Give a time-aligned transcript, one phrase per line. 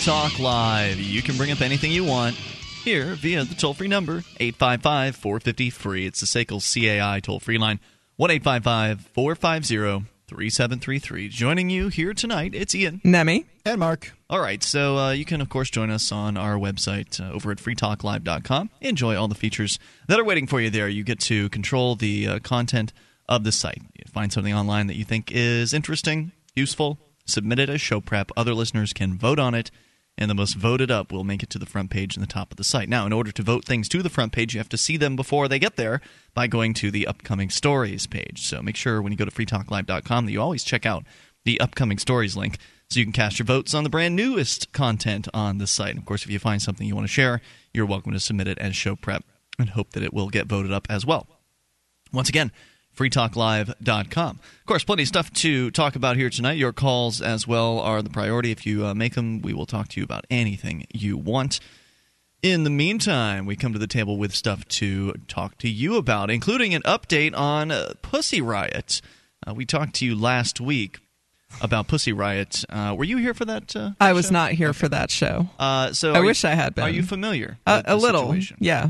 [0.00, 0.98] This is Free Talk Live.
[0.98, 5.68] You can bring up anything you want here via the toll free number 855 450
[5.68, 6.06] free.
[6.06, 7.80] It's the SACL CAI toll free line
[8.16, 11.28] 1 855 450 3733.
[11.28, 13.02] Joining you here tonight, it's Ian.
[13.04, 13.44] Nemi.
[13.66, 14.12] And Mark.
[14.30, 17.50] All right, so uh, you can, of course, join us on our website uh, over
[17.50, 18.70] at freetalklive.com.
[18.80, 20.88] Enjoy all the features that are waiting for you there.
[20.88, 22.94] You get to control the uh, content
[23.28, 23.82] of the site.
[23.98, 28.30] You find something online that you think is interesting, useful, submit it as show prep.
[28.34, 29.70] Other listeners can vote on it,
[30.20, 32.50] and the most voted up will make it to the front page and the top
[32.50, 32.90] of the site.
[32.90, 35.16] Now, in order to vote things to the front page, you have to see them
[35.16, 36.02] before they get there
[36.34, 38.42] by going to the upcoming stories page.
[38.42, 41.04] So make sure when you go to freetalklive.com that you always check out
[41.44, 42.58] the upcoming stories link
[42.90, 45.90] so you can cast your votes on the brand newest content on the site.
[45.90, 47.40] And of course, if you find something you want to share,
[47.72, 49.24] you're welcome to submit it as show prep
[49.58, 51.26] and hope that it will get voted up as well.
[52.12, 52.52] Once again,
[53.00, 54.38] freetalklive.com.
[54.60, 56.58] Of course, plenty of stuff to talk about here tonight.
[56.58, 58.50] Your calls as well are the priority.
[58.50, 61.60] If you uh, make them, we will talk to you about anything you want.
[62.42, 66.30] In the meantime, we come to the table with stuff to talk to you about,
[66.30, 69.00] including an update on uh, Pussy Riot.
[69.46, 70.98] Uh, we talked to you last week
[71.60, 72.64] about Pussy Riot.
[72.70, 73.74] Uh, were you here for that?
[73.76, 74.32] Uh, I was show?
[74.32, 75.48] not here for that show.
[75.58, 76.84] Uh, so I are you- wish I had been.
[76.84, 77.58] Are you familiar?
[77.66, 78.22] Uh, with a the little.
[78.28, 78.56] situation?
[78.60, 78.88] Yeah.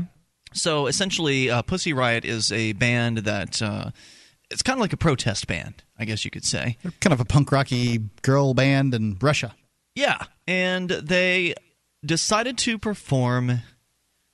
[0.53, 3.91] So essentially, uh, Pussy Riot is a band that uh,
[4.49, 6.77] it's kind of like a protest band, I guess you could say.
[6.83, 9.55] They're kind of a punk rocky girl band in Russia.
[9.95, 11.55] Yeah, and they
[12.05, 13.61] decided to perform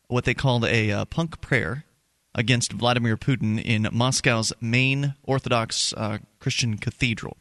[0.07, 1.85] what they called a uh, punk prayer
[2.33, 7.37] against Vladimir Putin in Moscow's main Orthodox uh, Christian cathedral.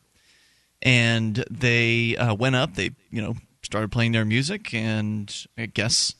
[0.82, 6.14] And they uh, went up, they you know started playing their music, and I guess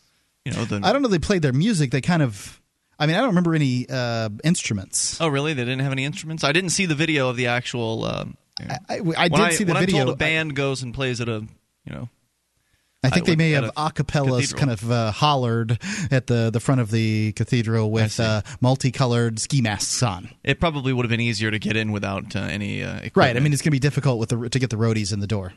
[0.47, 1.09] you know the I don't know.
[1.09, 1.91] They played their music.
[1.91, 2.61] They kind of.
[2.99, 5.21] I mean, I don't remember any uh, instruments.
[5.21, 5.53] Oh, really?
[5.53, 6.45] They didn't have any instruments.
[6.45, 8.05] I didn't see the video of the actual.
[8.07, 10.01] Um, I, I, I did see the when video.
[10.01, 11.45] I'm told a band goes and plays at a,
[11.85, 12.09] you know,
[13.05, 14.59] I think I- they may have a acapellas cathedral.
[14.59, 15.79] kind of uh, hollered
[16.11, 20.31] at the, the front of the cathedral with uh, multicolored ski masks on.
[20.43, 23.17] it probably would have been easier to get in without uh, any uh, equipment.
[23.17, 23.37] Right.
[23.37, 25.27] I mean, it's going to be difficult with the, to get the roadies in the
[25.27, 25.53] door.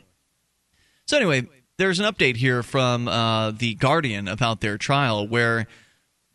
[1.06, 1.48] So anyway,
[1.80, 5.66] there's an update here from uh, the Guardian about their trial, where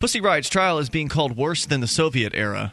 [0.00, 2.72] Pussy Riot's trial is being called worse than the Soviet era.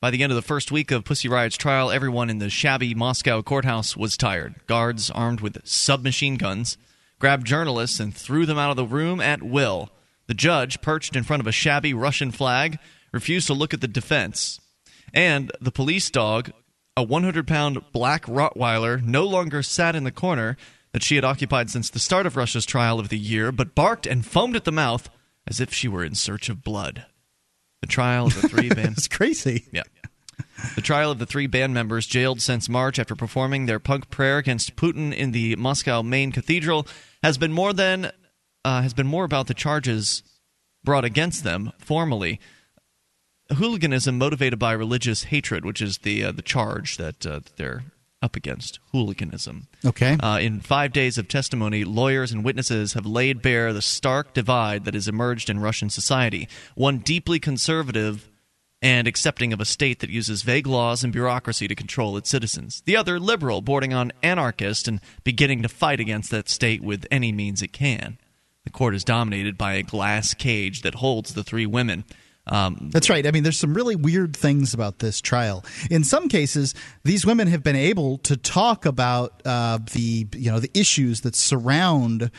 [0.00, 2.94] By the end of the first week of Pussy Riot's trial, everyone in the shabby
[2.94, 4.54] Moscow courthouse was tired.
[4.66, 6.78] Guards armed with submachine guns
[7.18, 9.90] grabbed journalists and threw them out of the room at will.
[10.26, 12.78] The judge, perched in front of a shabby Russian flag,
[13.12, 14.58] refused to look at the defense.
[15.12, 16.50] And the police dog,
[16.96, 20.56] a 100 pound black Rottweiler, no longer sat in the corner
[20.94, 24.06] that she had occupied since the start of Russia's trial of the year, but barked
[24.06, 25.10] and foamed at the mouth
[25.44, 27.04] as if she were in search of blood.
[27.80, 29.66] The trial of the three band It's crazy.
[29.72, 29.82] yeah.
[30.76, 34.38] The trial of the three band members jailed since March after performing their punk prayer
[34.38, 36.86] against Putin in the Moscow main cathedral
[37.24, 38.12] has been more than
[38.64, 40.22] uh, has been more about the charges
[40.84, 42.40] brought against them formally.
[43.52, 47.82] Hooliganism motivated by religious hatred, which is the uh, the charge that uh, they're
[48.24, 48.80] up against.
[48.92, 49.68] Hooliganism.
[49.84, 50.16] Okay.
[50.18, 54.86] Uh, in five days of testimony, lawyers and witnesses have laid bare the stark divide
[54.86, 56.48] that has emerged in Russian society.
[56.74, 58.30] One deeply conservative
[58.80, 62.82] and accepting of a state that uses vague laws and bureaucracy to control its citizens.
[62.84, 67.32] The other liberal, bordering on anarchist and beginning to fight against that state with any
[67.32, 68.18] means it can.
[68.64, 72.04] The court is dominated by a glass cage that holds the three women.
[72.46, 73.26] Um, That's right.
[73.26, 75.64] I mean, there's some really weird things about this trial.
[75.90, 80.60] In some cases, these women have been able to talk about uh, the you know
[80.60, 82.30] the issues that surround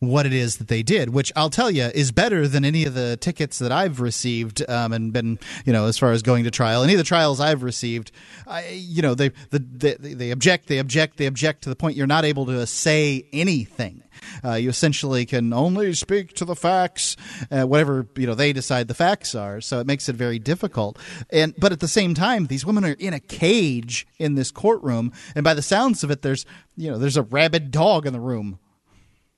[0.00, 2.94] what it is that they did, which I'll tell you is better than any of
[2.94, 6.50] the tickets that I've received um, and been, you know, as far as going to
[6.50, 6.82] trial.
[6.82, 8.12] Any of the trials I've received,
[8.46, 11.96] I, you know, they, the, they they object, they object, they object to the point
[11.96, 14.02] you're not able to say anything.
[14.44, 17.16] Uh, you essentially can only speak to the facts,
[17.50, 19.60] uh, whatever you know they decide the facts are.
[19.60, 20.98] So it makes it very difficult.
[21.30, 25.12] And but at the same time, these women are in a cage in this courtroom,
[25.34, 28.20] and by the sounds of it, there's you know there's a rabid dog in the
[28.20, 28.58] room.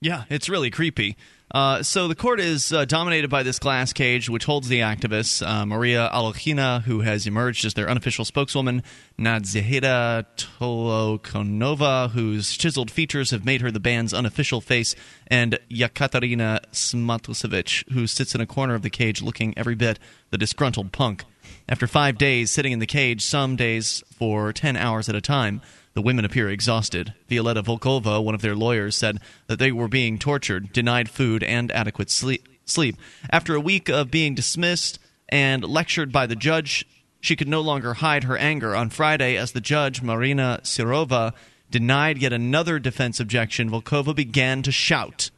[0.00, 1.16] Yeah, it's really creepy.
[1.50, 5.46] Uh, so the court is uh, dominated by this glass cage, which holds the activists.
[5.46, 8.82] Uh, Maria Alyokhina, who has emerged as their unofficial spokeswoman,
[9.18, 14.96] Nadezhda Tolokonova, whose chiseled features have made her the band's unofficial face,
[15.28, 20.00] and Yekaterina Samutsevich, who sits in a corner of the cage looking every bit
[20.30, 21.24] the disgruntled punk.
[21.68, 25.62] After five days sitting in the cage, some days for 10 hours at a time,
[25.96, 27.14] the women appear exhausted.
[27.26, 31.72] Violetta Volkova, one of their lawyers, said that they were being tortured, denied food, and
[31.72, 32.98] adequate sleep.
[33.30, 34.98] After a week of being dismissed
[35.30, 36.86] and lectured by the judge,
[37.22, 38.76] she could no longer hide her anger.
[38.76, 41.32] On Friday, as the judge, Marina Sirova,
[41.70, 45.30] denied yet another defense objection, Volkova began to shout.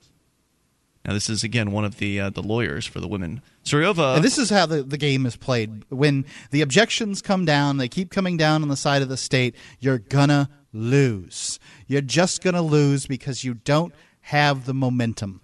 [1.09, 3.41] Now, this is again one of the uh, the lawyers for the women.
[3.65, 4.17] Suryova.
[4.17, 5.85] And this is how the, the game is played.
[5.89, 9.57] When the objections come down, they keep coming down on the side of the state,
[9.81, 11.59] you're gonna lose.
[11.87, 15.41] You're just gonna lose because you don't have the momentum.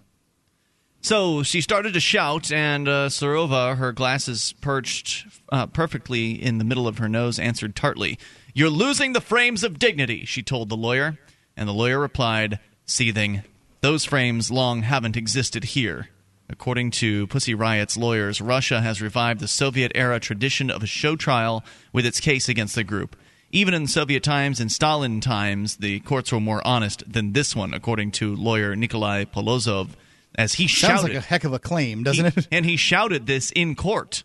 [1.01, 6.87] So she started to shout, and uh, her glasses perched uh, perfectly in the middle
[6.87, 8.19] of her nose, answered tartly,
[8.53, 11.17] You're losing the frames of dignity, she told the lawyer.
[11.57, 13.41] And the lawyer replied, seething,
[13.81, 16.09] Those frames long haven't existed here.
[16.49, 21.15] According to Pussy Riot's lawyers, Russia has revived the Soviet era tradition of a show
[21.15, 23.15] trial with its case against the group.
[23.51, 27.73] Even in Soviet times and Stalin times, the courts were more honest than this one,
[27.73, 29.89] according to lawyer Nikolai Polozov
[30.35, 31.13] as he Sounds shouted.
[31.13, 32.47] like a heck of a claim, doesn't he, it?
[32.51, 34.23] And he shouted this in court.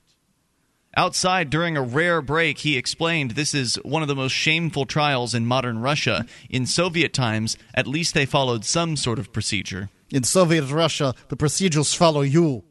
[0.97, 5.35] Outside during a rare break, he explained this is one of the most shameful trials
[5.35, 6.27] in modern Russia.
[6.49, 9.89] In Soviet times, at least they followed some sort of procedure.
[10.11, 12.65] In Soviet Russia, the procedures follow you.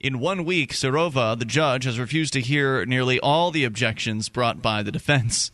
[0.00, 4.62] In one week, Serova, the judge, has refused to hear nearly all the objections brought
[4.62, 5.50] by the defense.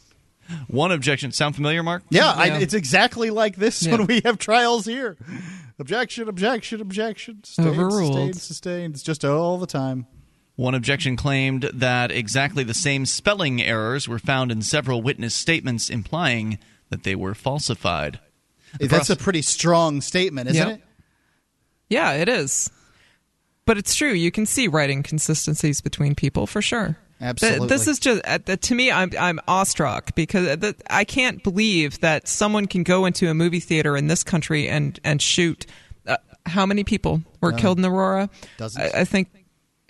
[0.68, 1.32] One objection.
[1.32, 2.02] Sound familiar, Mark?
[2.10, 3.96] Yeah, I, it's exactly like this Yeah.
[3.96, 5.16] when we have trials here.
[5.78, 7.42] Objection, objection, objection.
[7.44, 8.12] Sustained, Overruled.
[8.14, 8.94] sustained, sustained.
[8.94, 10.06] It's just all the time.
[10.56, 15.88] One objection claimed that exactly the same spelling errors were found in several witness statements,
[15.88, 16.58] implying
[16.90, 18.20] that they were falsified.
[18.78, 20.74] The That's a pretty strong statement, isn't Yeah.
[20.74, 20.82] it?
[21.88, 22.70] Yeah, it is.
[23.64, 24.12] But it's true.
[24.12, 26.98] You can see writing consistencies between people for sure.
[27.18, 27.68] Th- Absolutely.
[27.68, 28.90] This is just uh, th- to me.
[28.90, 33.60] I'm I'm awestruck because th- I can't believe that someone can go into a movie
[33.60, 35.64] theater in this country and and shoot.
[36.06, 36.16] Uh,
[36.46, 38.28] how many people were killed in Aurora?
[38.58, 38.92] Dozens.
[38.92, 39.28] I, I think.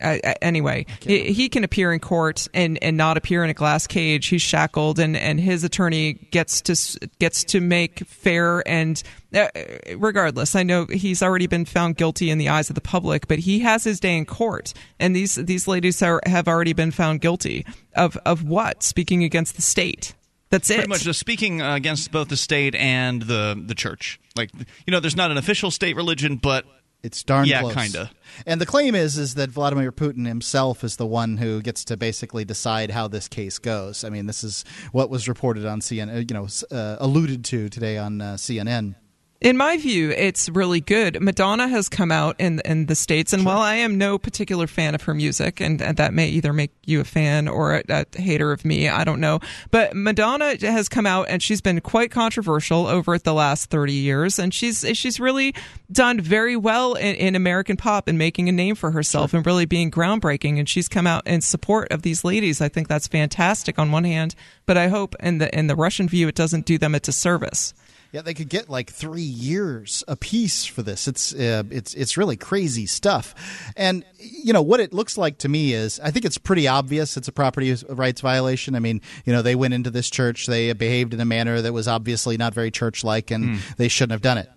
[0.03, 3.87] I, anyway, he, he can appear in court and, and not appear in a glass
[3.87, 4.27] cage.
[4.27, 9.03] He's shackled, and, and his attorney gets to gets to make fair and
[9.35, 9.49] uh,
[9.97, 10.55] regardless.
[10.55, 13.61] I know he's already been found guilty in the eyes of the public, but he
[13.61, 17.65] has his day in court, and these these ladies are, have already been found guilty
[17.95, 18.83] of of what?
[18.83, 20.15] Speaking against the state.
[20.51, 20.75] That's it.
[20.75, 24.21] Pretty much just speaking uh, against both the state and the the church.
[24.37, 24.51] Like
[24.87, 26.67] you know, there's not an official state religion, but
[27.03, 27.75] It's darn Yeah, close.
[27.75, 28.11] kinda.
[28.47, 31.97] And the claim is is that Vladimir Putin himself is the one who gets to
[31.97, 34.05] basically decide how this case goes.
[34.05, 36.47] I mean, this is what was reported on CNN, you know,
[36.77, 38.95] uh, alluded to today on uh, CNN.
[39.43, 41.21] In my view, it's really good.
[41.21, 44.95] Madonna has come out in in the states, and while I am no particular fan
[44.95, 48.07] of her music, and, and that may either make you a fan or a, a
[48.17, 49.41] hater of me, I don't know.
[49.73, 54.39] But Madonna has come out, and she's been quite controversial over the last thirty years,
[54.39, 55.57] and she's she's really
[55.91, 59.67] done very well in, in American pop and making a name for herself and really
[59.67, 60.61] being groundbreaking.
[60.61, 62.61] And she's come out in support of these ladies.
[62.61, 64.37] I think that's fantastic on one hand,
[64.67, 67.75] but I hope in the in the Russian view, it doesn't do them a disservice.
[68.13, 71.09] Yeah, they could get like three years apiece for this.
[71.09, 73.35] It's uh, it's it's really crazy stuff,
[73.75, 77.17] and you know what it looks like to me is I think it's pretty obvious
[77.17, 78.75] it's a property rights violation.
[78.75, 81.73] I mean, you know they went into this church, they behaved in a manner that
[81.73, 84.51] was obviously not very church-like, and they shouldn't have done it.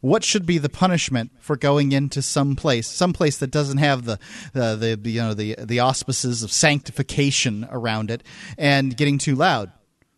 [0.00, 4.04] What should be the punishment for going into some place, some place that doesn't have
[4.04, 4.18] the,
[4.52, 8.24] uh, the you know the the auspices of sanctification around it,
[8.58, 9.70] and getting too loud?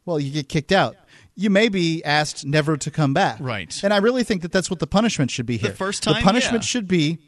[0.07, 0.97] Well, you get kicked out.
[1.39, 3.39] You may be asked never to come back.
[3.41, 3.79] Right.
[3.85, 5.71] And I really think that that's what the punishment should be here.
[5.71, 6.67] The first time, the punishment yeah.
[6.67, 7.19] should be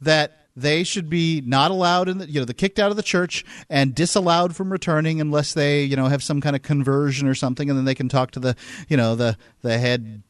[0.00, 3.02] that they should be not allowed in the you know the kicked out of the
[3.02, 7.34] church and disallowed from returning unless they you know have some kind of conversion or
[7.34, 8.56] something and then they can talk to the
[8.88, 10.22] you know the the head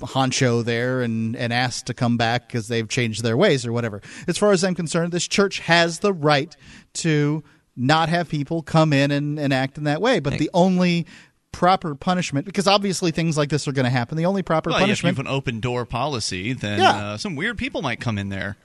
[0.00, 4.02] honcho there and and ask to come back because they've changed their ways or whatever.
[4.26, 6.54] As far as I'm concerned, this church has the right
[6.94, 7.42] to
[7.74, 10.20] not have people come in and, and act in that way.
[10.20, 11.06] But the only
[11.52, 14.78] proper punishment, because obviously things like this are going to happen, the only proper well,
[14.78, 16.90] if you punishment have an open door policy, then Yeah.
[16.90, 18.56] uh, some weird people might come in there.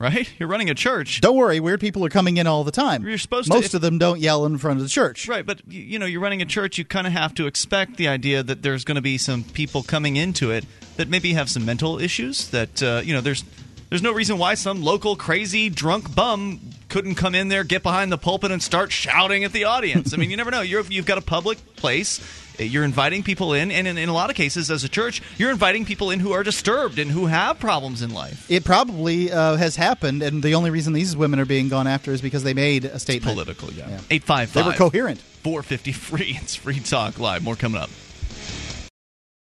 [0.00, 0.28] Right?
[0.40, 1.20] You're running a church.
[1.20, 3.06] Don't worry, weird people are coming in all the time.
[3.06, 5.28] You're supposed to- Most if- of them don't yell in front of the church.
[5.28, 6.78] Right, but you, you know, you're running a church.
[6.78, 9.82] You kind of have to expect the idea that there's going to be some people
[9.84, 10.64] coming into it
[10.96, 12.48] that maybe have some mental issues.
[12.48, 13.44] That uh, you know, there's
[13.88, 16.60] there's no reason why some local crazy drunk bum
[16.94, 20.14] couldn't come in there, get behind the pulpit, and start shouting at the audience.
[20.14, 20.60] I mean, you never know.
[20.60, 22.20] You're, you've got a public place.
[22.56, 25.50] You're inviting people in, and in, in a lot of cases, as a church, you're
[25.50, 28.48] inviting people in who are disturbed and who have problems in life.
[28.48, 32.12] It probably uh, has happened, and the only reason these women are being gone after
[32.12, 33.34] is because they made a statement.
[33.34, 33.88] Political, yeah.
[33.88, 34.00] Yeah.
[34.12, 35.18] Eight five They were coherent.
[35.18, 36.38] 450 free.
[36.42, 37.42] It's free talk live.
[37.42, 37.90] More coming up.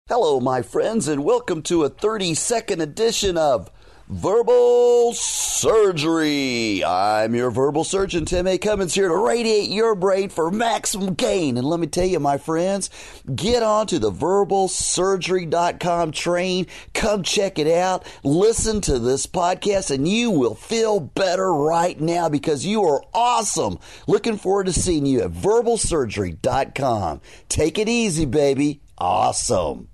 [0.09, 3.71] Hello, my friends, and welcome to a 30 second edition of
[4.11, 6.83] Verbal Surgery.
[6.83, 8.57] I'm your verbal surgeon, Tim A.
[8.57, 11.57] Cummins, here to radiate your brain for maximum gain.
[11.57, 12.89] And let me tell you, my friends,
[13.35, 16.65] get on to the verbalsurgery.com train.
[16.95, 18.03] Come check it out.
[18.23, 23.77] Listen to this podcast, and you will feel better right now because you are awesome.
[24.07, 27.21] Looking forward to seeing you at verbalsurgery.com.
[27.47, 28.81] Take it easy, baby.
[28.97, 29.87] Awesome.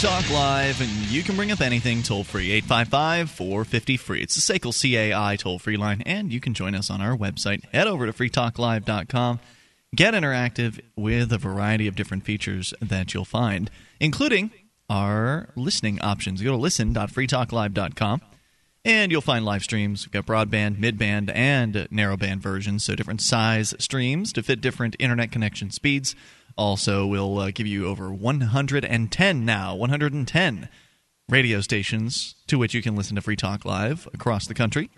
[0.00, 4.22] Talk Live, and you can bring up anything toll free 855 450 free.
[4.22, 7.64] It's the SACL CAI toll free line, and you can join us on our website.
[7.72, 9.40] Head over to freetalklive.com.
[9.96, 14.52] Get interactive with a variety of different features that you'll find, including
[14.88, 16.42] our listening options.
[16.42, 18.20] Go to listen.freetalklive.com.
[18.84, 20.06] And you'll find live streams.
[20.06, 25.32] We've got broadband, midband, and narrowband versions, so different size streams to fit different internet
[25.32, 26.14] connection speeds.
[26.58, 30.68] Also, we'll uh, give you over 110 now, 110
[31.28, 34.90] radio stations to which you can listen to Free Talk Live across the country.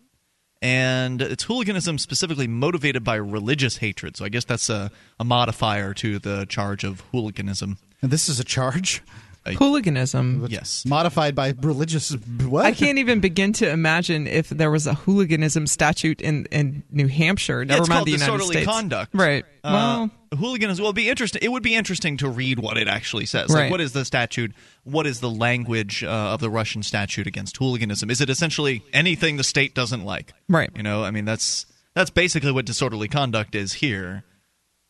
[0.64, 4.16] and it's hooliganism specifically motivated by religious hatred.
[4.16, 4.90] So I guess that's a,
[5.20, 7.76] a modifier to the charge of hooliganism.
[8.00, 9.02] And this is a charge?
[9.46, 10.46] Hooliganism.
[10.48, 10.86] Yes.
[10.86, 12.12] Modified by religious.
[12.12, 12.64] What?
[12.64, 17.08] I can't even begin to imagine if there was a hooliganism statute in, in New
[17.08, 17.64] Hampshire.
[17.64, 18.66] Never it's mind called the United disorderly States.
[18.66, 19.14] conduct.
[19.14, 19.44] Right.
[19.62, 21.40] Uh, well, hooliganism will be interesting.
[21.42, 23.50] It would be interesting to read what it actually says.
[23.50, 23.64] Right.
[23.64, 24.52] Like, what is the statute?
[24.84, 28.10] What is the language uh, of the Russian statute against hooliganism?
[28.10, 30.32] Is it essentially anything the state doesn't like?
[30.48, 30.70] Right.
[30.74, 34.24] You know, I mean, that's that's basically what disorderly conduct is here.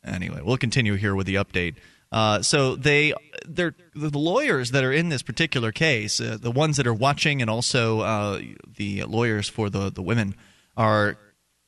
[0.05, 1.77] Anyway, we'll continue here with the update.
[2.15, 3.13] Uh, so they,
[3.45, 7.41] they're the lawyers that are in this particular case, uh, the ones that are watching,
[7.43, 8.41] and also uh,
[8.77, 10.37] the lawyers for the the women
[10.77, 11.17] are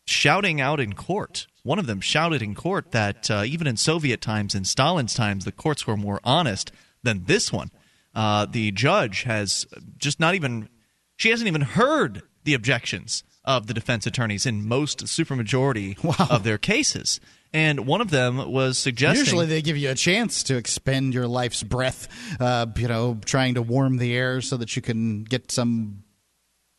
[0.06, 1.48] shouting out in court.
[1.64, 5.44] One of them shouted in court that uh, even in Soviet times, in Stalin's times,
[5.44, 6.70] the courts were more honest
[7.02, 7.70] than this one.
[8.14, 9.66] Uh, the judge has
[9.98, 10.68] just not even,
[11.16, 16.28] she hasn't even heard the objections of the defense attorneys in most supermajority Wow.
[16.30, 17.18] of their cases.
[17.52, 19.24] And one of them was suggesting.
[19.24, 22.08] Usually they give you a chance to expend your life's breath,
[22.40, 26.04] uh, you know, trying to warm the air so that you can get some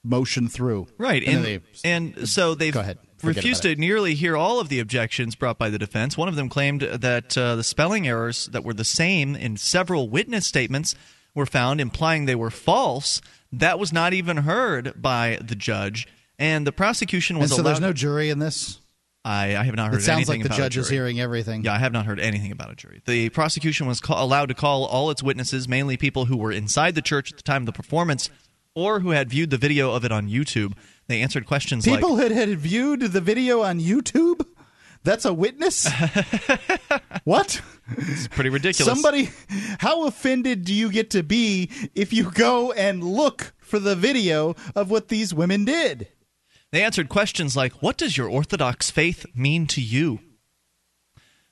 [0.03, 0.87] motion through.
[0.97, 2.99] Right, And and then and, so they've Go ahead.
[3.17, 6.15] Forget refused to nearly hear all of the objections brought by the defense.
[6.15, 10.07] One of them claimed that uh, the spelling errors that were the same in several
[10.07, 10.93] witness statements
[11.33, 13.19] were found, implying they were false.
[13.51, 16.07] That was not even heard by the judge,
[16.37, 17.71] and the prosecution was and so allowed.
[17.71, 18.79] there's no jury in this.
[19.27, 19.99] I, I have not heard.
[19.99, 21.65] It sounds like the judge is hearing everything.
[21.65, 23.01] Yeah, I have not heard anything about a jury.
[23.05, 26.95] The prosecution was call, allowed to call all its witnesses, mainly people who were inside
[26.95, 28.29] the church at the time of the performance
[28.73, 30.73] or who had viewed the video of it on YouTube.
[31.07, 34.45] They answered questions like People had, had viewed the video on YouTube.
[35.03, 35.89] That's a witness.
[37.25, 37.61] what?
[37.97, 38.93] It's pretty ridiculous.
[38.93, 39.29] Somebody,
[39.79, 44.55] how offended do you get to be if you go and look for the video
[44.73, 46.07] of what these women did?
[46.71, 50.19] They answered questions like, What does your Orthodox faith mean to you?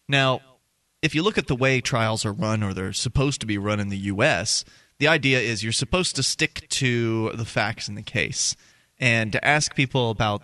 [0.08, 0.42] Now,
[1.02, 3.80] if you look at the way trials are run, or they're supposed to be run
[3.80, 4.66] in the U.S.,
[4.98, 8.56] the idea is you're supposed to stick to the facts in the case
[8.98, 10.42] and to ask people about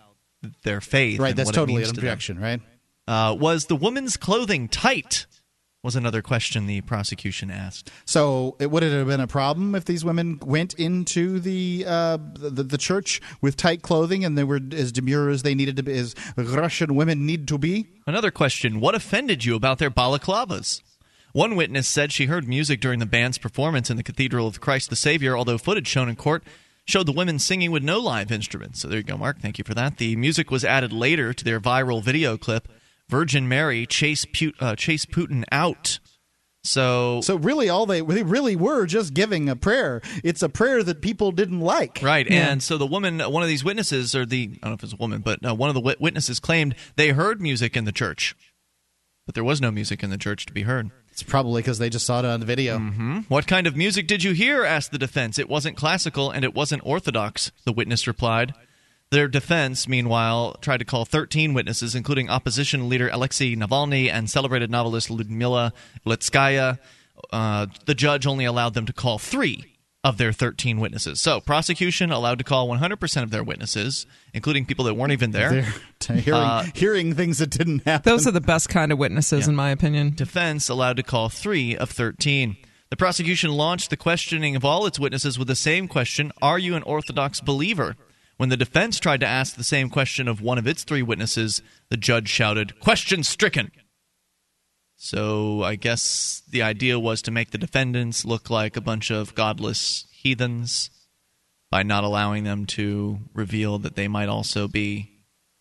[0.63, 1.19] their faith.
[1.19, 2.61] Right, and that's what it totally means an to objection, right?
[3.07, 5.25] Uh, was the woman's clothing tight?
[5.83, 7.89] Was another question the prosecution asked.
[8.05, 12.19] So, it would it have been a problem if these women went into the uh,
[12.35, 15.83] the, the church with tight clothing and they were as demure as they needed to
[15.83, 17.87] be, as Russian women need to be?
[18.05, 20.83] Another question What offended you about their balaclavas?
[21.33, 24.91] One witness said she heard music during the band's performance in the Cathedral of Christ
[24.91, 26.43] the Savior, although footage shown in court
[26.85, 28.81] showed the women singing with no live instruments.
[28.81, 29.39] So there you go, Mark.
[29.39, 29.97] Thank you for that.
[29.97, 32.67] The music was added later to their viral video clip.
[33.11, 35.99] Virgin Mary chase, Pu- uh, chase Putin out.
[36.63, 40.01] So, So really, all they they really were just giving a prayer.
[40.23, 41.99] It's a prayer that people didn't like.
[42.03, 44.83] Right, and so the woman, one of these witnesses, or the I don't know if
[44.83, 47.85] it's a woman, but uh, one of the wit- witnesses claimed they heard music in
[47.85, 48.35] the church,
[49.25, 50.91] but there was no music in the church to be heard.
[51.11, 52.77] It's probably because they just saw it on the video.
[53.27, 54.63] What kind of music did you hear?
[54.63, 55.37] asked the defense.
[55.39, 58.53] It wasn't classical and it wasn't orthodox, the witness replied.
[59.11, 64.71] Their defense, meanwhile, tried to call 13 witnesses, including opposition leader Alexei Navalny and celebrated
[64.71, 65.73] novelist Ludmila
[66.05, 66.79] Ulitskaya.
[67.31, 69.65] Uh, the judge only allowed them to call three
[70.03, 71.19] of their 13 witnesses.
[71.21, 75.67] So, prosecution allowed to call 100% of their witnesses, including people that weren't even there.
[75.99, 78.09] T- hearing, Uh, hearing things that didn't happen.
[78.09, 80.11] Those are the best kind of witnesses, in my opinion.
[80.15, 82.55] defense allowed to call three of 13.
[82.89, 86.75] The prosecution launched the questioning of all its witnesses with the same question Are you
[86.75, 87.95] an Orthodox believer?
[88.41, 91.61] When the defense tried to ask the same question of one of its three witnesses,
[91.89, 93.71] the judge shouted, Question stricken!
[94.95, 99.35] So I guess the idea was to make the defendants look like a bunch of
[99.35, 100.89] godless heathens
[101.69, 105.11] by not allowing them to reveal that they might also be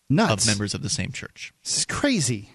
[0.09, 0.43] Nuts.
[0.43, 1.53] of members of the same church.
[1.63, 2.49] This is crazy.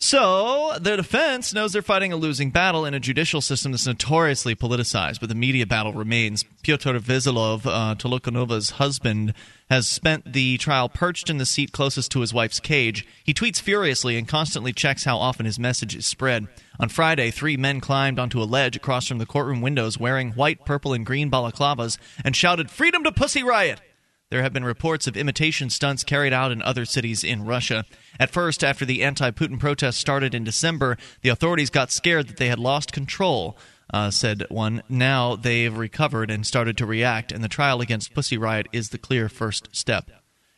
[0.00, 4.54] So, the defense knows they're fighting a losing battle in a judicial system that's notoriously
[4.54, 6.44] politicized, but the media battle remains.
[6.62, 9.34] Pyotr Verzilov, uh, Tolokonova's husband,
[9.68, 13.04] has spent the trial perched in the seat closest to his wife's cage.
[13.24, 16.46] He tweets furiously and constantly checks how often his message is spread.
[16.78, 20.64] On Friday, three men climbed onto a ledge across from the courtroom windows wearing white,
[20.64, 23.80] purple, and green balaclavas and shouted, Freedom to Pussy Riot!
[24.30, 27.86] There have been reports of imitation stunts carried out in other cities in Russia.
[28.20, 32.36] At first, after the anti Putin protests started in December, the authorities got scared that
[32.36, 33.56] they had lost control,
[33.90, 34.82] uh, said one.
[34.86, 38.98] Now they've recovered and started to react, and the trial against Pussy Riot is the
[38.98, 40.10] clear first step.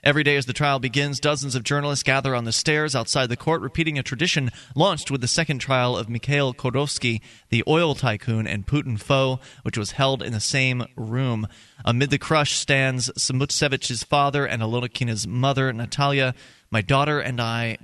[0.03, 3.37] Every day as the trial begins, dozens of journalists gather on the stairs outside the
[3.37, 7.21] court, repeating a tradition launched with the second trial of Mikhail Khodorkovsky,
[7.51, 11.47] the oil tycoon and Putin foe, which was held in the same room.
[11.85, 16.35] Amid the crush stands Samutsevich's father and Alonakina's mother, Natalia.
[16.71, 17.77] My daughter and I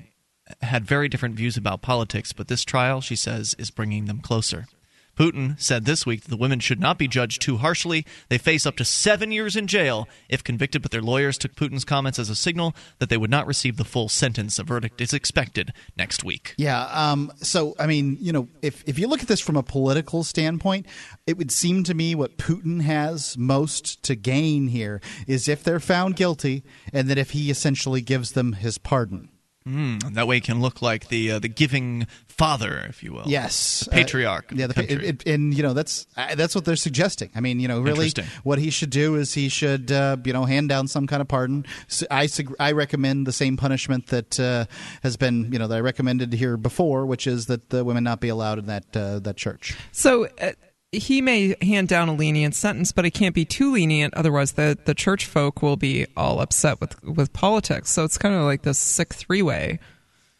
[0.62, 4.66] had very different views about politics, but this trial, she says, is bringing them closer.
[5.16, 8.04] Putin said this week that the women should not be judged too harshly.
[8.28, 11.84] They face up to seven years in jail if convicted, but their lawyers took Putin's
[11.84, 14.58] comments as a signal that they would not receive the full sentence.
[14.58, 16.54] A verdict is expected next week.
[16.58, 16.84] Yeah.
[16.84, 20.22] Um, so, I mean, you know, if, if you look at this from a political
[20.22, 20.86] standpoint,
[21.26, 25.80] it would seem to me what Putin has most to gain here is if they're
[25.80, 29.30] found guilty and that if he essentially gives them his pardon.
[29.66, 33.24] Mm, that way, it can look like the uh, the giving father, if you will.
[33.26, 34.52] Yes, The patriarch.
[34.52, 36.76] Uh, yeah, the, of pa- it, it, and you know that's uh, that's what they're
[36.76, 37.30] suggesting.
[37.34, 38.12] I mean, you know, really,
[38.44, 41.26] what he should do is he should uh, you know hand down some kind of
[41.28, 41.66] pardon.
[41.90, 44.66] S I sug- I recommend the same punishment that uh,
[45.02, 48.20] has been you know that I recommended here before, which is that the women not
[48.20, 49.76] be allowed in that uh, that church.
[49.90, 50.52] So uh,
[50.92, 54.14] he may hand down a lenient sentence, but it can't be too lenient.
[54.14, 57.90] Otherwise, the, the church folk will be all upset with, with politics.
[57.90, 59.78] So it's kind of like this sick three way.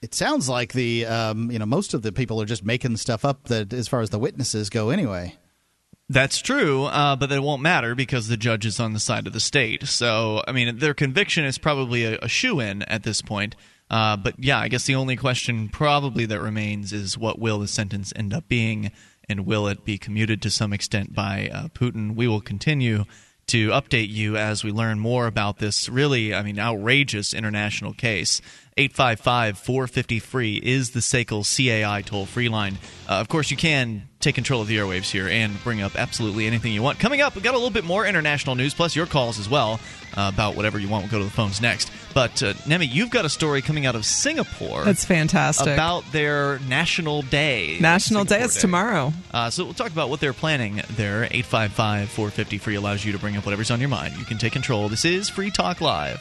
[0.03, 3.25] It sounds like the um, you know most of the people are just making stuff
[3.25, 5.37] up that as far as the witnesses go anyway.
[6.09, 9.33] That's true, uh, but it won't matter because the judge is on the side of
[9.33, 9.89] the state.
[9.89, 13.57] So, I mean, their conviction is probably a, a shoe in at this point.
[13.91, 17.69] Uh, but yeah, I guess the only question probably that remains is what will the
[17.69, 18.93] sentence end up being,
[19.29, 22.15] and will it be commuted to some extent by uh, Putin?
[22.15, 23.05] We will continue
[23.49, 28.41] to update you as we learn more about this really, I mean, outrageous international case.
[28.79, 32.77] 855 450 free is the SACL CAI toll free line.
[33.09, 36.47] Uh, of course, you can take control of the airwaves here and bring up absolutely
[36.47, 36.99] anything you want.
[36.99, 39.81] Coming up, we've got a little bit more international news, plus your calls as well
[40.15, 41.05] uh, about whatever you want.
[41.05, 41.91] We'll go to the phones next.
[42.13, 44.85] But, uh, Nemi, you've got a story coming out of Singapore.
[44.85, 45.69] That's fantastic.
[45.69, 47.79] About their National Day.
[47.81, 49.15] National Day is tomorrow.
[49.33, 51.25] uh, so we'll talk about what they're planning there.
[51.25, 54.17] 855 450 free allows you to bring up whatever's on your mind.
[54.19, 54.91] You can take control.
[54.91, 56.21] This is Free Talk Live.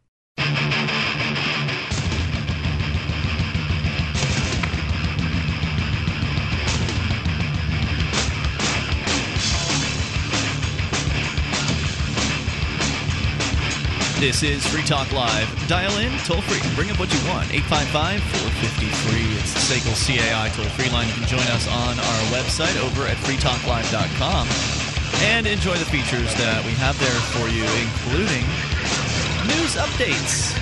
[14.21, 15.49] This is Free Talk Live.
[15.67, 17.49] Dial in, toll free, bring up what you want.
[17.49, 19.41] 855 453.
[19.41, 21.09] It's the SACL CAI toll free line.
[21.09, 24.45] You can join us on our website over at freetalklive.com
[25.25, 28.45] and enjoy the features that we have there for you, including
[29.47, 30.53] news updates.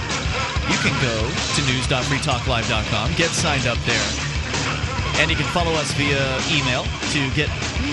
[0.69, 4.09] You can go to news.freetalklive.com, get signed up there,
[5.17, 6.21] and you can follow us via
[6.53, 7.49] email to get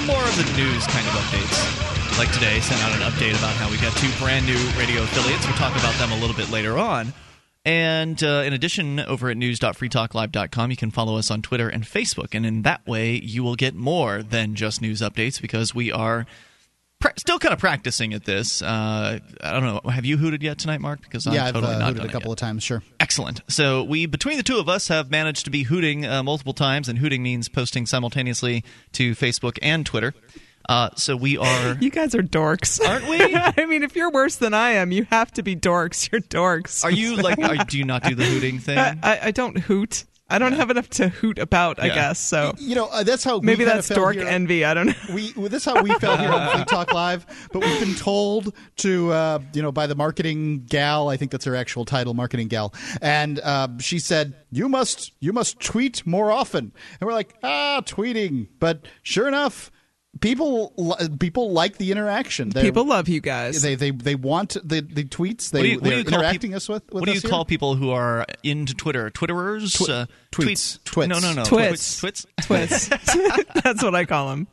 [0.07, 2.18] more of the news kind of updates.
[2.18, 5.46] Like today, sent out an update about how we got two brand new radio affiliates.
[5.46, 7.12] We'll talk about them a little bit later on.
[7.66, 12.33] And uh, in addition, over at news.freetalklive.com, you can follow us on Twitter and Facebook.
[12.33, 16.27] And in that way, you will get more than just news updates because we are
[17.07, 18.62] pra- still kind of practicing at this.
[18.62, 19.90] Uh, I don't know.
[19.90, 21.03] Have you hooted yet tonight, Mark?
[21.03, 22.33] Because I'm yeah, totally I've uh, not hooted done a couple yet.
[22.35, 22.62] of times.
[22.62, 22.83] Sure.
[23.01, 23.40] Excellent.
[23.49, 26.88] So we, between the two of us, have managed to be hooting uh, multiple times,
[26.88, 30.14] and hooting means posting simultaneously to Facebook and Twitter.
[30.69, 31.77] Uh, so we are.
[31.81, 33.19] You guys are dorks, Aren't we?
[33.62, 36.11] I mean, if you're worse than I am, you have to be dorks.
[36.11, 36.85] You're dorks.
[36.85, 37.38] Are you like?
[37.42, 38.79] Are, do you not do the hooting thing?
[38.79, 40.05] I, I, I don't hoot.
[40.28, 41.78] I don't have enough to hoot about.
[41.78, 42.52] I guess so.
[42.58, 44.26] You know, uh, that's how Maybe kinda that's felt dork here.
[44.26, 44.64] envy.
[44.64, 44.94] I don't know.
[45.14, 47.94] we well, this is how we felt here on Free Talk Live, but we've been
[47.94, 52.12] told to uh, you know by the marketing gal, I think that's her actual title,
[52.14, 57.14] marketing gal, and uh, she said you must you must tweet more often, and we're
[57.14, 59.70] like ah tweeting, but sure enough,
[60.20, 62.50] people people like the interaction.
[62.50, 63.62] They're- People love you guys.
[63.62, 65.50] They, they they want the, the tweets.
[65.50, 66.85] They What do you- they're you call interacting peop- us with.
[66.85, 67.31] with what do you us here.
[67.31, 69.11] call people who are into Twitter?
[69.11, 69.76] Twitterers?
[69.76, 70.79] Twi- uh, tweets.
[70.79, 70.85] tweets?
[70.85, 71.09] Twits.
[71.09, 71.44] No, no, no.
[71.44, 71.98] Twits.
[72.00, 72.26] Twits.
[72.42, 72.88] Twits.
[73.62, 74.46] That's what I call them.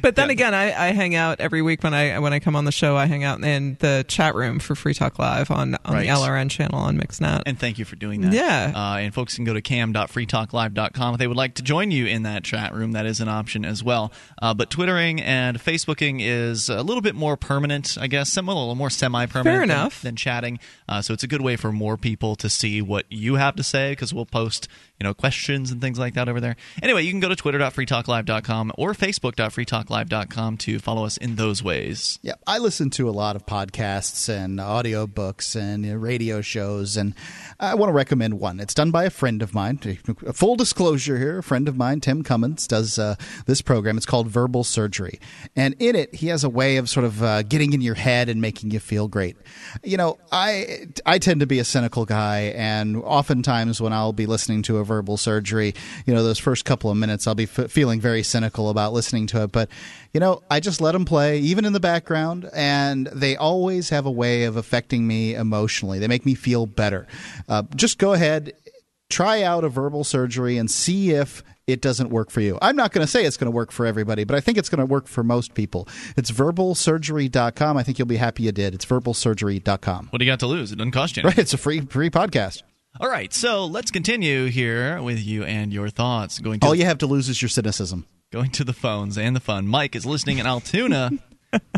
[0.00, 0.32] But then Yeah.
[0.32, 2.96] again, I, I hang out every week when I when I come on the show.
[2.96, 6.02] I hang out in the chat room for Free Talk Live on on Right.
[6.06, 7.42] the LRN channel on Mixnet.
[7.46, 8.32] And thank you for doing that.
[8.32, 8.72] Yeah.
[8.74, 12.22] Uh, and folks can go to cam.freetalklive.com if they would like to join you in
[12.24, 12.92] that chat room.
[12.92, 14.12] That is an option as well.
[14.40, 18.54] Uh, but Twittering and Facebooking is a little bit more permanent, I guess, some, a
[18.54, 20.02] little more semi-permanent Fair than, enough.
[20.02, 20.58] than chatting.
[20.88, 23.62] Uh, so it's a good way for more people to see what you have to
[23.62, 26.56] say because we'll post you know questions and things like that over there.
[26.82, 32.18] Anyway, you can go to twitter.freetalklive.com or facebook.freetalklive.com to follow us in those ways.
[32.22, 36.40] Yeah, I listen to a lot of podcasts and audio books and you know, radio
[36.40, 37.14] shows, and
[37.58, 38.60] I want to recommend one.
[38.60, 39.80] It's done by a friend of mine.
[40.26, 43.16] A Full disclosure here: a friend of mine, Tim Cummins, does uh,
[43.46, 43.96] this program.
[43.96, 45.18] It's called Verbal Surgery,
[45.54, 48.28] and in it, he has a way of sort of uh, getting in your head
[48.28, 49.36] and making you feel great.
[49.82, 54.26] You know, I I tend to be a cynical guy, and oftentimes when I'll be
[54.26, 57.70] listening to a verbal surgery, you know, those first couple of minutes, I'll be f-
[57.70, 59.70] feeling very cynical about listening to it, but
[60.16, 64.06] you know, I just let them play, even in the background, and they always have
[64.06, 65.98] a way of affecting me emotionally.
[65.98, 67.06] They make me feel better.
[67.50, 68.54] Uh, just go ahead,
[69.10, 72.58] try out a verbal surgery, and see if it doesn't work for you.
[72.62, 74.70] I'm not going to say it's going to work for everybody, but I think it's
[74.70, 75.86] going to work for most people.
[76.16, 77.76] It's verbalsurgery.com.
[77.76, 78.72] I think you'll be happy you did.
[78.74, 80.06] It's verbalsurgery.com.
[80.08, 80.72] What do you got to lose?
[80.72, 81.42] It doesn't cost you Right, anything.
[81.42, 82.62] it's a free free podcast.
[82.98, 86.38] All right, so let's continue here with you and your thoughts.
[86.38, 88.06] Going to All you have to lose is your cynicism.
[88.32, 89.66] Going to the phones and the fun.
[89.66, 91.10] Mike is listening in Altoona,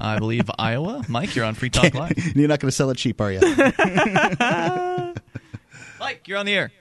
[0.01, 1.05] I believe Iowa.
[1.09, 2.13] Mike, you're on Free Talk Live.
[2.37, 3.41] You're not going to sell it cheap, are you?
[6.01, 6.73] Mike, you're on the air.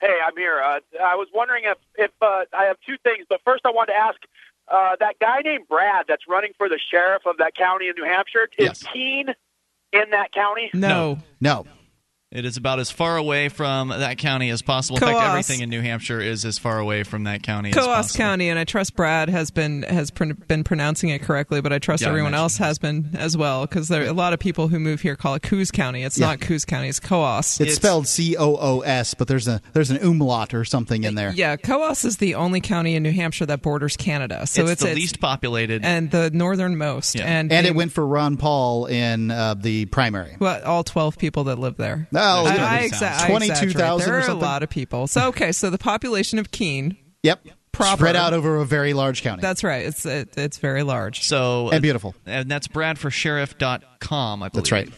[0.00, 0.60] Hey, I'm here.
[0.60, 3.92] Uh, I was wondering if, if uh, I have two things, but first I wanted
[3.92, 4.16] to ask
[4.68, 8.04] uh, that guy named Brad that's running for the sheriff of that county in New
[8.04, 8.48] Hampshire.
[8.58, 8.82] Is Yes.
[8.92, 9.28] Keene
[9.92, 10.70] in that county?
[10.74, 11.18] no.
[11.40, 11.66] no.
[12.34, 14.96] It is about as far away from that county as possible.
[14.98, 17.94] In fact, everything in New Hampshire is as far away from that county as possible.
[18.02, 18.12] Coos.
[18.16, 21.78] County, and I trust Brad has been has pr- been pronouncing it correctly, but I
[21.78, 24.40] trust Yeah, everyone mentioned else has been as well because there are a lot of
[24.40, 26.02] people who move here call it Coos County.
[26.02, 26.26] It's Yeah.
[26.26, 27.38] not Coos County; it's Coos.
[27.54, 31.04] It's, It's- spelled C O O S, but there's a there's an umlaut or something
[31.04, 31.32] in there.
[31.36, 34.82] yeah, Coos is the only county in New Hampshire that borders Canada, so it's, it's,
[34.82, 35.84] the it's- least populated.
[35.84, 37.26] and the northernmost, Yeah.
[37.26, 40.36] and And they- it went for Ron Paul in uh, the primary.
[40.40, 42.08] Well, all 12 people that live there.
[42.10, 44.06] No, I, it's I, exa- I 22,000.
[44.10, 45.06] There are a lot of people.
[45.06, 47.46] So, okay, so the population of Keene, Yep.
[47.72, 47.96] Proper.
[47.98, 49.40] Spread out over a very large county.
[49.40, 49.84] that's right.
[49.84, 51.24] It's it, it's very large.
[51.24, 52.14] so and beautiful.
[52.24, 54.62] and that's bradforsheriff.com, I believe.
[54.62, 54.88] That's right.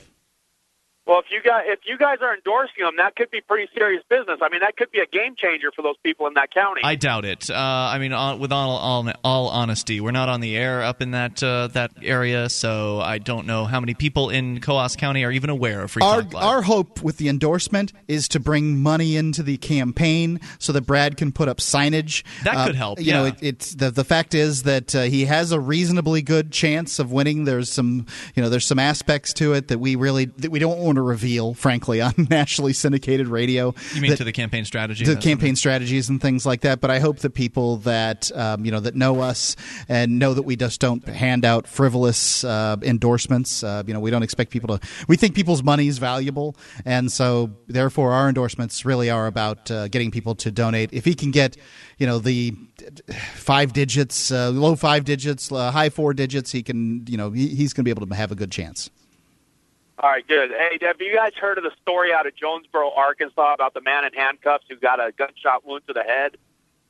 [1.07, 4.03] Well, if you guys if you guys are endorsing them, that could be pretty serious
[4.11, 4.39] business.
[4.43, 6.81] I mean, that could be a game changer for those people in that county.
[6.83, 7.49] I doubt it.
[7.49, 11.01] Uh, I mean, on, with all, all all honesty, we're not on the air up
[11.01, 15.23] in that uh, that area, so I don't know how many people in Coos County
[15.25, 16.43] are even aware of Free Our, Talk Live.
[16.45, 21.17] our hope with the endorsement is to bring money into the campaign so that Brad
[21.17, 22.25] can put up signage.
[22.43, 25.27] That Uh, could help, You know, it, it's the the fact is that uh, he
[25.27, 27.45] has a reasonably good chance of winning.
[27.45, 30.79] There's some you know there's some aspects to it that we really that we don't
[30.81, 33.75] want want to reveal, frankly, on nationally syndicated radio.
[33.95, 35.05] You mean that- to the campaign strategy?
[35.05, 36.81] the That's- campaign strategies and things like that.
[36.81, 39.57] But I hope that people that um, you know that know us
[39.89, 43.63] and know that we just don't hand out frivolous uh, endorsements.
[43.63, 44.87] Uh, you know, we don't expect people to.
[45.09, 49.89] We think people's money is valuable, and so therefore our endorsements really are about uh,
[49.89, 50.91] getting people to donate.
[50.93, 51.57] If he can get,
[51.99, 52.55] you know, the
[53.35, 57.05] five digits, uh, low five digits, uh, high four digits, he can.
[57.07, 58.91] You know, he, he's going to be able to have a good chance.
[59.99, 60.51] All right, good.
[60.51, 64.05] Hey, have you guys heard of the story out of Jonesboro, Arkansas, about the man
[64.05, 66.37] in handcuffs who got a gunshot wound to the head?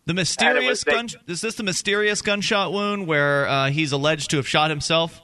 [0.06, 1.08] The mysterious they- gun.
[1.28, 5.20] Is this the mysterious gunshot wound where uh, he's alleged to have shot himself?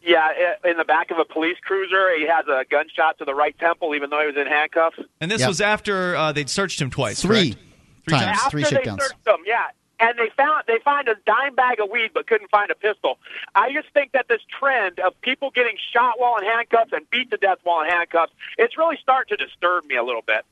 [0.00, 0.28] Yeah,
[0.64, 3.94] in the back of a police cruiser, he has a gunshot to the right temple,
[3.94, 4.98] even though he was in handcuffs.
[5.20, 5.48] And this Yep.
[5.48, 7.20] was after uh, they'd searched him twice.
[7.20, 7.56] Three correct?
[8.04, 8.38] Three times, times.
[8.38, 9.02] After three they shakedowns.
[9.26, 9.66] him, yeah,
[10.00, 13.18] and they found they find a dime bag of weed, but couldn't find a pistol.
[13.54, 17.30] I just think that this trend of people getting shot while in handcuffs and beat
[17.30, 20.44] to death while in handcuffs, it's really starting to disturb me a little bit.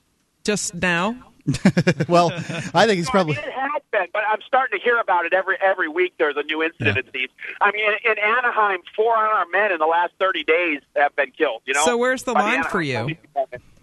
[0.44, 1.16] Just now,
[2.08, 2.32] Well,
[2.74, 3.36] I think he's probably.
[3.36, 6.14] I mean, it has been, but I'm starting to hear about it every every week.
[6.18, 6.96] There's a new incident.
[6.96, 7.00] Yeah.
[7.00, 7.30] It seems.
[7.60, 11.30] I mean, in, in Anaheim, four unarmed men in the last 30 days have been
[11.30, 11.62] killed.
[11.64, 11.84] You know.
[11.84, 13.16] So where's the by line Anaheim for you?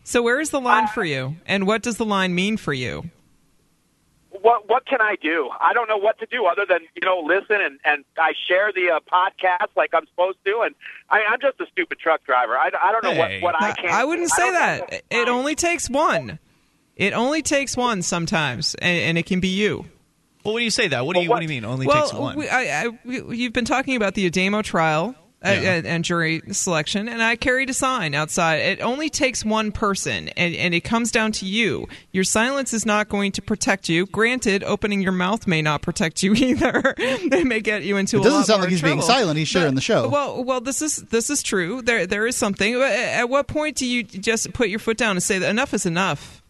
[0.03, 2.73] So where is the line Uh, for you, and what does the line mean for
[2.73, 3.09] you?
[4.43, 5.49] What what can I do?
[5.59, 8.71] I don't know what to do other than you know listen and and I share
[8.73, 10.75] the uh, podcast like I'm supposed to, and
[11.09, 12.57] I, I'm just a stupid truck driver.
[12.57, 13.41] I, I don't know Hey.
[13.41, 13.89] what what I I- can.
[13.89, 14.35] I wouldn't do.
[14.35, 14.53] say don't
[14.91, 15.03] that.
[15.09, 16.39] It only takes one.
[16.97, 19.85] It only takes one sometimes, and, and it can be you.
[20.43, 21.65] Well, when you say that, what do Well, you what, what- do you mean?
[21.65, 22.35] Only well, takes one.
[22.35, 25.15] we- I, I, we, you've been talking about the Ademo trial.
[25.45, 25.73] Uh, Yeah.
[25.73, 28.59] and, and jury selection, and I carried a sign outside.
[28.61, 31.85] It only takes one person, and, and it comes down to you.
[32.13, 34.05] Your silence is not going to protect you.
[34.05, 36.95] Granted, opening your mouth may not protect you either.
[37.29, 38.17] they may get you into.
[38.17, 38.29] A lot of trouble.
[38.29, 39.37] It doesn't lot sound more like he's being silent.
[39.37, 40.07] He's sharing the show.
[40.07, 41.81] Well, well, this is this is true.
[41.81, 42.75] There there is something.
[42.75, 45.85] At what point do you just put your foot down and say that enough is
[45.85, 46.41] enough?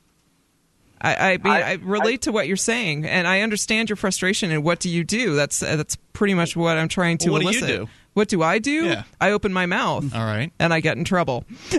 [1.01, 4.51] I, I mean, I, I- relate to what you're saying, and I understand your frustration.
[4.51, 5.35] And what do you do?
[5.35, 7.87] That's uh, that's pretty much what I'm trying to Well, what do you elicit.
[7.87, 7.89] do?
[8.13, 8.85] What do I do?
[8.85, 9.03] Yeah.
[9.19, 10.51] I open my mouth, All right.
[10.59, 11.45] and I get in trouble.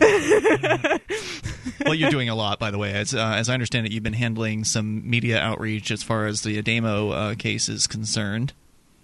[1.84, 2.92] well, you're doing a lot, by the way.
[2.92, 6.42] As, uh, as I understand it, you've been handling some media outreach as far as
[6.42, 8.52] the Ademo uh, case is concerned.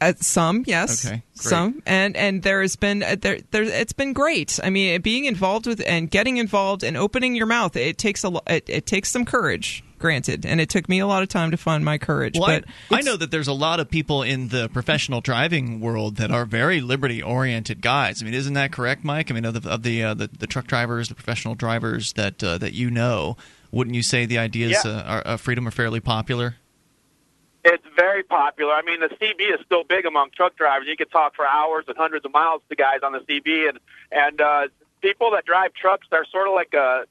[0.00, 1.22] Uh, some, yes, Okay, great.
[1.34, 4.58] some, and and there has been uh, there there it's been great.
[4.64, 8.32] I mean, being involved with and getting involved and opening your mouth, it takes a
[8.46, 9.84] it, it takes some courage.
[10.00, 12.38] Granted, and it took me a lot of time to find my courage.
[12.38, 15.78] Well, but I, I know that there's a lot of people in the professional driving
[15.78, 18.22] world that are very liberty-oriented guys.
[18.22, 19.30] I mean, isn't that correct, Mike?
[19.30, 22.42] I mean, of the of the, uh, the, the truck drivers, the professional drivers that
[22.42, 23.36] uh, that you know,
[23.70, 24.90] wouldn't you say the ideas Yeah.
[24.90, 26.56] uh, are, of freedom are fairly popular?
[27.62, 28.72] It's very popular.
[28.72, 30.88] I mean, the CB is still big among truck drivers.
[30.88, 33.78] You could talk for hours and hundreds of miles to guys on the CB, and
[34.10, 34.68] and uh,
[35.02, 37.04] people that drive trucks, they're sort of like a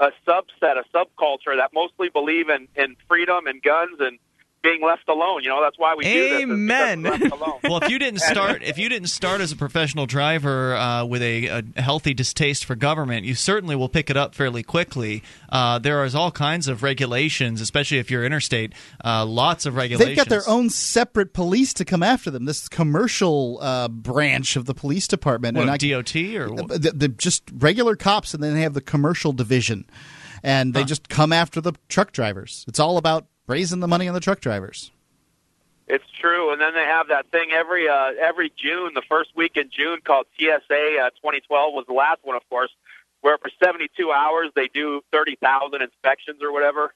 [0.00, 4.18] a subset, a subculture that mostly believe in in freedom and guns and
[4.62, 5.42] being left alone.
[5.42, 6.42] You know, that's why we do this.
[6.42, 7.06] Amen.
[7.06, 7.58] alone.
[7.70, 11.22] Well, if you didn't start, if you didn't start as a professional driver uh, with
[11.22, 11.46] a,
[11.76, 15.22] a healthy distaste for government, you certainly will pick it up fairly quickly.
[15.50, 18.72] Uh, there is all kinds of regulations, especially if you're interstate.
[19.04, 20.08] Uh, lots of regulations.
[20.08, 22.44] They've got their own separate police to come after them.
[22.44, 26.68] This commercial uh, branch of the police department, What, and I, DOT or what?
[26.68, 29.84] the, the, just regular cops, and then they have the commercial division,
[30.42, 32.64] and they just come after the truck drivers.
[32.66, 34.90] It's all about raising the money on the truck drivers.
[35.88, 39.56] It's true, and then they have that thing every uh, every June, the first week
[39.56, 40.52] in June, called TSA.
[41.02, 42.70] Uh, 2012 was the last one, of course,
[43.22, 46.94] where for 72 hours they do 30,000 inspections or whatever.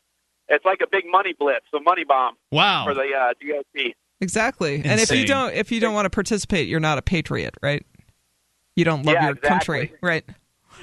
[0.48, 2.84] It's like a big money blitz, a money bomb Wow.
[2.84, 3.94] for the uh, DOT.
[4.20, 4.76] exactly.
[4.84, 7.84] And if you don't if you don't want to participate, you're not a patriot, right?
[8.76, 9.86] You don't love Yeah, your exactly.
[9.88, 10.24] country, right?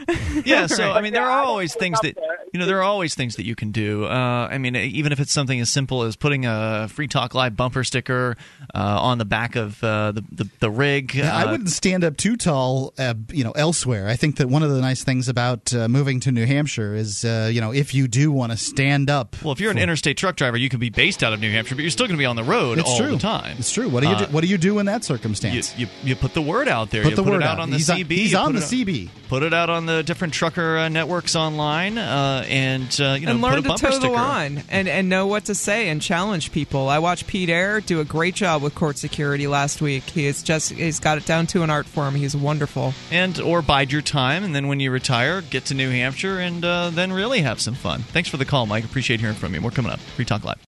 [0.45, 2.17] yeah so i mean there are always things that
[2.53, 5.19] you know there are always things that you can do uh, i mean even if
[5.19, 8.35] it's something as simple as putting a free talk live bumper sticker
[8.73, 12.03] uh, on the back of uh, the, the the rig Yeah, I uh, wouldn't stand
[12.03, 14.07] up too tall, uh, you know, elsewhere.
[14.07, 17.25] I think that one of the nice things about uh, moving to New Hampshire is,
[17.25, 19.35] uh, you know, if you do want to stand up.
[19.43, 21.75] well if you're an interstate truck driver you can be based out of new hampshire
[21.75, 23.11] but you're still going to be on the road it's all true.
[23.11, 23.89] the time It's true.
[23.89, 25.77] What do you do, Uh, what do you do in that circumstance?
[25.77, 27.69] you, you put the word out there put you the put word it out, on
[27.71, 29.09] the he's cb On, he's on put the it CB.
[29.27, 33.31] put it out on the different trucker uh, networks online uh, and uh, you know
[33.33, 35.89] and put learn a to toe sticker the line and, and know what to say
[35.89, 36.89] and challenge people.
[36.89, 40.03] I watched Pete Eyre do a great job with court security last week.
[40.03, 42.15] He is just he's got it down to an art form.
[42.15, 42.93] He's wonderful.
[43.11, 46.63] and or bide your time and then when you retire get to new hampshire and
[46.65, 49.61] uh, then really have some fun thanks for the call mike appreciate hearing from you
[49.61, 50.70] more coming up free talk live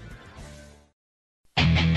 [1.61, 1.90] thank you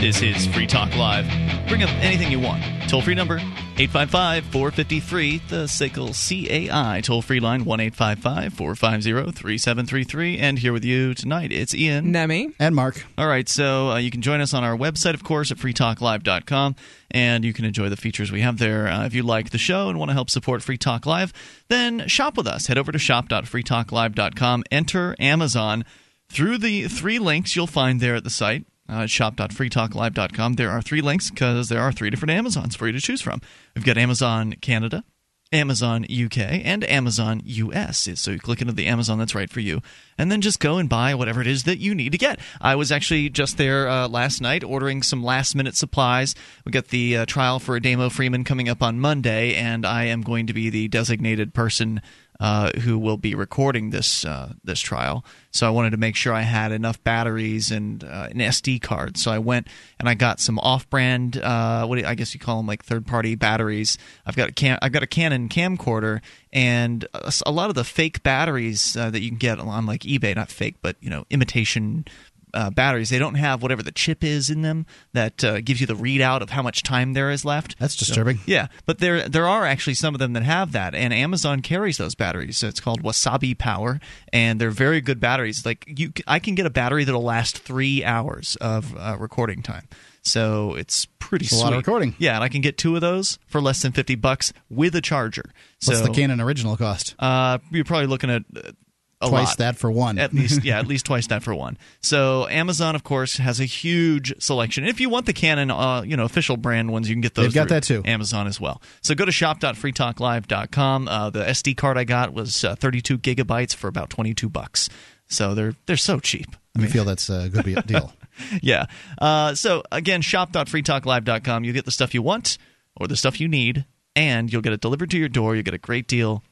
[0.00, 1.26] This is Free Talk Live.
[1.68, 2.62] Bring up anything you want.
[2.88, 10.38] Toll free number 855 453, the SACL CAI toll free line 1 855 450 3733.
[10.38, 12.12] And here with you tonight, it's Ian.
[12.12, 12.48] Nemi.
[12.58, 13.04] And Mark.
[13.18, 16.76] All right, so uh, you can join us on our website, of course, at freetalklive.com,
[17.10, 18.88] and you can enjoy the features we have there.
[18.88, 21.34] Uh, if you like the show and want to help support Free Talk Live,
[21.68, 22.68] then shop with us.
[22.68, 25.84] Head over to shop.freetalklive.com, enter Amazon.
[26.30, 30.54] Through the three links you'll find there at the site, uh, shop.freetalklive.com.
[30.54, 33.40] There are three links because there are three different Amazons for you to choose from.
[33.74, 35.04] We've got Amazon Canada,
[35.52, 38.08] Amazon UK, and Amazon US.
[38.14, 39.80] So you click into the Amazon that's right for you,
[40.18, 42.38] and then just go and buy whatever it is that you need to get.
[42.60, 46.34] I was actually just there uh, last night ordering some last minute supplies.
[46.64, 50.22] We got the uh, trial for Ademo Freeman coming up on Monday, and I am
[50.22, 52.00] going to be the designated person
[52.40, 55.24] uh, who will be recording this uh, this trial.
[55.50, 59.18] So I wanted to make sure I had enough batteries and uh, an SD card.
[59.18, 59.66] So I went
[59.98, 62.84] and I got some off-brand, uh, what do you, I guess you call them, like
[62.84, 63.98] third-party batteries.
[64.24, 66.20] I've got a I've got a Canon camcorder
[66.52, 70.02] and a, a lot of the fake batteries uh, that you can get on like
[70.02, 72.06] eBay, not fake, but you know, imitation
[72.54, 75.86] uh, batteries, they don't have whatever the chip is in them that uh, gives you
[75.86, 77.78] the readout of how much time there is left.
[77.78, 78.38] That's disturbing.
[78.38, 81.62] So, yeah, but there there are actually some of them that have that, and Amazon
[81.62, 82.58] carries those batteries.
[82.58, 84.00] So it's called Wasabi Power,
[84.32, 85.64] and they're very good batteries.
[85.64, 89.88] Like you, I can get a battery that'll last three hours of uh, recording time.
[90.22, 92.14] So it's pretty it's a lot of recording.
[92.18, 95.00] Yeah, and I can get two of those for less than fifty bucks with a
[95.00, 95.44] charger.
[95.84, 97.14] What's so, the Canon original cost?
[97.18, 98.72] Uh, you're probably looking at uh,
[99.20, 99.58] a twice lot.
[99.58, 100.18] that for one.
[100.18, 101.76] At least, yeah, at least twice that for one.
[102.00, 104.84] So Amazon, of course, has a huge selection.
[104.84, 107.46] If you want the Canon, uh, you know, official brand ones, you can get those.
[107.46, 108.02] They've got that too.
[108.04, 108.80] Amazon as well.
[109.02, 111.08] So go to shop.freetalklive.com.
[111.08, 114.88] Uh, the SD card I got was uh, 32 gigabytes for about 22 bucks.
[115.28, 116.56] So they're they're so cheap.
[116.76, 118.12] I mean, feel that's a good deal.
[118.62, 118.86] yeah.
[119.18, 121.64] Uh, so again, shop.freetalklive.com.
[121.64, 122.58] You get the stuff you want
[122.96, 123.84] or the stuff you need,
[124.16, 125.56] and you'll get it delivered to your door.
[125.56, 126.42] You get a great deal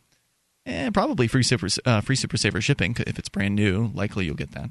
[0.68, 3.90] and probably free super uh, free super saver shipping if it's brand new.
[3.94, 4.70] Likely you'll get that.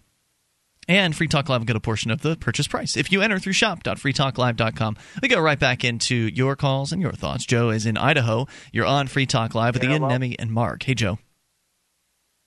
[0.89, 2.95] And Free Talk Live will get a portion of the purchase price.
[2.95, 7.45] If you enter through shop.freetalklive.com, we go right back into your calls and your thoughts.
[7.45, 8.47] Joe is in Idaho.
[8.71, 10.83] You're on Free Talk Live with Yeah, Ian, well- Nemi, and Mark.
[10.83, 11.19] Hey, Joe.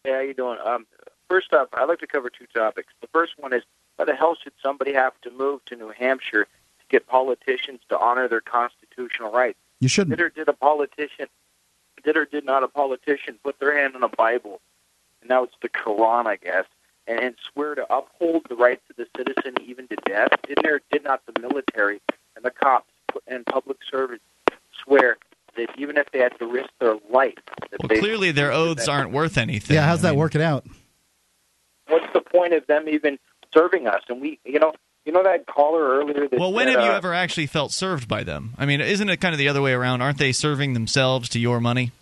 [0.04, 0.56] Hey, how you doing?
[0.64, 0.86] Um,
[1.28, 2.94] first up, I'd like to cover two topics.
[3.02, 3.62] The first one is
[3.96, 7.98] why the hell should somebody have to move to New Hampshire to get politicians to
[7.98, 9.58] honor their constitutional rights?
[9.80, 10.16] You shouldn't.
[10.16, 11.26] Did or did a politician,
[12.04, 14.60] did or did not a politician put their hand on a Bible,
[15.20, 16.64] and now it's the Quran, I guess,
[17.06, 20.30] and, and swear to uphold the rights of the citizen even to death?
[20.46, 22.00] Didn't or did not the military
[22.36, 22.90] and the cops
[23.26, 24.24] and public servants
[24.84, 25.16] swear
[25.56, 27.34] that even if they had to risk their life,
[27.70, 29.74] that Well, they clearly their oaths aren't worth anything.
[29.74, 30.64] Yeah, how's I that mean, working out?
[31.88, 33.18] what's the point of them even
[33.52, 34.02] serving us?
[34.08, 34.72] And we, you know,
[35.04, 36.28] you know that caller earlier.
[36.28, 38.54] That Well, when said, have you uh, ever actually felt served by them?
[38.58, 40.02] I mean, isn't it kind of the other way around?
[40.02, 41.92] Aren't they serving themselves to your money?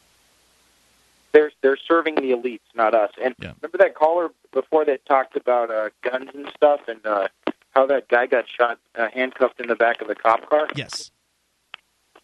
[1.33, 3.11] They're they're serving the elites, not us.
[3.23, 3.53] And Yeah.
[3.61, 7.29] remember that caller before that talked about uh, guns and stuff, and uh,
[7.75, 10.69] how that guy got shot, uh, handcuffed in the back of the cop car.
[10.75, 11.11] Yes.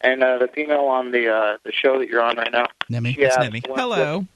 [0.00, 2.66] And uh, the female on the uh, the show that you're on right now.
[2.88, 3.12] Nemi?
[3.12, 3.62] she It's asked, Nemi.
[3.66, 4.26] what- Hello.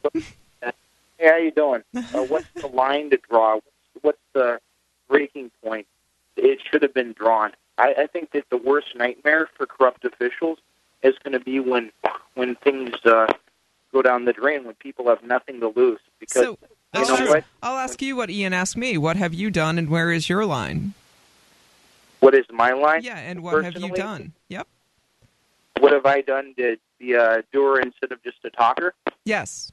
[1.18, 1.83] Hey, how you doing?
[2.14, 3.55] Uh, what's the line to draw?
[3.55, 3.66] What's,
[4.03, 4.61] what's the
[5.09, 5.87] breaking point?
[6.38, 7.53] It should have been drawn.
[7.77, 10.59] I, I think that the worst nightmare for corrupt officials
[11.03, 11.90] is going to be when
[12.35, 13.27] when things uh,
[13.92, 16.01] go down the drain, when people have nothing to lose.
[16.20, 16.59] Because So
[16.92, 17.29] that's know true.
[17.29, 17.44] what?
[17.62, 18.96] I'll ask you what Ian asked me.
[18.98, 20.94] What have you done, and where is your line?
[22.20, 23.03] what is my line?
[23.05, 24.33] Yeah, and what have you done?
[24.48, 24.66] Yep.
[25.79, 28.93] What have I done to be a doer instead of just a talker?
[29.24, 29.70] Yes.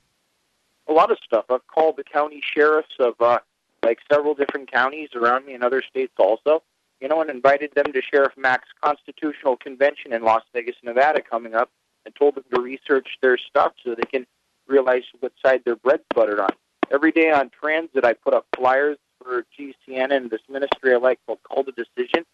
[0.88, 1.46] a lot of stuff.
[1.50, 3.40] I've called the county sheriffs of uh,
[3.86, 6.64] like several different counties around me in other states also.
[7.02, 11.54] You know, and invited them to Sheriff Mack's constitutional convention in Las Vegas, Nevada, coming
[11.54, 11.70] up,
[12.06, 14.26] and told them to research their stuff so they can
[14.68, 16.52] realize what side their bread's buttered on.
[16.92, 21.20] Every day on transit, I put up flyers for GCN and this ministry I like
[21.26, 22.26] called Call to Decision,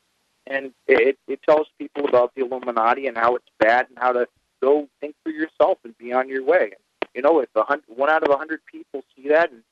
[0.46, 4.28] and it, it tells people about the Illuminati and how it's bad and how to
[4.62, 6.74] go think for yourself and be on your way.
[7.16, 9.64] you know, if a hundred, one out of a hundred people see that and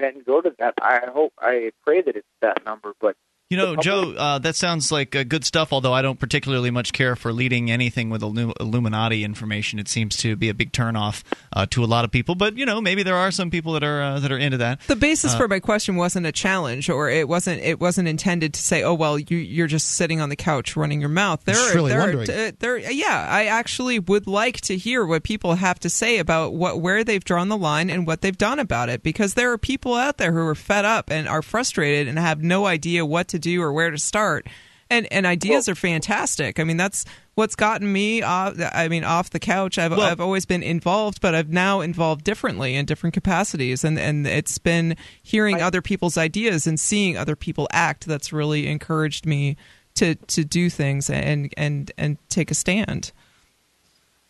[0.00, 2.94] and go to that, I hope, I pray that it's that number.
[3.00, 3.16] But
[3.48, 5.72] You know, Joe, uh, that sounds like uh, good stuff.
[5.72, 9.78] Although I don't particularly much care for leading anything with Illuminati information.
[9.78, 11.22] It seems to be a big turnoff
[11.52, 12.34] uh, to a lot of people.
[12.34, 14.80] But you know, maybe there are some people that are uh, that are into that.
[14.88, 17.62] The basis for my question wasn't a challenge, or it wasn't.
[17.62, 20.98] It wasn't intended to say, "Oh well, you, you're just sitting on the couch running
[20.98, 22.00] your mouth." There, are, really there.
[22.00, 22.78] Are, uh, there.
[22.78, 27.04] Yeah, I actually would like to hear what people have to say about what where
[27.04, 30.18] they've drawn the line and what they've done about it, because there are people out
[30.18, 33.60] there who are fed up and are frustrated and have no idea what to do
[33.62, 34.46] or where to start.
[34.88, 36.60] And and ideas are fantastic.
[36.60, 38.54] I mean, that's what's gotten me off.
[38.72, 39.78] I mean, off the couch.
[39.78, 43.98] I've Well- I've always been involved, but I've now involved differently in different capacities, and
[43.98, 49.26] and it's been hearing other people's ideas and seeing other people act that's really encouraged
[49.26, 49.56] me
[49.96, 53.10] to to do things and and and take a stand.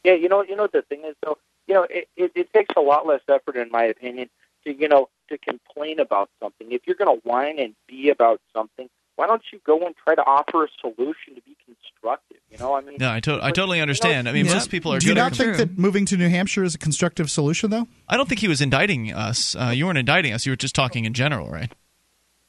[0.05, 1.37] Yeah, you know, you know the thing is though,
[1.67, 4.31] you know, it, it, it takes a lot less effort, in my opinion,
[4.65, 6.71] to you know to complain about something.
[6.73, 10.15] If you're going to whine and be about something, why don't you go and try
[10.15, 12.37] to offer a solution to be constructive?
[12.51, 14.29] You know, I mean, No, I, to- I totally you know, understand.
[14.29, 14.55] I mean, Yeah.
[14.55, 15.21] most people are Do you good.
[15.21, 17.89] not think that moving to New Hampshire is a constructive solution, though?
[18.09, 19.57] I don't think he was indicting us.
[19.57, 20.47] Uh, you weren't indicting us.
[20.47, 21.73] You were just talking in general, right?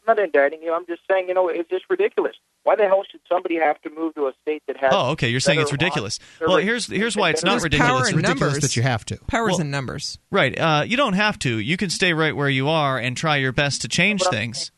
[0.07, 0.73] I'm not indicting you.
[0.73, 2.35] I'm just saying, you know, it's just ridiculous.
[2.63, 4.91] Why the hell should somebody have to move to a state that has?
[4.93, 5.29] Oh, okay.
[5.29, 6.19] You're saying it's ridiculous.
[6.41, 6.47] laws?
[6.49, 8.07] Well, here's here's why it's not There's power ridiculous.
[8.09, 8.61] It's ridiculous numbers.
[8.61, 9.17] that you have to.
[9.27, 10.19] Powers Well- and numbers.
[10.31, 10.57] Right.
[10.57, 11.59] Uh, you don't have to.
[11.59, 14.33] You can stay right where you are and try your best to change But I'm
[14.33, 14.71] things.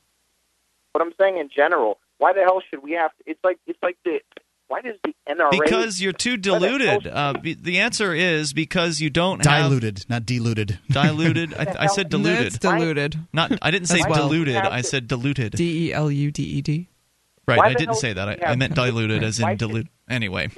[0.94, 3.24] But I'm saying in general, why the hell should we have to?
[3.32, 4.20] It's like it's like the
[4.70, 5.50] why does the NRA?
[5.52, 7.08] Because you're too Why the diluted.
[7.08, 10.80] Uh, be- the answer is because you don't have Diluted, not diluted.
[10.92, 11.56] diluted.
[11.56, 12.46] I, I said diluted.
[12.48, 13.18] It's diluted.
[13.34, 13.52] Not.
[13.64, 14.28] I didn't say well.
[14.28, 14.54] diluted.
[14.56, 15.54] Have I said diluted.
[15.54, 16.88] D e l u d e d.
[17.48, 17.58] Right.
[17.58, 18.30] Why I didn't say that.
[18.30, 19.88] I, I meant diluted, as in should- dilute.
[20.08, 20.50] Anyway.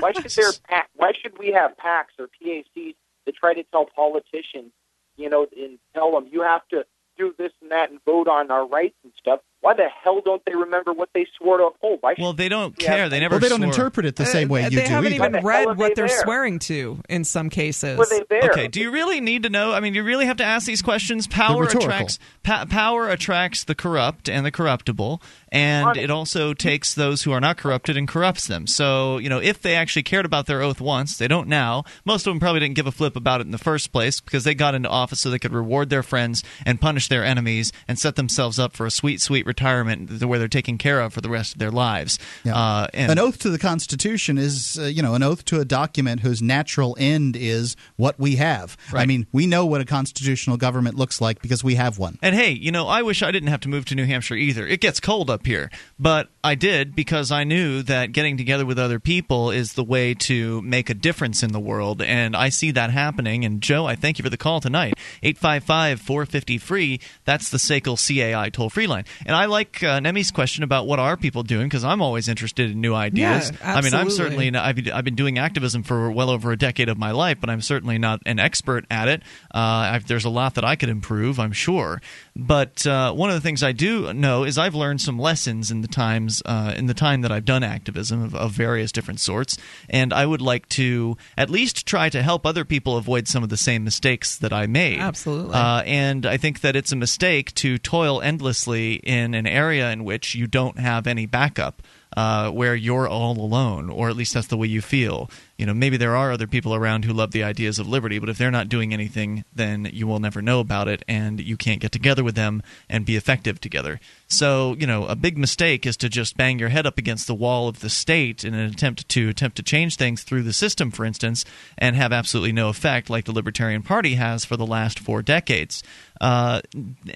[0.00, 0.52] Why should there
[0.96, 2.96] why should we have PACs or PACs
[3.26, 4.72] that try to tell politicians,
[5.16, 6.84] you know, and tell them you have to
[7.16, 9.40] do this and that and vote on our rights and stuff?
[9.64, 12.00] Why the hell don't they remember what they swore to uphold?
[12.02, 12.86] Why Well, they don't Yeah.
[12.86, 13.08] care.
[13.08, 13.36] They never.
[13.36, 15.28] Well, they don't interpret it the same way Uh, you they do They haven't either.
[15.28, 16.22] Even read are what they they're there?
[16.22, 17.96] swearing to in some cases.
[17.96, 18.50] were they there?
[18.52, 18.68] Okay.
[18.68, 19.72] Do you really need to know?
[19.72, 21.26] I mean, you really have to ask these questions.
[21.26, 26.00] Power attracts pa- power attracts the corrupt and the corruptible, and Honest.
[26.02, 28.66] it also takes those who are not corrupted and corrupts them.
[28.66, 31.84] So, you know, if they actually cared about their oath once, they don't now.
[32.04, 34.44] Most of them probably didn't give a flip about it in the first place because
[34.44, 37.98] they got into office so they could reward their friends and punish their enemies and
[37.98, 41.28] set themselves up for a sweet, sweet retirement where they're taken care of for the
[41.28, 42.18] rest of their lives.
[42.42, 42.56] Yeah.
[42.56, 45.64] Uh, and an oath to the Constitution is, uh, you know, an oath to a
[45.64, 48.76] document whose natural end is what we have.
[48.92, 52.18] I mean, we know what a constitutional government looks like because we have one.
[52.22, 54.66] And hey, you know, I wish I didn't have to move to New Hampshire either.
[54.66, 55.70] It gets cold up here.
[55.98, 60.14] But I did because I knew that getting together with other people is the way
[60.14, 62.02] to make a difference in the world.
[62.02, 63.44] And I see that happening.
[63.44, 64.94] And Joe, I thank you for the call tonight.
[65.22, 67.00] 855 450 free.
[67.24, 69.04] That's the SACL CAI toll free line.
[69.24, 72.70] And I like uh, Nemi's question about what are people doing because I'm always interested
[72.70, 73.50] in new ideas.
[73.50, 76.88] Yeah, I mean, I'm certainly I've I've been doing activism for well over a decade
[76.88, 79.22] of my life, but I'm certainly not an expert at it.
[79.54, 82.00] Uh, I've, there's a lot that I could improve, I'm sure.
[82.36, 85.82] But uh, one of the things I do know is I've learned some lessons in
[85.82, 89.56] the times uh, in the time that I've done activism of, of various different sorts,
[89.88, 93.48] and I would like to at least try to help other people avoid some of
[93.48, 95.00] the same mistakes that I made.
[95.00, 95.54] Absolutely.
[95.54, 100.04] Uh, and I think that it's a mistake to toil endlessly in an area in
[100.04, 101.82] which you don't have any backup.
[102.16, 105.28] Uh, where you're all alone, or at least that's the way you feel.
[105.56, 108.28] You know, maybe there are other people around who love the ideas of liberty, but
[108.28, 111.80] if they're not doing anything, then you will never know about it, and you can't
[111.80, 114.00] get together with them and be effective together.
[114.26, 117.34] So, you know, a big mistake is to just bang your head up against the
[117.34, 120.90] wall of the state in an attempt to attempt to change things through the system,
[120.90, 121.44] for instance,
[121.78, 125.82] and have absolutely no effect, like the Libertarian Party has for the last four decades.
[126.20, 126.60] Uh,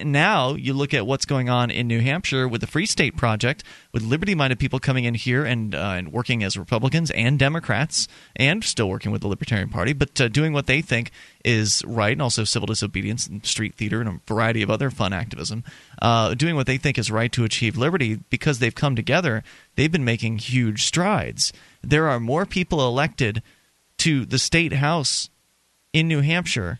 [0.03, 3.63] now you look at what's going on in New Hampshire with the Free State Project,
[3.93, 8.63] with liberty-minded people coming in here and uh, and working as Republicans and Democrats, and
[8.63, 11.11] still working with the Libertarian Party, but uh, doing what they think
[11.43, 15.13] is right, and also civil disobedience and street theater and a variety of other fun
[15.13, 15.63] activism,
[16.01, 19.43] uh, doing what they think is right to achieve liberty because they've come together.
[19.75, 21.53] They've been making huge strides.
[21.81, 23.41] There are more people elected
[23.99, 25.29] to the state house
[25.93, 26.79] in New Hampshire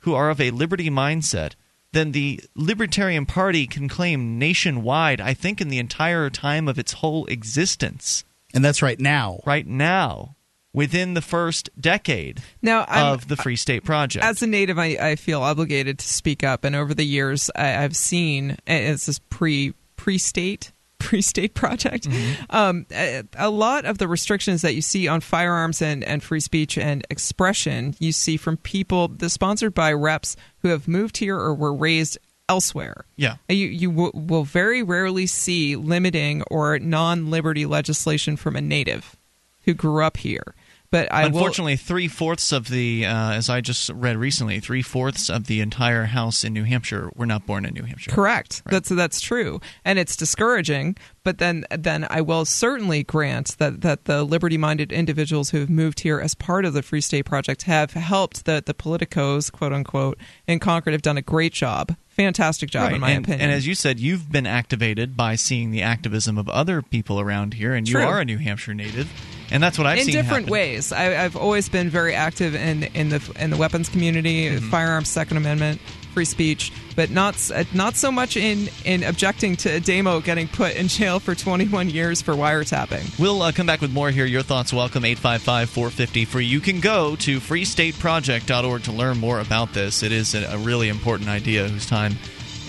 [0.00, 1.52] who are of a liberty mindset
[1.92, 6.94] than the Libertarian Party can claim nationwide, I think, in the entire time of its
[6.94, 8.24] whole existence.
[8.52, 9.40] And that's right now.
[9.46, 10.33] Right now,
[10.74, 14.22] within the first decade Now, I'm, of the Free State Project.
[14.22, 16.64] as a native, I, I feel obligated to speak up.
[16.64, 22.08] And over the years, I, I've seen it's this pre pre state Free State Project.
[22.08, 22.44] Mm-hmm.
[22.50, 26.40] Um, a, a lot of the restrictions that you see on firearms and, and free
[26.40, 31.36] speech and expression, you see from people the sponsored by reps who have moved here
[31.36, 32.18] or were raised
[32.48, 33.04] elsewhere.
[33.16, 33.36] Yeah.
[33.48, 39.16] You you w- will very rarely see limiting or non-liberty legislation from a native
[39.64, 40.54] who grew up here.
[40.94, 45.28] But I Unfortunately, three fourths of the, uh, as I just read recently, three fourths
[45.28, 48.12] of the entire House in New Hampshire were not born in New Hampshire.
[48.12, 48.62] Correct.
[48.66, 50.96] That's that's true, and it's discouraging.
[51.24, 55.98] But then then I will certainly grant that that the liberty-minded individuals who have moved
[56.00, 60.16] here as part of the Free State Project have helped the the politicos, quote unquote,
[60.46, 62.94] in Concord have done a great job, fantastic job Right.
[62.94, 63.40] in my and, opinion.
[63.40, 67.54] and as you said, you've been activated by seeing the activism of other people around
[67.54, 68.00] here, and True.
[68.00, 69.08] you are a New Hampshire native,
[69.54, 70.52] and that's what I've in seen different happen.
[70.52, 70.92] ways.
[70.92, 74.68] I, I've always been very active in in the in the weapons community, Mm-hmm.
[74.70, 75.80] firearms, Second Amendment,
[76.12, 80.74] free speech, but not uh, not so much in in objecting to Ademo getting put
[80.76, 83.18] in jail for 21 years for wiretapping.
[83.18, 84.26] We'll uh, come back with more here.
[84.26, 86.44] Your thoughts welcome 855 450 free.
[86.46, 90.02] You can go to freestateproject.org to learn more about this.
[90.02, 92.12] It is a, a really important idea whose time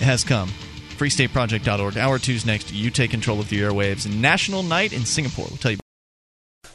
[0.00, 0.48] has come.
[0.98, 1.96] freestateproject.org.
[1.96, 2.72] Hour two's next.
[2.72, 4.06] You take control of the airwaves.
[4.12, 5.46] National Night in Singapore.
[5.48, 5.78] We'll tell you.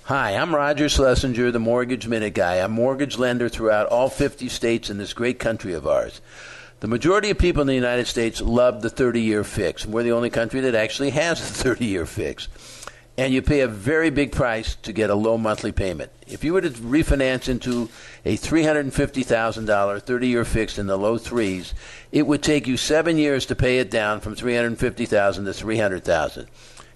[0.06, 2.56] Hi, I'm Roger Schlesinger, the Mortgage Minute Guy.
[2.56, 6.22] I'm a mortgage lender throughout all 50 states in this great country of ours.
[6.80, 9.86] The majority of people in the United States love the 30 year fix.
[9.86, 12.48] We're the only country that actually has a 30 year fix.
[13.16, 16.12] And you pay a very big price to get a low monthly payment.
[16.26, 17.88] If you were to refinance into
[18.26, 21.76] a $350,000 30 year fix in the low threes,
[22.12, 26.48] it would take you seven years to pay it down from 350,000 to 300000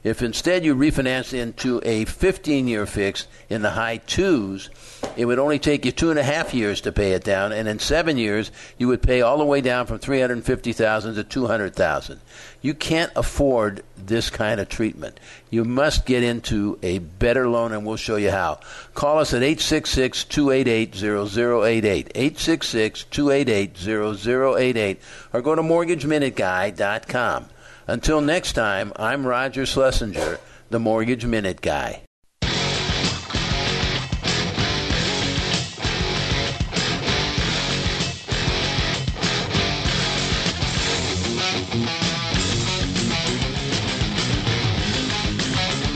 [0.05, 4.69] if instead you refinance into a 15 year fix in the high twos,
[5.17, 7.67] it would only take you two and a half years to pay it down, and
[7.67, 12.21] in seven years you would pay all the way down from 350,000 to 200,000.
[12.61, 15.19] You can't afford this kind of treatment.
[15.49, 18.59] You must get into a better loan, and we'll show you how.
[18.93, 25.01] Call us at 866 288 0088, 866 288 0088,
[25.33, 27.49] or go to mortgageminuteguy.com.
[27.87, 30.39] Until next time, I'm Roger Schlesinger,
[30.71, 32.01] the Mortgage Minute Guy.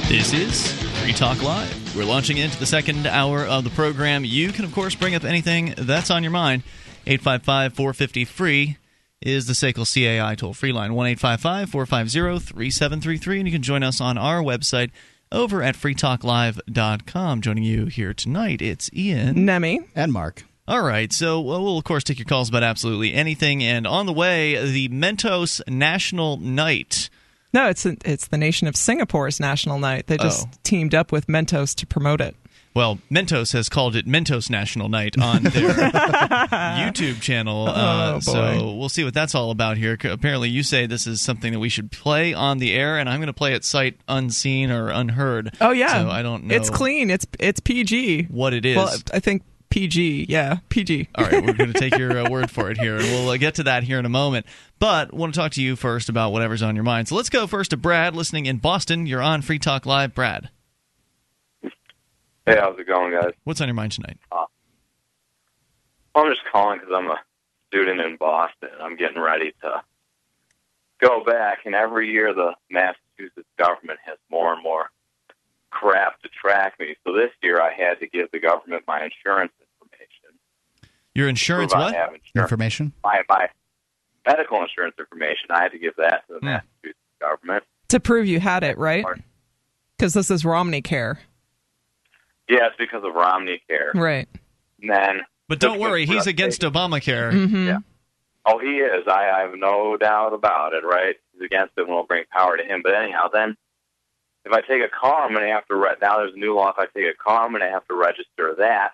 [0.07, 0.71] This is
[1.01, 1.95] Free Talk Live.
[1.95, 4.23] We're launching into the second hour of the program.
[4.23, 6.61] You can, of course, bring up anything that's on your mind.
[7.07, 8.77] 855 450 free
[9.21, 13.39] is the SACL CAI toll free line 1 855 450 3733.
[13.39, 14.91] And you can join us on our website
[15.31, 17.41] over at freetalklive.com.
[17.41, 19.45] Joining you here tonight, it's Ian.
[19.45, 19.81] Nemi.
[19.95, 20.43] And Mark.
[20.67, 23.63] All right, so well, we'll of course take your calls about absolutely anything.
[23.63, 27.09] And on the way, the Mentos National Night.
[27.51, 30.05] No, it's it's the nation of Singapore's national night.
[30.05, 30.23] They oh.
[30.23, 30.51] just Oh.
[30.63, 32.35] teamed up with Mentos to promote it.
[32.75, 37.67] Well, Mentos has called it Mentos National Night on their YouTube channel.
[37.67, 38.19] Uh, Oh.
[38.19, 39.97] So we'll see what that's all about here.
[40.03, 43.19] Apparently, you say this is something that we should play on the air, and I'm
[43.19, 45.55] going to play it sight unseen or unheard.
[45.61, 46.55] Oh yeah, So I don't know.
[46.55, 47.09] It's clean.
[47.09, 48.23] It's it's PG.
[48.25, 48.77] What it is.
[48.77, 50.25] Well, I think PG.
[50.29, 51.09] Yeah, PG.
[51.15, 53.37] All right, we're going to take your uh, word for it here, and we'll uh,
[53.37, 54.45] get to that here in a moment.
[54.79, 57.07] But want to talk to you first about whatever's on your mind.
[57.07, 59.05] So let's go first to Brad, listening in Boston.
[59.05, 60.49] You're on Free Talk Live, Brad.
[62.49, 63.31] Hey, how's it going, guys?
[63.43, 64.17] What's on your mind tonight?
[66.15, 67.19] I'm just calling because I'm a
[67.67, 68.69] student in Boston.
[68.81, 69.83] I'm getting ready to
[70.99, 74.89] go back, and every year the Massachusetts government has more and more
[75.69, 76.95] crap to track me.
[77.05, 80.39] So this year I had to give the government my insurance information.
[81.13, 81.93] Your insurance what?
[81.93, 82.31] have insurance.
[82.35, 82.93] Information.
[83.03, 83.47] My, my
[84.25, 85.51] medical insurance information.
[85.51, 86.45] I had to give that to the Hmm.
[86.47, 87.63] Massachusetts government.
[87.89, 89.05] To prove you had it, right?
[89.97, 91.19] Because this is Romney Care,
[92.49, 93.91] Yeah, it's because of Romney Care.
[93.95, 94.27] right?
[94.81, 97.31] And then, But don't worry, he's against Obamacare.
[97.31, 97.67] Mm-hmm.
[97.67, 97.77] Yeah.
[98.45, 99.07] Oh, he is.
[99.07, 100.83] I, I have no doubt about it.
[100.83, 101.15] Right?
[101.33, 102.81] He's against it, and will bring power to him.
[102.83, 103.55] But anyhow, then
[104.45, 105.75] if I take a car, I'm going to have to.
[105.75, 106.69] Re- now there's a new law.
[106.69, 108.91] If I take a car, I'm going to have to register that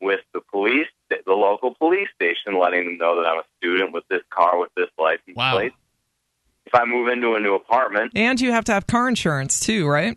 [0.00, 4.04] with the police, the local police station, letting them know that I'm a student with
[4.10, 5.54] this car with this license Wow.
[5.56, 5.72] plate.
[6.66, 9.86] If I move into a new apartment, And you have to have car insurance too,
[9.88, 10.16] right?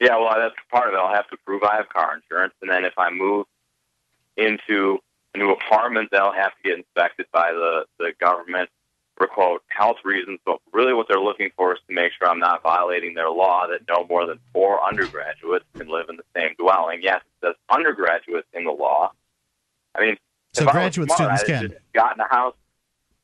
[0.00, 0.98] Yeah, well, that's part of it.
[0.98, 3.46] I'll have to prove I have car insurance, and then if I move
[4.36, 4.98] into
[5.34, 8.70] a new apartment, they'll have to get inspected by the the government
[9.16, 10.40] for quote health reasons.
[10.44, 13.66] But really, what they're looking for is to make sure I'm not violating their law
[13.68, 17.00] that no more than four undergraduates can live in the same dwelling.
[17.02, 19.12] Yes, it says undergraduates in the law.
[19.94, 20.16] I mean,
[20.52, 21.80] So if I was graduate smart, students I'd can.
[21.94, 22.54] gotten a house.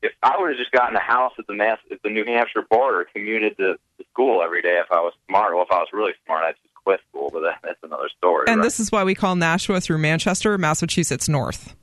[0.03, 2.62] If I would have just gotten a house at the Mass at the New Hampshire
[2.70, 5.88] border, commuted to, to school every day, if I was smart, well, if I was
[5.92, 7.30] really smart, I'd just quit school.
[7.32, 8.46] But that, that's another story.
[8.48, 8.64] And right?
[8.64, 11.74] this is why we call Nashua through Manchester, Massachusetts North.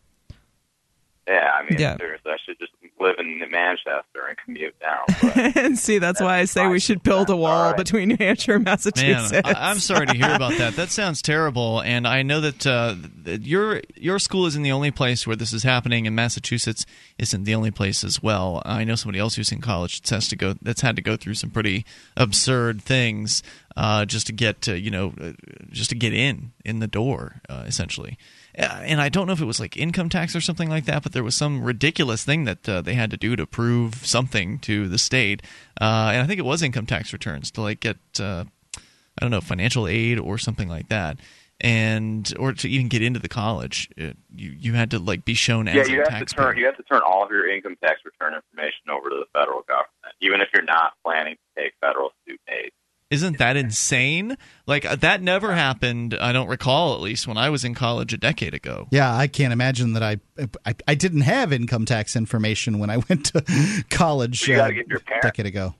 [1.28, 1.98] yeah, I mean, Yeah.
[1.98, 5.06] seriously, I should just live in Manchester and commute down.
[5.56, 7.78] And see, that's why I say we should build a wall all right.
[7.78, 9.48] between New Hampshire and Man, Massachusetts.
[9.48, 10.76] I, I'm sorry to hear about that.
[10.76, 14.92] That sounds terrible, and I know that, uh, that your your school isn't the only
[14.92, 16.86] place where this is happening, and Massachusetts
[17.18, 18.62] isn't the only place as well.
[18.66, 21.18] I know somebody else who's in college that has to go that's had to go
[21.18, 21.86] through some pretty
[22.16, 23.44] absurd things
[23.76, 25.34] uh, just to get uh, you know uh,
[25.72, 28.18] just to get in in the door, uh, essentially.
[28.58, 31.04] Uh, And I don't know if it was like income tax or something like that,
[31.04, 34.60] but there was some ridiculous thing that uh, they had to do to prove something
[34.60, 35.42] to the state,
[35.80, 38.46] uh, and I think it was income tax returns to like get uh,
[38.76, 41.18] I don't know, financial aid or something like that,
[41.62, 45.34] and or to even get into the college, it, you you had to like be
[45.34, 46.46] shown yeah, as you a have to taxpayer.
[46.48, 49.26] turn you have to turn all of your income tax return information over to the
[49.34, 52.72] federal government, even if you're not planning to take federal student aid.
[53.10, 54.38] Isn't that insane?
[54.66, 56.18] Like uh, that never happened.
[56.20, 58.88] I don't recall at least when I was in college a decade ago.
[58.92, 60.18] Yeah, I can't imagine that I,
[60.66, 65.46] I I didn't have income tax information when I went to college uh, a decade
[65.46, 65.74] ago.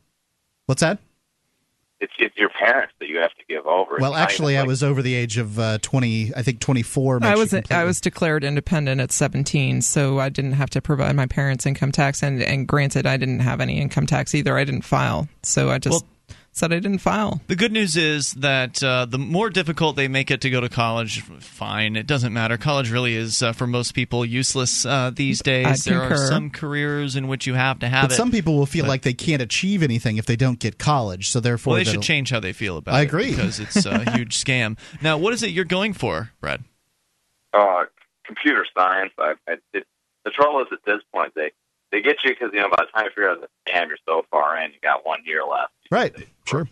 [0.68, 1.00] What's that?
[2.00, 3.96] It's it's your parents that you have to give over.
[3.96, 6.32] It's Well, not actually, even I like- was over the age of uh, twenty.
[6.34, 7.20] I think twenty four.
[7.24, 11.26] I was I was declared independent at 17, so I didn't have to provide my
[11.26, 12.22] parents' income tax.
[12.24, 14.56] And, and granted, I didn't have any income tax either.
[14.58, 16.10] I didn't file, so I just Well-
[16.58, 17.42] said I didn't file.
[17.48, 20.70] The good news is that uh, the more difficult they make it to go to
[20.70, 21.96] college, fine.
[21.96, 22.58] It doesn't matter.
[22.58, 25.66] College really is, uh, for most people, useless uh, these days.
[25.88, 28.16] I'd there are some careers in which you have to have But it.
[28.16, 31.30] some people will feel but- like they can't achieve anything if they don't get college.
[31.30, 33.02] So therefore, well, they should change how they feel about I it.
[33.02, 33.30] I agree.
[33.32, 34.78] because it's a huge scam.
[35.02, 36.64] Now, what is it you're going for, Brad?
[37.54, 37.84] uh,
[38.26, 39.14] computer science.
[39.18, 39.86] I, I it,
[40.26, 41.52] the trouble is at this point they
[41.92, 43.98] they get you because you know by the time you figure out the scam, you're
[44.08, 44.72] so far in.
[44.72, 45.72] You got one year left.
[45.92, 46.14] Right.
[46.46, 46.68] Sure.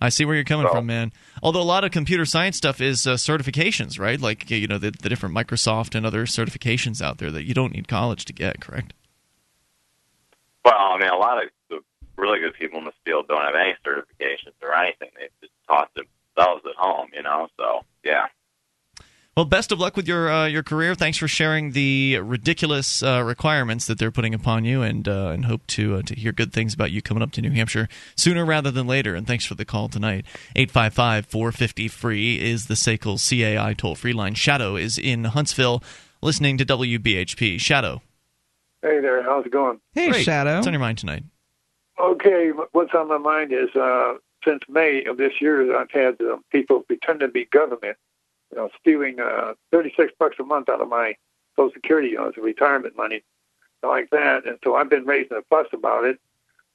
[0.00, 1.12] I see where you're coming So- from, man.
[1.42, 4.20] Although a lot of computer science stuff is uh, certifications, right?
[4.20, 7.72] Like you know the, the different Microsoft and other certifications out there that you don't
[7.74, 8.60] need college to get.
[8.60, 8.92] Correct?
[10.64, 11.80] Well, I mean, a lot of the
[12.16, 15.08] really good people in this field don't have any certifications or anything.
[15.16, 17.48] They just taught themselves at home, you know.
[17.56, 18.26] So yeah.
[19.38, 20.96] Well, best of luck with your uh, your career.
[20.96, 25.44] Thanks for sharing the ridiculous uh, requirements that they're putting upon you, and uh, and
[25.44, 28.44] hope to uh, to hear good things about you coming up to New Hampshire sooner
[28.44, 29.14] rather than later.
[29.14, 30.24] And thanks for the call tonight.
[30.56, 34.34] 855-450 free is the SACL CAI toll free line.
[34.34, 35.84] Shadow is in Huntsville,
[36.20, 37.60] listening to WBHP.
[37.60, 38.02] Shadow,
[38.82, 39.78] Hey there, how's it going?
[39.92, 40.24] Hey, great.
[40.24, 40.56] Shadow.
[40.56, 41.22] What's on your mind tonight?
[42.00, 44.14] Okay, what's on my mind is uh,
[44.44, 47.96] since May of this year, I've had uh, people pretend to be government,
[48.50, 51.14] you know, stealing uh, 36 bucks a month out of my
[51.56, 53.22] Social Security, you know, as a retirement money,
[53.82, 54.46] like that.
[54.46, 56.18] And so I've been raising a fuss about it.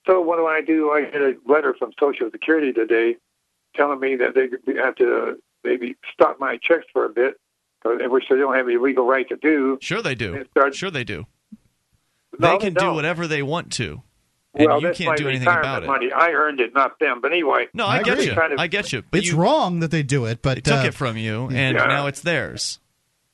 [0.05, 0.91] So what do I do?
[0.91, 3.15] I get a letter from Social Security today
[3.75, 7.39] telling me that they have to maybe stop my checks for a bit,
[7.85, 9.77] uh, which they don't have any legal right to do.
[9.81, 10.33] Sure, they do.
[10.35, 11.25] It starts- Sure, they do.
[12.37, 14.01] No, they can do whatever they want to,
[14.55, 15.87] and well, you can't do anything retirement about it.
[15.87, 16.11] money.
[16.11, 17.21] I earned it, not them.
[17.21, 18.33] But anyway, No, I, I get you.
[18.33, 19.03] Kind of- I get you.
[19.09, 21.45] But it's you, wrong that they do it, but They took uh, it from you,
[21.51, 21.85] and Yeah.
[21.85, 22.79] now it's theirs.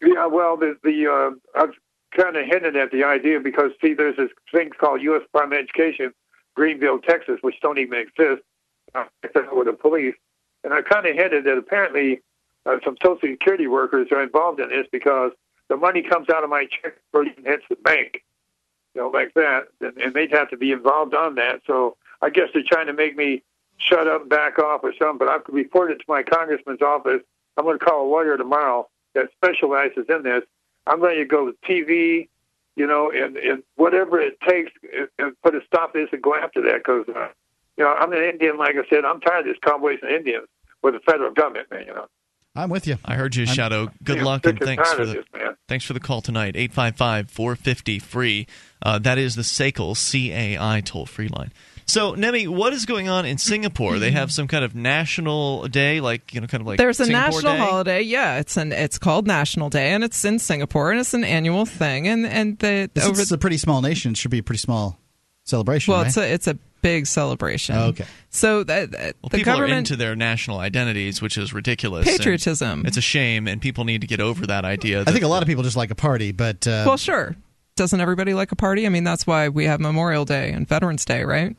[0.02, 1.74] Yeah, well, the the uh, I've
[2.16, 5.22] kind of hinted at the idea because see, there's this thing called U.S.
[5.24, 6.14] Department of Education,
[6.56, 8.42] Greenville, Texas, which don't even exist
[8.96, 10.16] uh, except with the police,
[10.64, 12.22] and I kind of hinted that apparently
[12.66, 15.32] uh, some Social Security workers are involved in this because
[15.68, 18.24] the money comes out of my check and hits the bank,
[18.94, 21.62] you know, like that, and, and they'd have to be involved on that.
[21.68, 23.44] So I guess they're trying to make me
[23.78, 25.18] shut up, and back off, or something.
[25.18, 27.22] But I've reported to my congressman's office.
[27.58, 30.44] I'm going to call a lawyer tomorrow that specializes in this.
[30.88, 32.28] I'm going to go to TV,
[32.76, 36.22] you know, and, and whatever it takes, and, and put a stop to this and
[36.22, 37.30] go after that because, uh,
[37.78, 38.58] you know, I'm an Indian.
[38.58, 40.48] Like I said, I'm tired of this cowboys and Indians
[40.82, 41.86] with the federal government, man.
[41.86, 42.08] You know,
[42.56, 42.98] I'm with you.
[43.06, 43.90] I heard you, I'm- Shadow.
[44.04, 45.26] Good Yeah, luck and and thanks for the this,
[45.68, 46.56] thanks for the call tonight.
[46.56, 48.48] 855-450-free.
[48.82, 51.52] Uh, that is the SACL CAI toll free line.
[51.86, 53.98] So, Nemi, what is going on in Singapore?
[53.98, 57.06] They have some kind of national day, like you know, kind of like There's a
[57.06, 57.58] Singapore national Day?
[57.60, 58.02] holiday.
[58.04, 61.66] Yeah, it's an it's called National Day, and it's in Singapore, and it's an annual
[61.66, 62.08] thing.
[62.08, 64.12] And and the Since over it's a pretty small nation.
[64.12, 65.00] It should be a pretty small
[65.46, 65.92] celebration.
[65.92, 66.08] well, right?
[66.10, 67.76] it's a it's a big celebration.
[67.76, 68.06] Oh, okay.
[68.30, 72.06] So that that- Well, the people are into their national identities, which is ridiculous.
[72.06, 72.86] patriotism.
[72.86, 75.02] It's a shame, and people need to get over that idea.
[75.02, 77.36] I think a lot of people just like a party, but uh, well, sure.
[77.76, 78.86] Doesn't everybody like a party?
[78.86, 81.56] I mean, that's why we have Memorial Day and Veterans Day, right?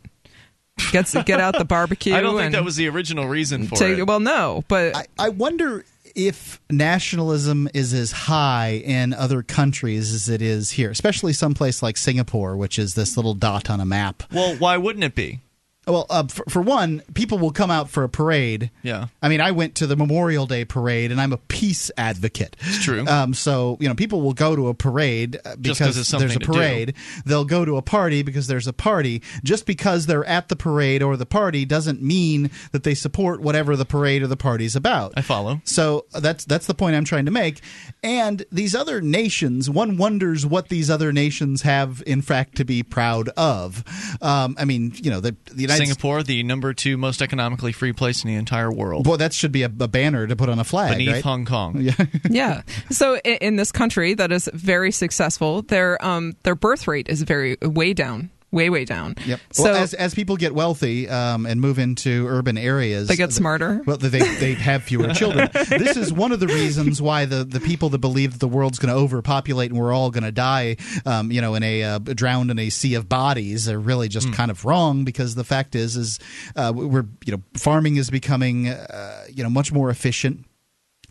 [0.92, 2.14] Get get out the barbecue.
[2.14, 4.06] I don't think and that was the original reason for take, it.
[4.06, 5.84] Well, no, but I, I wonder
[6.26, 11.96] if nationalism is as high in other countries as it is here, especially someplace like
[11.96, 14.22] Singapore, which is this little dot on a map.
[14.32, 15.40] Well, why wouldn't it be?
[15.86, 18.70] Well, uh, for, for one, people will come out for a parade.
[18.82, 19.06] Yeah.
[19.22, 22.56] I mean, I went to the Memorial Day parade, and I'm a peace advocate.
[22.60, 23.06] It's true.
[23.06, 26.94] Um, so you know, people will go to a parade uh, because there's a parade.
[27.24, 29.22] They'll go to a party because there's a party.
[29.42, 33.74] Just because they're at the parade or the party doesn't mean that they support whatever
[33.74, 35.14] the parade or the party's about.
[35.16, 35.60] I follow.
[35.64, 37.60] So that's that's the point I'm trying to make.
[38.02, 42.82] And these other nations, one wonders what these other nations have, in fact, to be
[42.82, 43.82] proud of.
[44.22, 47.92] Um, I mean, you know, the, the United Singapore, the number two most economically free
[47.92, 50.58] place in the entire world, Boy, that should be a, a banner to put on
[50.58, 51.24] a flag, beneath right?
[51.24, 51.80] Hong Kong.
[51.80, 51.94] Yeah.
[52.30, 52.62] yeah.
[52.90, 57.22] So in, in this country that is very successful, their um their birth rate is
[57.22, 59.14] very way down, way way down.
[59.26, 59.40] Yep.
[59.52, 63.32] So well, as as people get wealthy um, and move into urban areas, They get
[63.32, 63.82] smarter?
[63.86, 65.48] Well, they they have fewer children.
[65.52, 68.78] this is one of the reasons why the, the people that believe that the world's
[68.78, 70.76] going to overpopulate and we're all going to die,
[71.06, 74.32] um, you know, in a uh, drowned in a sea of bodies, are really just
[74.32, 75.04] kind of wrong.
[75.04, 76.18] Because the fact is, is
[76.56, 80.44] uh, we're you know farming is becoming uh, you know much more efficient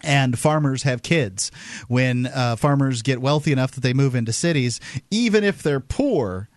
[0.02, 1.52] and farmers have kids.
[1.88, 4.80] When uh, farmers get wealthy enough that they move into cities,
[5.12, 6.50] even if they're poor,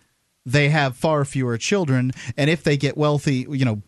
[0.45, 2.11] they have far fewer children.
[2.37, 3.81] And if they get wealthy, you know,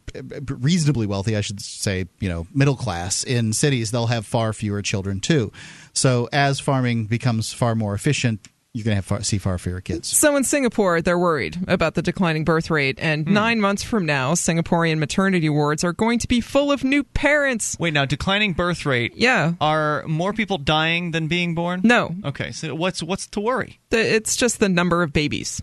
[0.50, 4.82] reasonably wealthy, I should say, you know, middle class in cities, they'll have far fewer
[4.82, 5.52] children too.
[5.94, 9.80] So as farming becomes far more efficient, you're going to have far, see far fewer
[9.80, 10.10] kids.
[10.10, 13.34] So in Singapore, they're worried about the declining birth rate, and hmm.
[13.34, 17.78] nine months from now, Singaporean maternity wards are going to be full of new parents.
[17.80, 19.14] Wait, now declining birth rate.
[19.16, 19.54] Yeah.
[19.62, 21.82] Are more people dying than being born?
[21.86, 23.80] No, Okay, so what's what's to worry?
[23.92, 25.62] the, it's just the number of babies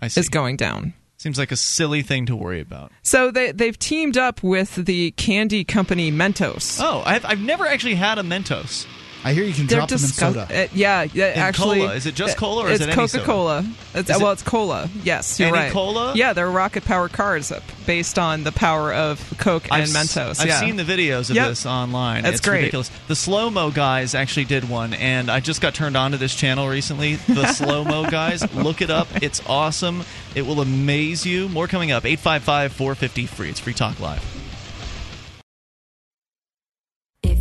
[0.00, 0.20] I see.
[0.20, 0.94] is going down.
[1.16, 2.92] Seems like a silly thing to worry about.
[3.02, 6.78] So they they've teamed up with the candy company Mentos.
[6.82, 8.86] Oh, I've, I've never actually had a Mentos.
[9.24, 10.40] I hear you can They're drop them in soda.
[10.50, 11.32] uh, yeah, yeah.
[11.32, 11.94] In actually, cola.
[11.94, 13.04] Is it just uh, cola or is it's it any soda?
[13.04, 13.64] It's Coca Cola?
[13.94, 14.90] It's, it- well, it's cola.
[15.02, 15.72] Yes, you're Any right.
[15.72, 16.12] cola?
[16.14, 19.94] Yeah, they're rocket powered cars uh, based on the power of Coke and I've, s-
[19.94, 20.40] Mentos.
[20.40, 20.60] I've yeah.
[20.60, 21.48] seen the videos of Yep.
[21.48, 22.22] this online.
[22.24, 22.58] That's it's great.
[22.58, 22.90] ridiculous.
[23.08, 26.34] The slow mo guys actually did one, and I just got turned on to this
[26.34, 27.14] channel recently.
[27.16, 29.08] The slow mo guys, look it up.
[29.22, 30.04] It's awesome.
[30.34, 31.48] It will amaze you.
[31.48, 32.04] More coming up.
[32.04, 33.48] 855 450 free.
[33.48, 34.22] It's Free Talk Live.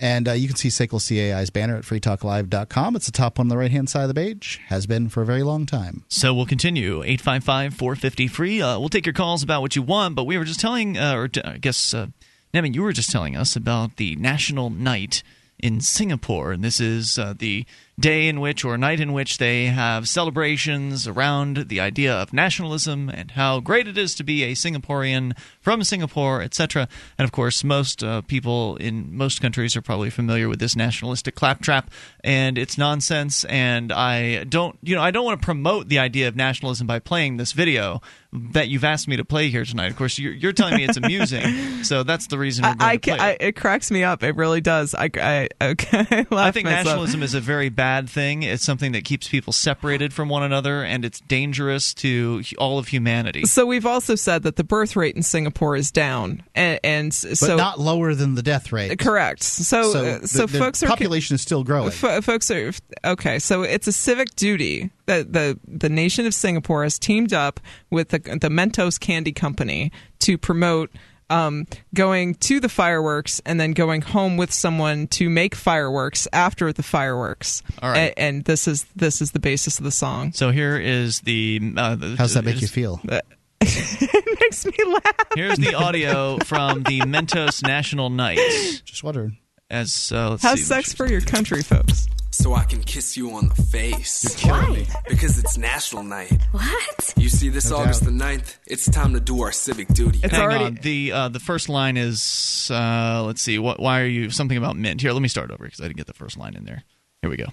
[0.00, 2.94] And uh, you can see Sakel CAI's banner at freetalklive.com.
[2.94, 5.22] It's the top one on the right hand side of the page, has been for
[5.22, 6.04] a very long time.
[6.08, 8.62] So we'll continue 855 450 free.
[8.62, 11.16] Uh, we'll take your calls about what you want, but we were just telling, uh,
[11.16, 12.06] or t- I guess, uh,
[12.54, 15.24] Nevin, you were just telling us about the National Night
[15.58, 16.52] in Singapore.
[16.52, 17.66] And this is uh, the
[17.98, 23.08] day in which, or night in which, they have celebrations around the idea of nationalism
[23.08, 26.88] and how great it is to be a Singaporean from Singapore, etc.
[27.18, 31.34] And of course, most uh, people in most countries are probably familiar with this nationalistic
[31.34, 31.90] claptrap
[32.22, 33.44] and it's nonsense.
[33.44, 36.98] And I don't, you know, I don't want to promote the idea of nationalism by
[37.00, 38.00] playing this video
[38.32, 39.86] that you've asked me to play here tonight.
[39.90, 42.90] Of course, you're, you're telling me it's amusing, so that's the reason we're I, going
[42.90, 43.36] I, to play ca- I, it.
[43.40, 44.22] it cracks me up.
[44.22, 44.94] It really does.
[44.94, 46.84] I, I, okay, I, I think myself.
[46.84, 48.42] nationalism is a very bad thing.
[48.42, 52.88] It's something that keeps people separated from one another, and it's dangerous to all of
[52.88, 53.44] humanity.
[53.46, 57.36] So we've also said that the birth rate in Singapore is down, and, and But
[57.38, 58.98] so not lower than the death rate.
[58.98, 59.42] correct.
[59.42, 61.88] So So, uh, the, so the folks are population is still growing.
[61.88, 62.72] F- folks are
[63.04, 63.38] okay.
[63.38, 67.60] So it's a civic duty that the the nation of Singapore has teamed up
[67.90, 70.90] with the, the Mentos Candy Company to promote
[71.30, 76.72] um, going to the fireworks and then going home with someone to make fireworks after
[76.72, 77.62] the fireworks.
[77.82, 78.12] All right.
[78.12, 80.32] A- and this is this is the basis of the song.
[80.32, 81.60] So here is the.
[81.76, 83.00] Uh, the How's that make you feel?
[83.60, 85.26] it makes me laugh.
[85.34, 88.38] Here's the audio from the Mentos National Night.
[88.84, 89.38] Just wondering.
[89.70, 92.08] As uh, let's How's see, sex for your country, folks?
[92.40, 94.44] So I can kiss you on the face.
[94.44, 94.86] Why?
[95.08, 96.32] Because it's National Night.
[96.52, 97.14] What?
[97.16, 98.12] You see, this No August doubt.
[98.12, 100.20] the 9th, it's time to do our civic duty.
[100.22, 100.74] It's Hang already on.
[100.80, 103.58] The uh, the first line is uh, let's see.
[103.58, 103.80] What?
[103.80, 105.00] Why are you something about mint?
[105.00, 106.84] Here, let me start over because I didn't get the first line in there.
[107.22, 107.46] Here we go.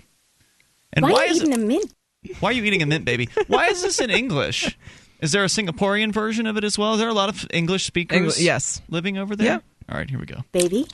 [0.93, 1.93] And Why, why, are you is eating it, a mint?
[2.39, 3.27] why are you eating a mint, baby?
[3.47, 4.77] Why is this in English?
[5.19, 6.93] Is there a Singaporean version of it as well?
[6.93, 8.37] Is there a lot of English speakers?
[8.37, 8.81] Engl- yes.
[8.87, 9.47] living over there.
[9.47, 9.59] Yeah.
[9.89, 10.43] All right, here we go.
[10.51, 10.85] Baby?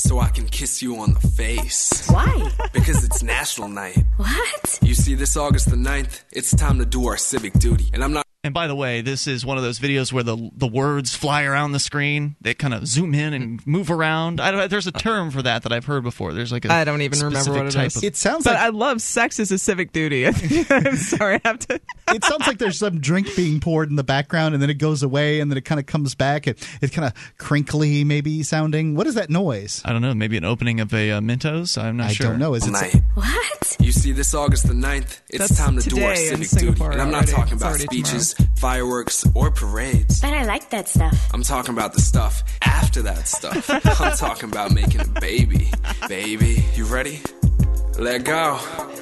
[0.00, 2.08] So I can kiss you on the face.
[2.08, 2.50] Why?
[2.72, 3.98] Because it's National Night.
[4.16, 4.78] What?
[4.80, 7.90] You see, this August the 9th, it's time to do our civic duty.
[7.92, 10.50] And I'm not And by the way, this is one of those videos where the
[10.56, 12.36] the words fly around the screen.
[12.40, 14.40] They kind of zoom in and move around.
[14.40, 16.32] I don't, there's a term for that that I've heard before.
[16.32, 17.96] There's like a I don't even remember what it type is.
[17.96, 20.26] Of, It sounds But like I love sex as a civic duty.
[20.70, 21.74] I'm sorry, I have to.
[22.14, 25.02] it sounds like there's some drink being poured in the background, and then it goes
[25.02, 26.46] away, and then it kind of comes back.
[26.46, 28.94] It, it's kind of crinkly, maybe sounding.
[28.94, 29.82] What is that noise?
[29.84, 31.76] I don't know, maybe an opening of a uh, Mentos.
[31.76, 32.28] I'm not I sure.
[32.28, 32.54] don't know.
[32.54, 32.70] Is it?
[32.70, 33.02] night.
[33.12, 33.76] What?
[33.80, 36.82] You see, this August the 9th, it's That's time to do our civic duty.
[36.84, 37.32] And I'm not already.
[37.32, 37.86] talking It's about already
[38.30, 40.20] speeches, fireworks, or parades.
[40.20, 41.30] But I like that stuff.
[41.32, 43.68] I'm talking about the stuff after that stuff.
[43.70, 45.68] I'm talking about making a baby.
[46.08, 47.20] Baby, you ready?
[47.98, 48.58] Let go.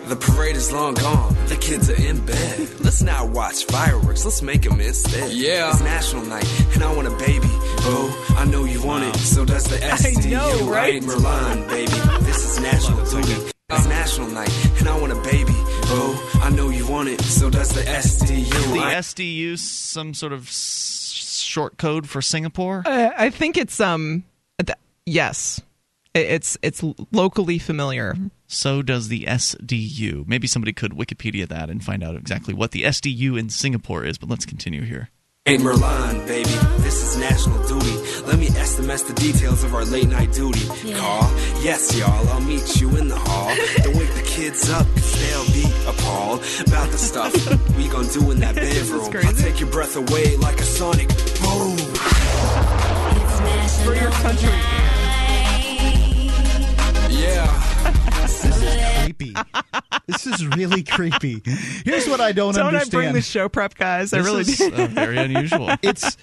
[0.06, 1.36] The parade is long gone.
[1.46, 2.68] The kids are in bed.
[2.80, 4.24] Let's not watch fireworks.
[4.24, 5.30] Let's make them instead.
[5.30, 5.70] Yeah.
[5.70, 7.48] It's National Night, and I want a baby.
[7.90, 9.16] Oh, I know you want it.
[9.20, 10.30] So does the SDU.
[10.30, 10.94] know, right?
[10.94, 11.92] ain't Merlin, baby.
[12.24, 13.52] This is National Duty.
[13.70, 15.52] It's National Night, and I want a baby.
[15.90, 17.20] Oh, I know you want it.
[17.20, 18.48] So does the SDU.
[18.72, 21.10] The I- SDU some sort of s-
[21.44, 22.82] short code for Singapore.
[22.86, 24.24] Uh, I think it's um,
[24.64, 25.60] th- yes,
[26.14, 28.16] it's it's locally familiar.
[28.46, 30.26] So does the SDU.
[30.26, 34.16] Maybe somebody could Wikipedia that and find out exactly what the SDU in Singapore is.
[34.16, 35.10] But let's continue here.
[35.48, 36.50] Ain't Merlin, baby.
[36.84, 37.96] This is national duty.
[38.26, 40.66] Let me SMS the details of our late night duty.
[40.92, 41.22] Call,
[41.62, 42.28] yes, y'all.
[42.28, 43.56] I'll meet you in the hall.
[43.82, 47.32] Don't wake the kids up, cause they'll be appalled about the stuff
[47.78, 49.10] we gon' do in that bedroom.
[49.24, 51.08] I'll take your breath away like a sonic
[51.40, 51.78] boom.
[53.86, 54.97] For your country.
[57.88, 58.20] Yeah.
[58.22, 59.34] This is creepy.
[60.06, 61.42] this is really creepy.
[61.84, 62.90] Here's what I don't, understand.
[62.90, 64.12] Don't I bring the show prep, guys?
[64.12, 64.72] I This really is do.
[64.74, 65.70] uh, very unusual.
[65.82, 66.16] it's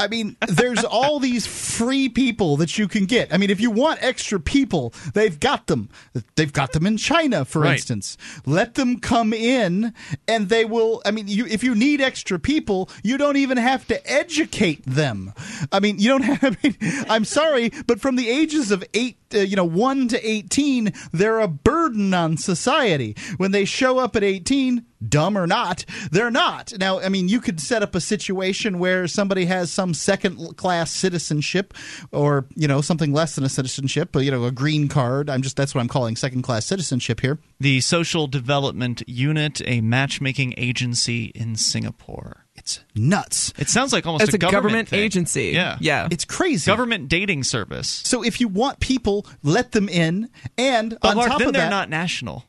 [0.00, 3.32] I mean, there's all these free people that you can get.
[3.32, 5.88] I mean, if you want extra people, they've got them.
[6.34, 7.74] They've got them in China, for Right.
[7.74, 8.18] instance.
[8.44, 9.94] Let them come in,
[10.26, 11.00] and they will.
[11.06, 15.32] I mean, you, if you need extra people, you don't even have to educate them.
[15.70, 16.42] I mean, you don't have.
[16.42, 16.76] I mean,
[17.08, 21.40] I'm sorry, but from the ages of eight, uh, you know, one to eighteen, they're
[21.40, 23.16] a burden on society.
[23.36, 26.72] When they show up at eighteen, dumb or not, they're not.
[26.78, 30.90] Now, I mean, you could set up a situation where somebody has some second class
[30.90, 31.74] citizenship
[32.10, 35.28] or, you know, something less than a citizenship, but, you know, a green card.
[35.28, 37.38] I'm just, that's what I'm calling second class citizenship here.
[37.60, 42.43] the Social Development Unit, a matchmaking agency in Singapore.
[42.64, 43.52] It's nuts.
[43.58, 45.00] It sounds like almost It's a government, government thing.
[45.00, 45.50] agency.
[45.50, 46.08] Yeah, Yeah.
[46.10, 46.66] It's crazy.
[46.66, 47.88] government dating service.
[48.06, 50.30] So if you want people, let them in.
[50.56, 52.46] And But on Mark, top then of they're that, not national.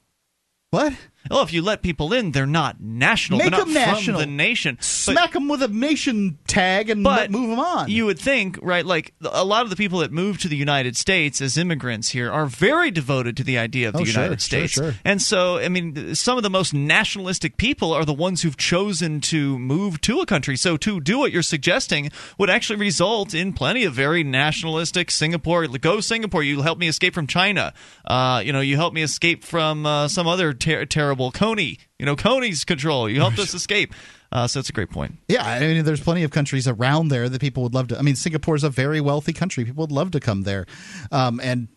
[0.69, 0.93] what?
[1.31, 3.39] Oh, if you let people in, they're not national.
[3.39, 4.19] Make they're not them national.
[4.19, 4.75] from the nation.
[4.75, 7.89] But- Smack them with a nation tag and but move them on.
[7.89, 8.85] You would think, right?
[8.85, 12.31] Like a lot of the people that move to the United States as immigrants here
[12.31, 14.73] are very devoted to the idea of the Oh, sure, United sure, States.
[14.73, 14.93] sure.
[15.03, 19.21] And so, I mean, some of the most nationalistic people are the ones who've chosen
[19.21, 20.55] to move to a country.
[20.57, 25.65] So to do what you're suggesting would actually result in plenty of very nationalistic Singapore.
[25.67, 26.43] Go Singapore!
[26.43, 27.73] You help me escape from China.
[28.05, 31.79] Uh, you know, you help me escape from uh, some other ter- terrible Coney.
[31.99, 33.09] You know, Coney's control.
[33.09, 33.93] You helped us escape.
[34.31, 35.15] Uh, so it's a great point.
[35.27, 37.97] Yeah, I mean, there's plenty of countries around there that people would love to.
[37.97, 39.63] I mean, Singapore's a very wealthy country.
[39.63, 40.65] People would love to come there,
[41.11, 41.67] um, and.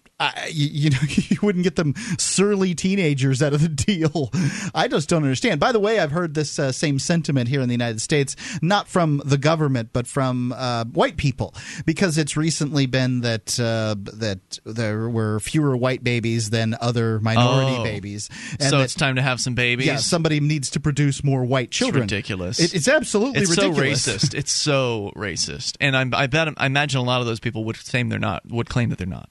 [0.51, 4.31] You, you know, you wouldn't get them surly teenagers out of the deal.
[4.75, 5.61] I just don't understand.
[5.61, 8.89] By the way, I've heard this uh, same sentiment here in the United States, not
[8.89, 11.55] from the government, but from uh, white people,
[11.87, 17.77] because it's recently been that uh, that there were fewer white babies than other minority
[17.79, 17.85] Oh.
[17.85, 19.87] babies, so that- it's time to have some babies.
[19.87, 22.03] yeah, somebody needs to produce more white children.
[22.03, 22.59] ridiculous.
[22.59, 23.59] It- it's absolutely ridiculous.
[23.59, 24.03] it's ridiculous.
[24.03, 24.35] so racist.
[24.35, 27.79] It's so racist, and I'm, I bet I imagine a lot of those people would
[27.85, 28.43] claim they're not.
[28.51, 29.31] Would claim that they're not.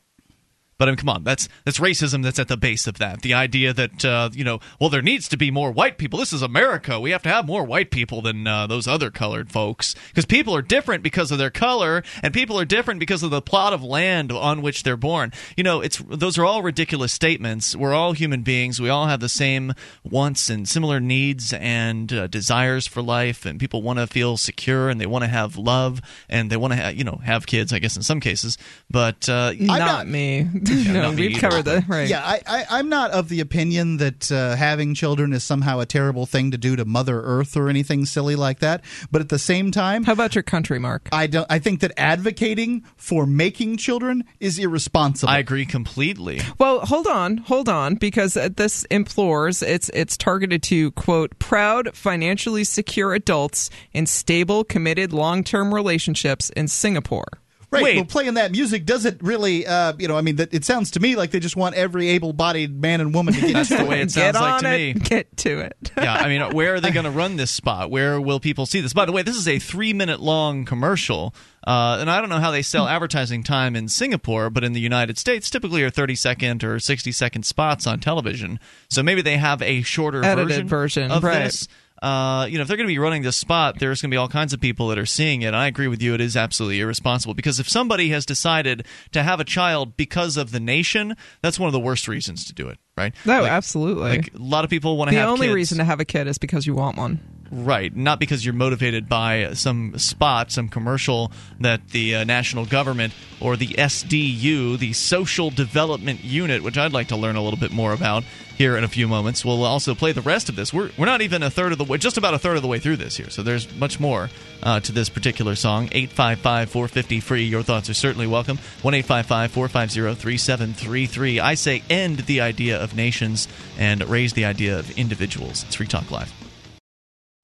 [0.77, 2.23] But I mean, come on, that's that's racism.
[2.23, 3.21] That's at the base of that.
[3.23, 6.19] The idea that uh, you know, well, there needs to be more white people.
[6.19, 6.99] This is America.
[6.99, 10.55] We have to have more white people than uh, those other colored folks because people
[10.55, 13.83] are different because of their color, and people are different because of the plot of
[13.83, 15.33] land on which they're born.
[15.55, 17.75] You know, it's those are all ridiculous statements.
[17.75, 18.79] We're all human beings.
[18.79, 19.73] We all have the same
[20.03, 24.89] wants and similar needs and uh, desires for life, and people want to feel secure
[24.89, 27.73] and they want to have love and they want to ha- you know have kids.
[27.73, 28.59] I guess in some cases,
[28.91, 30.47] but uh, not, not- me.
[30.69, 31.87] Yeah, no, we've covered that.
[31.87, 32.07] Right.
[32.07, 35.85] Yeah, I, I, I'm not of the opinion that uh, having children is somehow a
[35.85, 38.83] terrible thing to do to Mother Earth or anything silly like that.
[39.11, 41.09] But at the same time, How about your country, Mark?
[41.11, 41.47] I don't.
[41.49, 45.29] I think that advocating for making children is irresponsible.
[45.29, 46.41] I agree completely.
[46.57, 51.95] Well, hold on, hold on, because uh, this implores it's it's targeted to quote proud,
[51.95, 57.27] financially secure adults in stable, committed, long term relationships in Singapore.
[57.69, 57.83] Right.
[57.83, 57.95] Wait.
[57.97, 61.01] Well, playing that music doesn't really, uh, you know, I mean, that it sounds to
[61.01, 63.85] me like they just want every able-bodied man and woman to get That's to the
[63.85, 65.01] way it sounds like on to it, me.
[65.01, 65.91] get to it.
[65.97, 67.91] yeah, I mean, where are they going to run this spot?
[67.91, 68.93] Where will people see this?
[68.93, 71.35] By the way, this is a three minute long commercial.
[71.65, 74.79] Uh, and I don't know how they sell advertising time in Singapore, but in the
[74.79, 78.61] United States, typically are 30 second or 60 second spots on television.
[78.89, 81.43] So maybe they have a shorter Edited version, version, of right.
[81.43, 81.67] this.
[82.01, 84.17] Uh, you know, if they're going to be running this spot, there's going to be
[84.17, 85.47] all kinds of people that are seeing it.
[85.47, 89.23] And I agree with you; it is absolutely irresponsible because if somebody has decided to
[89.23, 92.67] have a child because of the nation, that's one of the worst reasons to do
[92.67, 93.13] it, right?
[93.25, 94.09] No, Like- absolutely.
[94.09, 95.55] Like a lot of people want to have the have only kids.
[95.55, 97.19] reason to have a kid is because you want one.
[97.51, 103.13] Right, not because you're motivated by some spot, some commercial that the uh, national government
[103.39, 107.71] or the SDU, the Social Development Unit, which I'd like to learn a little bit
[107.71, 108.23] more about
[108.57, 109.45] here in a few moments.
[109.45, 110.73] We'll also play the rest of this.
[110.73, 112.67] We're, we're not even a third of the way, just about a third of the
[112.67, 114.29] way through this here, so there's much more
[114.63, 115.85] uh, to this particular song.
[115.91, 117.43] 855 450 free.
[117.43, 118.57] Your thoughts are certainly welcome.
[118.81, 121.39] 1 855 450 3733.
[121.39, 125.63] I say end the idea of nations and raise the idea of individuals.
[125.63, 126.46] It's Free Talk Live.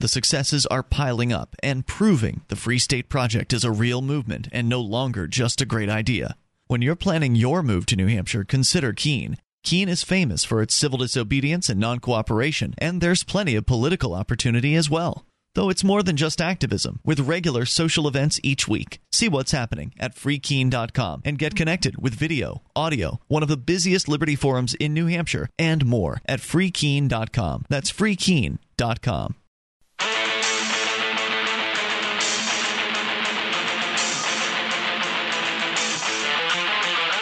[0.03, 4.49] The successes are piling up and proving the Free State Project is a real movement
[4.51, 6.35] and no longer just a great idea.
[6.67, 9.37] When you're planning your move to New Hampshire, consider Keene.
[9.63, 14.13] Keene is famous for its civil disobedience and non cooperation, and there's plenty of political
[14.13, 15.25] opportunity as well.
[15.55, 18.99] Though it's more than just activism, with regular social events each week.
[19.13, 24.09] See what's happening at freekeene.com and get connected with video, audio, one of the busiest
[24.09, 27.67] Liberty forums in New Hampshire, and more at freekeene.com.
[27.69, 29.35] That's freekeene.com.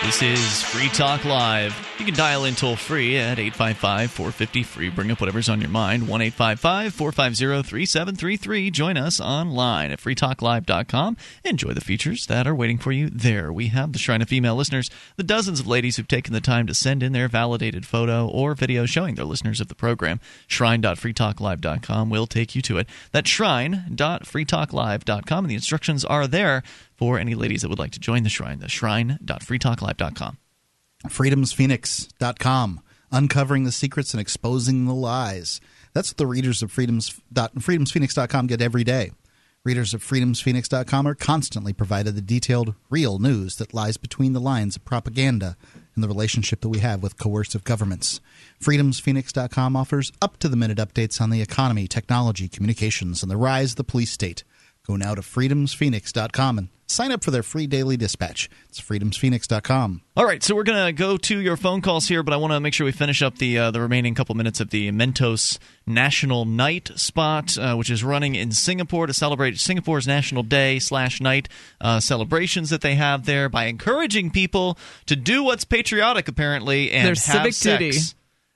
[0.03, 1.77] This is Free Talk Live.
[1.99, 4.89] You can dial in toll free at 855 450 free.
[4.89, 6.07] Bring up whatever's on your mind.
[6.07, 8.71] 1 855 450 3733.
[8.71, 11.17] Join us online at freetalklive.com.
[11.45, 13.53] Enjoy the features that are waiting for you there.
[13.53, 16.65] We have the Shrine of Female listeners, the dozens of ladies who've taken the time
[16.65, 20.19] to send in their validated photo or video showing they're listeners of the program.
[20.47, 22.89] Shrine.freetalklive.com will take you to it.
[23.11, 25.45] That's shrine.freetalklive.com.
[25.45, 26.63] And the instructions are there
[27.01, 28.59] for any ladies that would like to join the shrine.
[28.59, 30.37] The shrine.freetalklive.com.
[31.07, 32.81] freedomsphoenix.com
[33.11, 35.59] uncovering the secrets and exposing the lies
[35.93, 39.11] that's what the readers of freedoms freedomsphoenix.com get every day
[39.63, 44.75] readers of freedomsphoenix.com are constantly provided the detailed real news that lies between the lines
[44.75, 45.57] of propaganda
[45.95, 48.21] and the relationship that we have with coercive governments
[48.63, 54.11] freedomsphoenix.com offers up-to-the-minute updates on the economy technology communications and the rise of the police
[54.11, 54.43] state
[54.87, 60.25] go now to freedomsphoenix.com and sign up for their free daily dispatch it's freedomsphoenix.com All
[60.25, 62.59] right, so we're going to go to your phone calls here, but I want to
[62.59, 65.57] make sure we finish up the uh, the remaining couple minutes of the Mentos
[65.87, 71.21] National Night spot, uh, which is running in Singapore to celebrate Singapore's National Day slash
[71.21, 71.47] Night
[71.79, 77.05] uh, celebrations that they have there by encouraging people to do what's patriotic, apparently, and
[77.05, 77.79] Their have civic sex.
[77.79, 77.99] duty.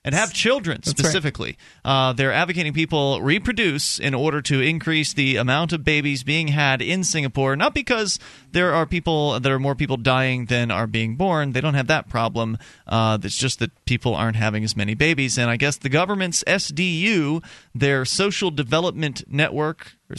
[0.06, 0.98] And have children That's right.
[0.98, 1.58] specifically.
[1.84, 6.80] Uh, they're advocating people reproduce in order to increase the amount of babies being had
[6.80, 7.56] in Singapore.
[7.56, 8.20] Not because
[8.52, 11.52] there are people, there are more people dying than are being born.
[11.52, 12.56] They don't have that problem.
[12.86, 15.36] Uh, it's just that people aren't having as many babies.
[15.38, 17.44] And I guess the government's SDU,
[17.74, 20.16] their Social Development Network, or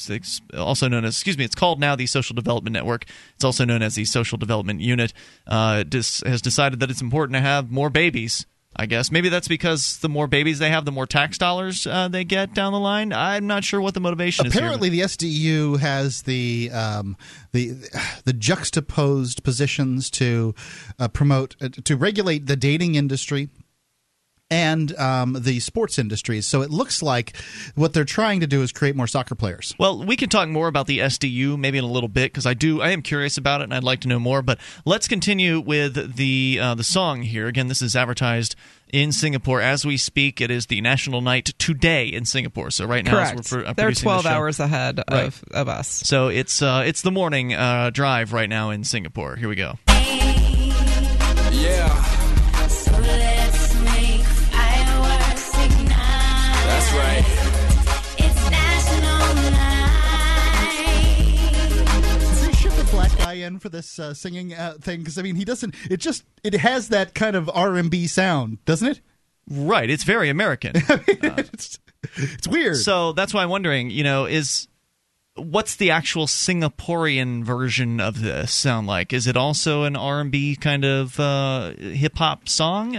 [0.57, 3.05] also known as, excuse me, it's called now the Social Development Network.
[3.35, 5.13] It's also known as the Social Development Unit,
[5.47, 8.45] uh, dis- has decided that it's important to have more babies.
[8.79, 12.07] I guess maybe that's because the more babies they have, the more tax dollars uh,
[12.07, 13.11] they get down the line.
[13.11, 15.17] I'm not sure what the motivation Apparently, is.
[15.17, 17.17] the SDU has the um,
[17.53, 17.71] the
[18.25, 20.53] the juxtaposed positions to
[20.99, 23.49] uh, promote uh, to regulate the dating industry
[24.49, 26.45] and um, the sports industries.
[26.45, 27.35] So it looks like
[27.75, 29.75] what they're trying to do is create more soccer players.
[29.77, 32.53] Well, we can talk more about the SDU maybe in a little bit because I
[32.53, 34.41] do I am curious about it and I'd like to know more.
[34.41, 37.47] But let's continue with the uh, the song here.
[37.47, 38.55] Again, this is advertised
[38.93, 40.39] in Singapore as we speak.
[40.39, 42.71] It is the national night today in Singapore.
[42.71, 43.39] So right now, Correct.
[43.39, 45.25] as we're pro- They're 12 the show- hours ahead Right.
[45.25, 45.87] of, of us.
[45.89, 49.35] So it's uh, it's the morning uh, drive right now in Singapore.
[49.35, 49.77] Here we go.
[63.47, 65.73] In for this uh, singing uh, thing because I mean he doesn't.
[65.89, 69.01] It just it has that kind of R and B sound, doesn't it?
[69.49, 70.73] Right, it's very American.
[70.75, 71.79] it's,
[72.17, 72.77] it's weird.
[72.77, 74.67] So that's why I'm wondering, you know, is
[75.35, 79.13] what's the actual Singaporean version of this sound like?
[79.13, 82.97] Is it also an R&B kind of uh, hip hop song?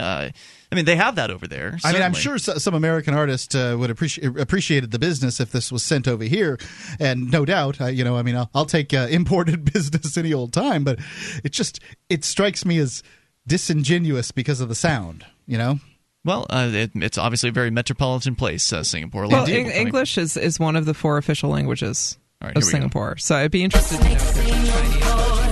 [0.70, 1.78] I mean, they have that over there.
[1.82, 5.72] I mean, I'm sure some American artist uh, would appreciate appreciated the business if this
[5.72, 6.58] was sent over here,
[7.00, 10.34] and no doubt, uh, you know, I mean, I'll, I'll take uh, imported business any
[10.34, 10.98] old time, but
[11.42, 13.02] it just it strikes me as
[13.46, 15.80] disingenuous because of the sound, you know.
[16.24, 19.26] Well, uh, it, it's obviously a very metropolitan place, uh, Singapore.
[19.26, 22.62] Well, of Eng- English is, is one of the four official languages All right, of
[22.62, 22.76] here go.
[22.76, 23.16] Singapore.
[23.16, 25.47] So I'd be interested to know if there's Chinese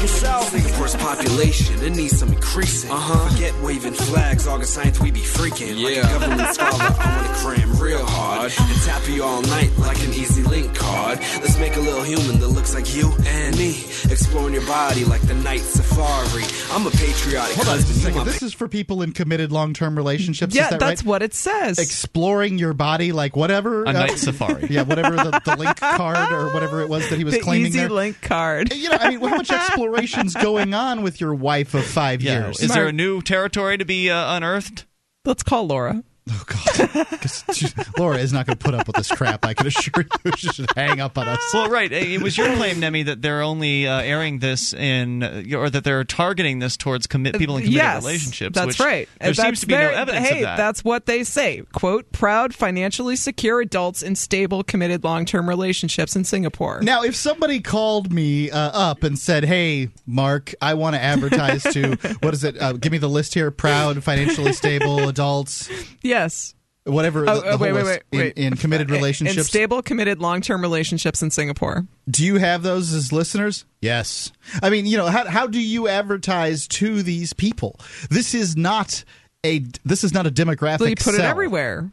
[0.00, 0.60] ain't gonna spike.
[0.62, 2.90] Singapore's population, it needs some increasing.
[2.90, 3.28] Uh huh.
[3.30, 5.78] Forget waving flags, August 9th, we be freaking.
[5.78, 6.00] Yeah.
[6.02, 8.52] Like a government scholar, I wanna cram real hard.
[8.58, 11.18] And tap you all night like an EZ-Link card.
[11.40, 13.70] Let's make a little human that looks like you and me.
[14.10, 16.44] Exploring your body like the night safari.
[16.72, 17.96] I'm a patriotic Hold on just a husband.
[17.96, 18.24] You second.
[18.26, 20.54] This is for people in committed long term relationships.
[20.54, 21.08] Yeah, is that that's right?
[21.08, 21.78] what it says.
[21.78, 23.84] Exploring your body, like whatever.
[23.84, 24.60] A night safari.
[24.70, 27.66] Yeah, whatever the, the link card or whatever it was that he was the claiming
[27.68, 27.88] easy there.
[27.88, 28.72] link card.
[28.72, 29.50] You know, I mean, how much
[29.94, 32.46] exploration's going on with your wife of five Yeah.
[32.46, 32.60] years?
[32.62, 34.86] Is there a new territory to be uh, unearthed?
[35.24, 36.02] Let's call Laura.
[36.28, 37.66] Oh God, 'Cause she-
[37.98, 39.44] Laura is not going to put up with this crap.
[39.44, 41.40] I can assure you, she should hang up on us.
[41.52, 41.90] Well, right.
[41.90, 45.22] It was your claim, Nemi, that they're only uh, airing this in,
[45.54, 48.54] or that they're targeting this towards commit people in committed yes, relationships.
[48.54, 49.08] That's which right.
[49.20, 50.56] There That's seems to be their- no evidence hey, of that.
[50.56, 51.62] that's what they say.
[51.72, 57.60] "Quote: Proud, financially secure adults in stable, committed, long-term relationships in Singapore." Now, if somebody
[57.60, 62.44] called me uh, up and said, "Hey, Mark, I want to advertise to what is
[62.44, 62.60] it?
[62.60, 65.68] Uh, give me the list here: proud, financially stable adults,
[66.10, 66.54] yes.
[66.84, 68.36] whatever." Oh, the, the uh, wait, wait, wait.
[68.36, 71.86] In, in committed relationships, in stable, committed, long-term relationships in Singapore.
[72.10, 73.64] Do you have those as listeners?
[73.80, 74.32] Yes.
[74.62, 77.80] I mean, you know, how how do you advertise to these people?
[78.10, 79.04] This is not
[79.44, 80.78] a this is not a demographic.
[80.78, 81.90] So you put it everywhere.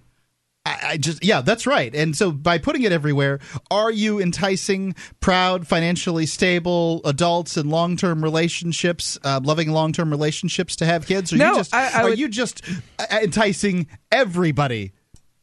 [0.82, 1.94] I, I just yeah, that's right.
[1.96, 3.40] And so by putting it everywhere,
[3.72, 10.10] are you enticing proud, financially stable adults in long term relationships, uh, loving long term
[10.12, 11.32] relationships to have kids?
[11.34, 12.62] Or No, you just, I- I are would- you just
[13.00, 14.94] uh, enticing everybody?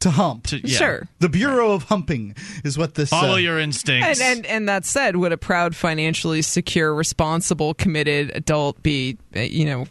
[0.01, 0.77] To hump, To- yeah.
[0.77, 1.07] Sure.
[1.19, 3.09] the Bureau of Humping is what this.
[3.09, 4.21] Follow uh, your instincts.
[4.21, 9.39] And, and and that said, would a proud, financially secure, responsible, committed adult be, uh,
[9.39, 9.87] you know,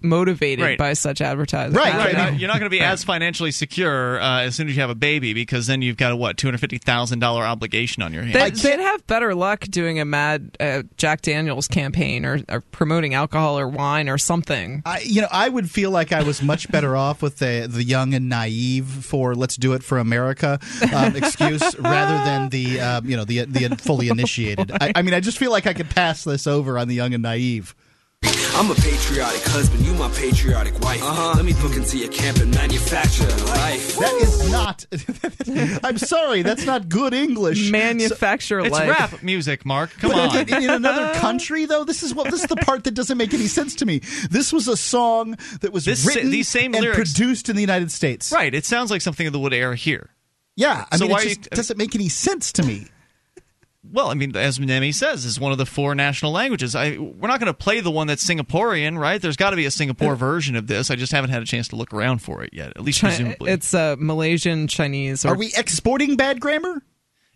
[0.00, 0.78] motivated Right.
[0.78, 1.76] by such advertising?
[1.76, 2.28] Right, Right, know.
[2.38, 4.94] you're not going to be as financially secure uh, as soon as you have a
[4.94, 8.22] baby because then you've got a what two hundred fifty thousand dollar obligation on your
[8.22, 8.62] hands.
[8.62, 13.14] They, they'd have better luck doing a mad uh, Jack Daniels campaign or, or promoting
[13.14, 14.82] alcohol or wine or something.
[14.84, 17.84] I, you know, I would feel like I was much better off with the the
[17.84, 20.58] young and naive for "Let's do it for America"
[20.94, 24.70] um, excuse rather than the um, you know the the fully initiated.
[24.80, 27.14] I, I mean, I just feel like I could pass this over on the young
[27.14, 27.74] and naive.
[28.24, 31.02] I'm a patriotic husband, you my patriotic wife.
[31.02, 31.32] Uh-huh.
[31.36, 33.96] Let me book into your camp and manufacture life.
[33.96, 34.86] That is not.
[35.84, 37.70] I'm sorry, that's not good English.
[37.70, 38.88] Manufacture it's life.
[38.88, 39.90] rap music, Mark.
[39.98, 40.48] Come But on.
[40.48, 43.34] in, in another country, though, this is what this is the part that doesn't make
[43.34, 44.00] any sense to me.
[44.30, 47.62] This was a song that was This- written these same and lyrics- produced in the
[47.62, 48.30] United States.
[48.30, 48.54] Right.
[48.54, 50.10] It sounds like something that would air here.
[50.54, 52.86] Yeah, I So mean, why it just you- doesn't make any sense to me.
[53.90, 56.76] Well, I mean, as Nemi says, is one of the four national languages.
[56.76, 59.20] I, we're not going to play the one that's Singaporean, right?
[59.20, 60.90] There's got to be a Singapore version of this.
[60.90, 62.68] I just haven't had a chance to look around for it yet.
[62.76, 65.24] At least presumably, it's uh, Malaysian, Chinese.
[65.24, 66.82] Or, Are we exporting bad grammar?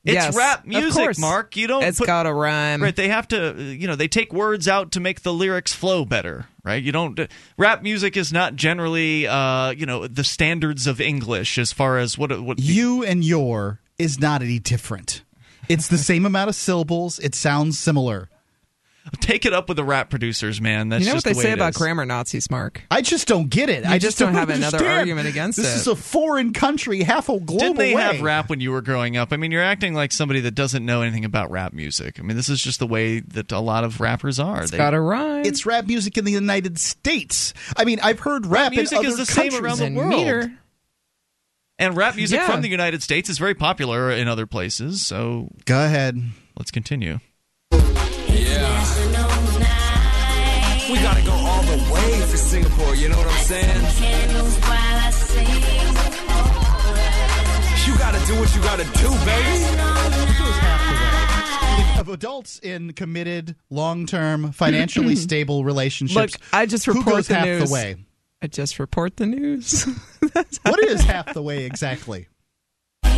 [0.04, 1.18] It's Yes, rap music.
[1.18, 1.56] Mark.
[1.56, 1.82] You don't.
[1.82, 2.80] It's put, got a rhyme.
[2.80, 5.72] Right, they have to, uh, you know, they take words out to make the lyrics
[5.72, 6.80] flow better, right?
[6.80, 7.18] You don't.
[7.18, 7.26] Uh,
[7.58, 12.16] rap music is not generally, uh, you know, the standards of English as far as
[12.16, 12.60] what what.
[12.60, 15.22] You and your is not any different.
[15.68, 17.18] It's the same amount of syllables.
[17.18, 18.28] It sounds similar.
[19.20, 20.88] take it up with the rap producers, man.
[20.88, 21.76] That's you know what they the say about is.
[21.76, 22.82] grammar Nazis, Mark?
[22.90, 23.84] I just don't get it.
[23.84, 25.62] You I just don't have another argument against it.
[25.62, 28.02] this is a foreign country, half a global Didn't they way.
[28.02, 29.32] have rap when you were growing up?
[29.32, 32.18] I mean, you're acting like somebody that doesn't know anything about rap music.
[32.18, 34.62] I mean, this is just the way that a lot of rappers are.
[34.62, 35.44] It's They- got a rhyme.
[35.46, 37.54] It's rap music in the United States.
[37.76, 39.60] I mean, I've heard rap, music in is other the same countries.
[39.62, 40.10] around the and world.
[40.10, 40.52] meter.
[41.78, 42.46] And rap music Yeah.
[42.50, 45.04] from the United States is very popular in other places.
[45.06, 46.20] So Go ahead.
[46.58, 47.18] let's continue.
[47.72, 48.82] Yeah.
[50.90, 53.82] We gotta go all the way for Singapore, you know what I'm saying?
[57.86, 59.64] You gotta do what you gotta do, baby.
[62.00, 66.34] Of adults in committed, long-term, financially stable relationships.
[66.34, 67.68] Look, I just who report goes the half news.
[67.68, 67.96] the way?
[68.42, 69.86] I just report the news.
[70.62, 72.26] What is half the way exactly?
[73.04, 73.14] I've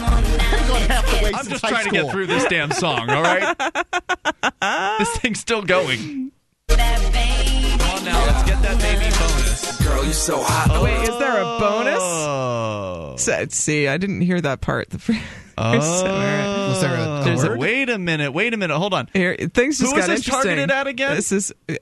[0.00, 3.22] gone half the way I'm just high trying to get through this damn song, all
[3.22, 3.56] right?
[4.98, 6.32] this thing's still going.
[6.68, 9.80] Come on now, let's get that baby bonus.
[9.86, 10.82] Girl, you're so hot.
[10.82, 12.00] Wait, is there a bonus?
[12.02, 13.14] Oh.
[13.16, 14.90] So- see, I didn't hear that part.
[14.90, 15.20] The first
[15.56, 15.78] Oh.
[15.78, 17.58] Was there a- a There's word?
[17.60, 18.32] wait a minute.
[18.32, 18.76] Wait a minute.
[18.76, 19.08] Hold on.
[19.14, 20.50] Here, things just Who is got this interesting.
[20.56, 21.14] targeted at again?
[21.14, 21.74] This is uh,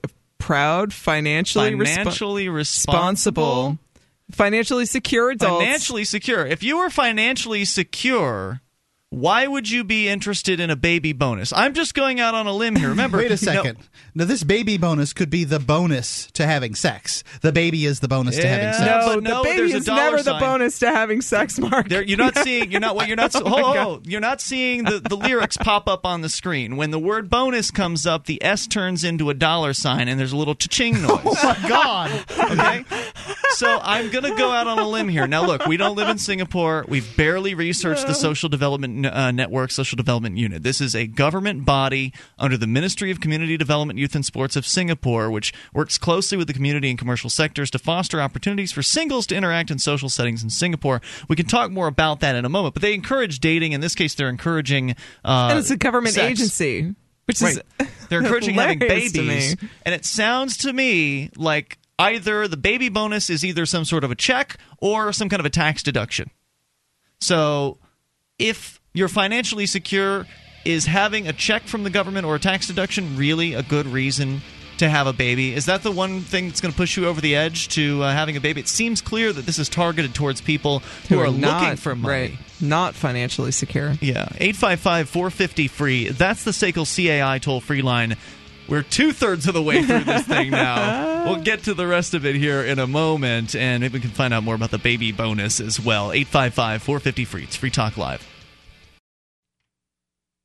[0.42, 3.78] proud, financially, Financially responsible, responsible.
[4.32, 5.62] financially secure adults.
[5.64, 6.46] Financially secure.
[6.46, 8.60] If you were financially secure,
[9.12, 11.52] why would you be interested in a baby bonus?
[11.52, 12.88] I'm just going out on a limb here.
[12.88, 13.78] Remember, Wait a you know- second.
[14.14, 17.24] Now, this baby bonus could be the bonus to having sex.
[17.40, 19.06] The baby is the bonus to having sex.
[19.06, 21.88] no, but the baby is dollar never the bonus to having sex, Mark.
[21.88, 22.70] There, you're not seeing.
[22.70, 22.94] You're not.
[22.94, 23.34] What you're not.
[23.42, 24.06] Oh hold, my hold, God.
[24.12, 26.76] You're not seeing the, the lyrics pop up on the screen.
[26.76, 30.32] When the word bonus comes up, the S turns into a dollar sign, and there's
[30.32, 31.20] a little cha-ching oh noise.
[31.24, 32.24] Oh my God!
[32.38, 32.84] Okay.
[33.52, 35.26] So I'm going to go out on a limb here.
[35.26, 36.84] Now, look, we don't live in Singapore.
[36.88, 40.62] We've barely researched the Social Development uh, Network, Social Development Unit.
[40.62, 44.66] This is a government body under the Ministry of Community Development, Youth and Sports of
[44.66, 49.26] Singapore, which works closely with the community and commercial sectors to foster opportunities for singles
[49.28, 51.00] to interact in social settings in Singapore.
[51.28, 53.72] We can talk more about that in a moment, but they encourage dating.
[53.72, 54.92] In this case, they're encouraging.
[55.24, 56.40] Uh, and it's a government sex.
[56.40, 56.94] agency,
[57.26, 57.58] which Right.
[57.80, 59.56] is They're encouraging having babies.
[59.84, 64.10] And it sounds to me like either the baby bonus is either some sort of
[64.10, 66.30] a check or some kind of a tax deduction.
[67.20, 67.78] So
[68.38, 70.26] if you're financially secure,
[70.64, 74.40] is having a check from the government or a tax deduction really a good reason
[74.78, 75.54] to have a baby?
[75.54, 78.12] Is that the one thing that's going to push you over the edge to uh,
[78.12, 78.60] having a baby?
[78.60, 82.12] It seems clear that this is targeted towards people who, are, not, looking for money.
[82.12, 83.94] right, not financially secure.
[84.00, 86.08] Yeah, 855 450 free.
[86.08, 88.16] That's the SACL CAI toll free line.
[88.68, 91.10] We're two thirds of the way through this thing now.
[91.22, 94.10] We'll get to the rest of it here in a moment, and maybe we can
[94.10, 96.10] find out more about the baby bonus as well.
[96.10, 97.42] 855 450 free.
[97.44, 98.31] It's Free Talk Live.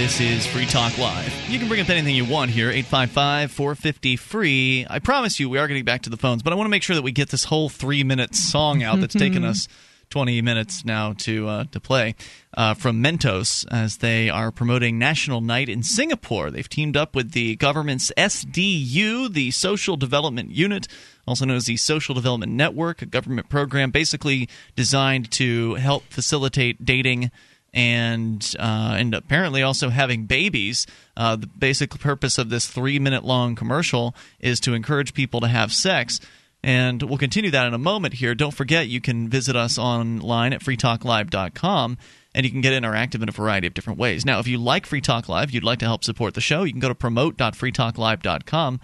[0.00, 1.30] This is Free Talk Live.
[1.50, 4.86] You can bring up anything you want here, 855 450 free.
[4.88, 6.82] I promise you, we are getting back to the phones, but I want to make
[6.82, 9.68] sure that we get this whole three minute song out that's taken us
[10.08, 12.14] 20 minutes now to, uh, to play
[12.54, 16.50] uh, from Mentos as they are promoting National Night in Singapore.
[16.50, 20.88] They've teamed up with the government's SDU, the Social Development Unit,
[21.28, 26.86] also known as the Social Development Network, a government program basically designed to help facilitate
[26.86, 27.30] dating
[27.72, 30.86] and uh, and apparently also having babies.
[31.16, 35.48] Uh, the basic purpose of this three minute long commercial is to encourage people to
[35.48, 36.20] have sex.
[36.62, 38.34] And we'll continue that in a moment here.
[38.34, 41.96] Don't forget, you can visit us online at freetalklive.com
[42.34, 44.24] and you can get interactive in a variety of different ways.
[44.24, 46.72] Now, if you like Free Talk Live, you'd like to help support the show, you
[46.72, 48.80] can go to promote.freetalklive.com.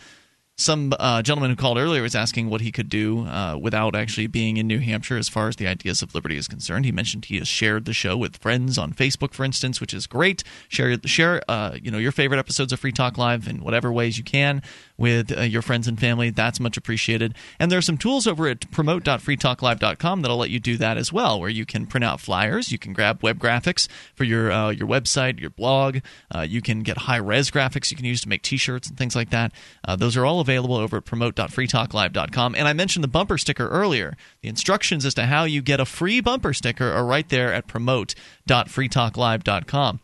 [0.59, 4.27] Some uh, gentleman who called earlier was asking what he could do uh, without actually
[4.27, 6.87] being in New Hampshire as far as the ideas of liberty is concerned.
[6.87, 10.07] He mentioned he has shared the show with friends on Facebook, for instance, which is
[10.07, 10.43] great.
[10.69, 14.17] Share share uh, you know your favorite episodes of Free Talk Live in whatever ways
[14.17, 14.63] you can
[14.99, 16.31] with uh, your friends and family.
[16.31, 17.35] That's much appreciated.
[17.59, 21.39] And there are some tools over at promote.freetalklive.com that'll let you do that as well,
[21.41, 24.89] where you can print out flyers, you can grab web graphics for your uh, your
[24.89, 25.99] website, your blog.
[26.35, 29.17] Uh, you can get high res graphics you can use to make T-shirts and things
[29.17, 29.53] like that.
[29.87, 32.55] Uh, those are all available over at promote.freetalklive.com.
[32.55, 34.17] And I mentioned the bumper sticker earlier.
[34.43, 37.67] The instructions as to how you get a free bumper sticker are right there at
[37.67, 40.01] promote.freetalklive.com.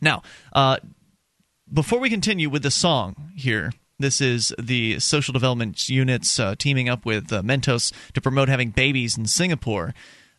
[0.00, 0.22] Now,
[0.52, 0.76] uh,
[1.72, 6.88] before we continue with the song here, this is the social development units uh, teaming
[6.88, 9.94] up with uh, Mentos to promote having babies in Singapore.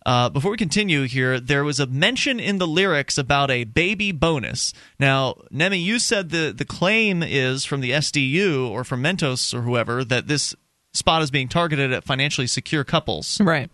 [0.05, 4.11] Uh, before we continue here, there was a mention in the lyrics about a baby
[4.11, 4.73] bonus.
[4.97, 9.61] Now, Nemi, you said the, the claim is from the SDU or from Mentos or
[9.61, 10.55] whoever that this
[10.93, 13.39] spot is being targeted at financially secure couples.
[13.41, 13.69] Right.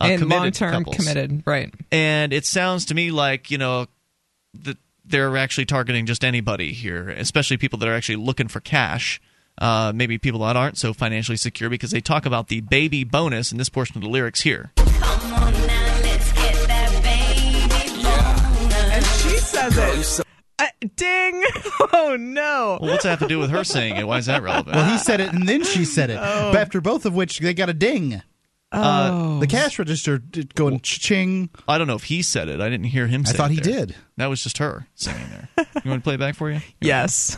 [0.00, 1.42] Uh, and committed long term committed.
[1.46, 1.72] Right.
[1.90, 3.86] And it sounds to me like, you know,
[4.62, 9.20] that they're actually targeting just anybody here, especially people that are actually looking for cash.
[9.58, 13.52] Uh, maybe people that aren't so financially secure because they talk about the baby bonus
[13.52, 14.72] in this portion of the lyrics here.
[18.92, 19.76] And she says
[20.20, 20.26] it.
[20.58, 20.66] Uh,
[20.96, 21.44] ding!
[21.92, 22.78] Oh no!
[22.80, 24.06] Well, what's that have to do with her saying it?
[24.06, 24.74] Why is that relevant?
[24.76, 26.18] Well, he said it and then she said it.
[26.22, 26.52] Oh.
[26.52, 28.20] But after both of which, they got a ding.
[28.72, 31.50] Uh, the cash register did going ching.
[31.66, 32.60] I don't know if he said it.
[32.60, 33.86] I didn't hear him I thought it he there.
[33.86, 33.96] did.
[34.16, 35.48] That was just her singing there.
[35.84, 36.60] You want to play it back for you?
[36.80, 37.36] Yes.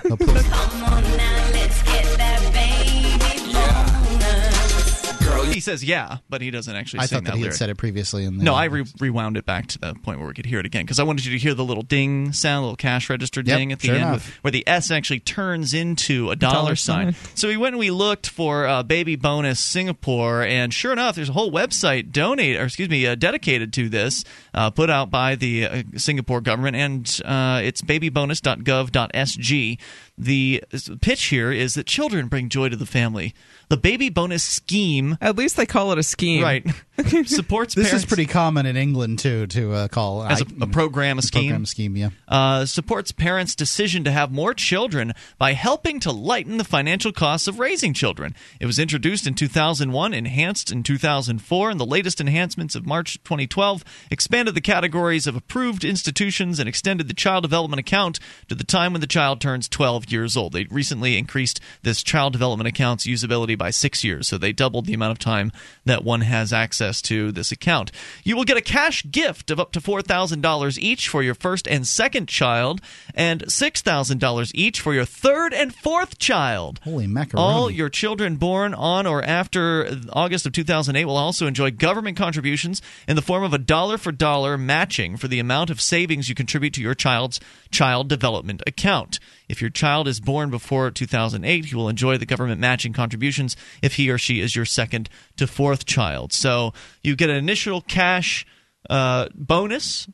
[5.62, 7.55] Says yeah, but he doesn't actually I sing thought that that he lyric.
[7.55, 8.24] had said it previously.
[8.26, 10.59] In the, No, I re- rewound it back to the point where we could hear
[10.60, 13.40] it again because I wanted you to hear the little ding sound, little cash register
[13.40, 14.26] Yep, ding at the sure end, enough.
[14.26, 17.14] with- where the S actually turns into a dollar, Dollar sign.
[17.14, 17.30] sign.
[17.34, 21.30] So we went and we looked for uh, Baby Bonus Singapore, and sure enough, there's
[21.30, 25.34] a whole website donate, or excuse me, uh, dedicated to this, uh, put out by
[25.36, 29.78] the uh, Singapore government, and uh, it's babybonus.gov.sg.
[30.18, 30.62] The
[31.01, 33.34] pitch here is that children bring joy to the family.
[33.68, 36.42] The baby bonus scheme, At least they call it a scheme.
[36.42, 36.66] right,
[37.24, 40.64] supports This parents is pretty common in England too to uh, call as a, I-
[40.64, 41.44] a program, a scheme.
[41.48, 41.97] program scheme.
[41.97, 42.10] Yeah.
[42.28, 47.48] uh, supports parents' decision to have more children by helping to lighten the financial costs
[47.48, 48.35] of raising children.
[48.60, 53.85] It was introduced in 2001, enhanced in 2004, and the latest enhancements of March 2012
[54.10, 58.93] expanded the categories of approved institutions and extended the child development account to the time
[58.93, 60.52] when the child turns 12 years old.
[60.52, 64.93] They recently increased this child development account's usability by six years, so they doubled the
[64.94, 65.52] amount of time
[65.86, 67.92] that one has access to this account.
[68.24, 71.86] You will get a cash gift of up to $4,000 each for your first and
[71.86, 72.80] second child,
[73.14, 76.80] and $6,000 each for your third and fourth child.
[76.82, 77.46] Holy macaroni!
[77.46, 82.82] All your children born on or after August of 2008 will also enjoy government contributions
[83.06, 86.34] in the form of a dollar for dollar matching for the amount of savings you
[86.34, 87.40] contribute to your child's
[87.70, 89.18] child development account.
[89.52, 93.96] If your child is born before 2008, he will enjoy the government matching contributions if
[93.96, 96.32] he or she is your second to fourth child.
[96.32, 96.72] So
[97.04, 98.46] you get an initial cash
[98.88, 100.08] uh, bonus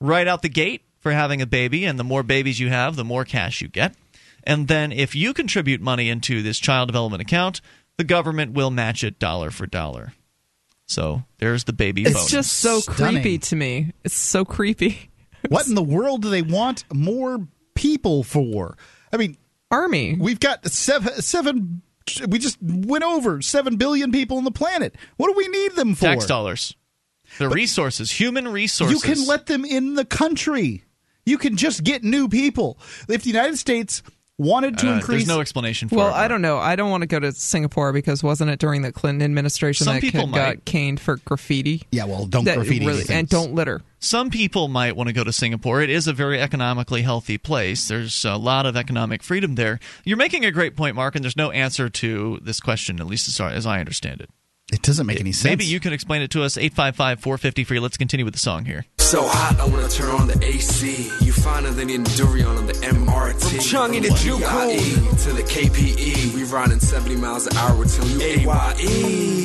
[0.00, 3.04] right out the gate for having a baby, and the more babies you have, the
[3.04, 3.94] more cash you get.
[4.42, 7.60] And then if you contribute money into this child development account,
[7.96, 10.14] the government will match it dollar for dollar.
[10.88, 12.30] So there's the baby It's bonus.
[12.30, 13.22] just so Stunning.
[13.22, 13.92] creepy to me.
[14.02, 15.10] It's so creepy.
[15.48, 17.46] what in the world do they want more
[17.80, 18.76] people for?
[19.12, 19.38] I mean,
[19.70, 20.16] Army.
[20.20, 21.82] we've got seven seven.
[22.28, 24.94] We just went over seven billion people on the planet.
[25.16, 26.02] What do we need them for?
[26.02, 26.76] tax dollars.
[27.38, 29.04] The resources, human resources.
[29.04, 30.84] You can let them in the country.
[31.24, 32.78] You can just get new people.
[33.08, 34.02] If the United States
[34.40, 36.12] wanted to Uh, increase, There's no explanation for Well, it.
[36.14, 36.58] I don't know.
[36.58, 39.94] I don't want to go to Singapore because wasn't it during the Clinton administration Some
[39.94, 40.38] that people kid might.
[40.38, 41.82] got caned for graffiti?
[41.92, 43.82] yeah, well, don't That graffiti really- and don't litter.
[43.98, 45.82] Some people might want to go to Singapore.
[45.82, 47.86] It is a very economically healthy place.
[47.86, 49.78] There's a lot of economic freedom there.
[50.04, 53.28] You're making a great point, Mark, and there's no answer to this question, at least
[53.28, 54.30] as, as I understand it.
[54.72, 55.44] It doesn't make any sense.
[55.50, 56.56] Maybe you can explain it to us.
[56.56, 57.80] 855 450 free.
[57.80, 58.84] Let's continue with the song here.
[58.98, 61.10] So hot, I wanna turn on the AC.
[61.24, 63.40] You finer than a durian on the MRT.
[63.40, 66.34] From Changi to Juco to the KPE.
[66.34, 68.74] We riding 70 miles an hour till you AYE.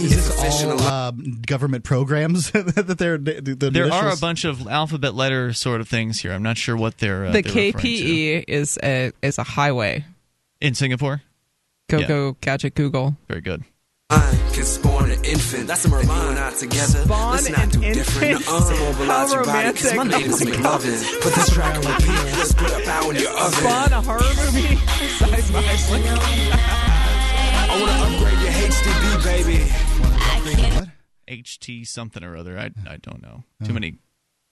[0.06, 1.12] Is this all uh,
[1.46, 5.88] government programs that they're the, the There are a bunch of alphabet letter sort of
[5.88, 6.32] things here.
[6.34, 7.26] I'm not sure what they're.
[7.26, 7.88] Uh, the they're referring to.
[7.88, 10.06] KPE is a is a highway.
[10.62, 11.22] in Singapore.
[11.90, 12.08] Go Yeah.
[12.08, 13.18] go gadget Google.
[13.28, 13.64] Very good.
[14.10, 14.95] Mind can spawn an
[15.26, 15.68] infant.
[15.68, 16.06] That's a Merlion.
[16.24, 17.04] You and I together.
[17.06, 17.94] Spawn Let's not do infant?
[17.96, 18.48] different.
[18.48, 20.22] Uh, so mobilize How your body, 'cause my romantic.
[20.22, 21.22] name is McLovin.
[21.22, 22.08] Put this track on repeat.
[22.38, 23.52] Let's put a bow in your oven.
[23.60, 24.76] Spawn a horror movie
[25.20, 26.06] side by side.
[27.68, 29.64] I wanna upgrade your HDB, baby.
[30.76, 30.90] What?
[31.28, 32.58] HT something or other.
[32.58, 33.44] I, I don't know.
[33.66, 33.96] Too many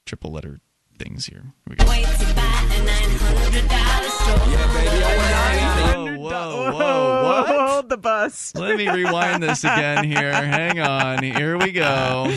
[0.05, 0.59] triple letter
[1.03, 1.43] things here.
[1.67, 1.85] Here we go.
[5.95, 7.47] Oh, whoa, whoa, whoa, what?
[7.47, 8.53] Hold the bus.
[8.55, 10.33] Let me rewind this again here.
[10.33, 11.21] Hang on.
[11.23, 12.27] Here we go.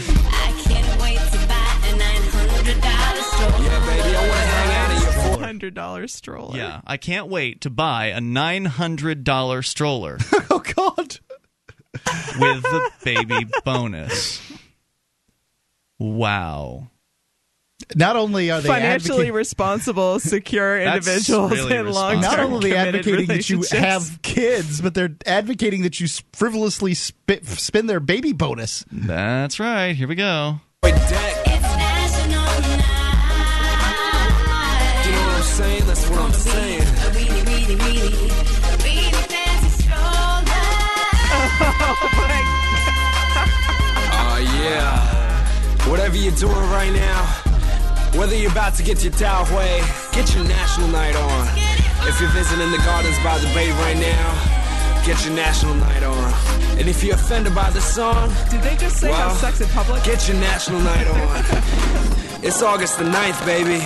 [3.47, 6.57] Yeah, baby, I wanna hang out in your hundred dollar stroller.
[6.57, 10.19] Yeah, I can't wait to buy a nine hundred dollar stroller.
[10.51, 11.19] oh God!
[12.39, 14.41] with the baby bonus.
[15.99, 16.91] Wow.
[17.95, 22.55] Not only are they financially advocating- responsible, secure That's individuals really in long not term
[22.55, 27.89] only committed advocating that you have kids, but they're advocating that you frivolously sp- spend
[27.91, 28.85] their baby bonus.
[28.91, 29.95] That's right.
[29.95, 30.61] Here we go.
[30.85, 30.99] You know
[35.19, 35.87] what I'm saying?
[35.87, 36.83] That's what I'm saying.
[44.19, 45.89] Oh yeah.
[45.89, 47.43] Whatever you're doing right now,
[48.17, 49.81] whether you're about to get your Tao Hui,
[50.13, 51.49] get your national night on.
[52.09, 56.33] If you're visiting the gardens by the bay right now, get your national night on.
[56.79, 59.69] And if you're offended by the song, Did they just say Well, have sex in
[59.69, 60.03] public?
[60.05, 61.45] Get your national night on.
[62.43, 63.85] it's August the 9th, baby.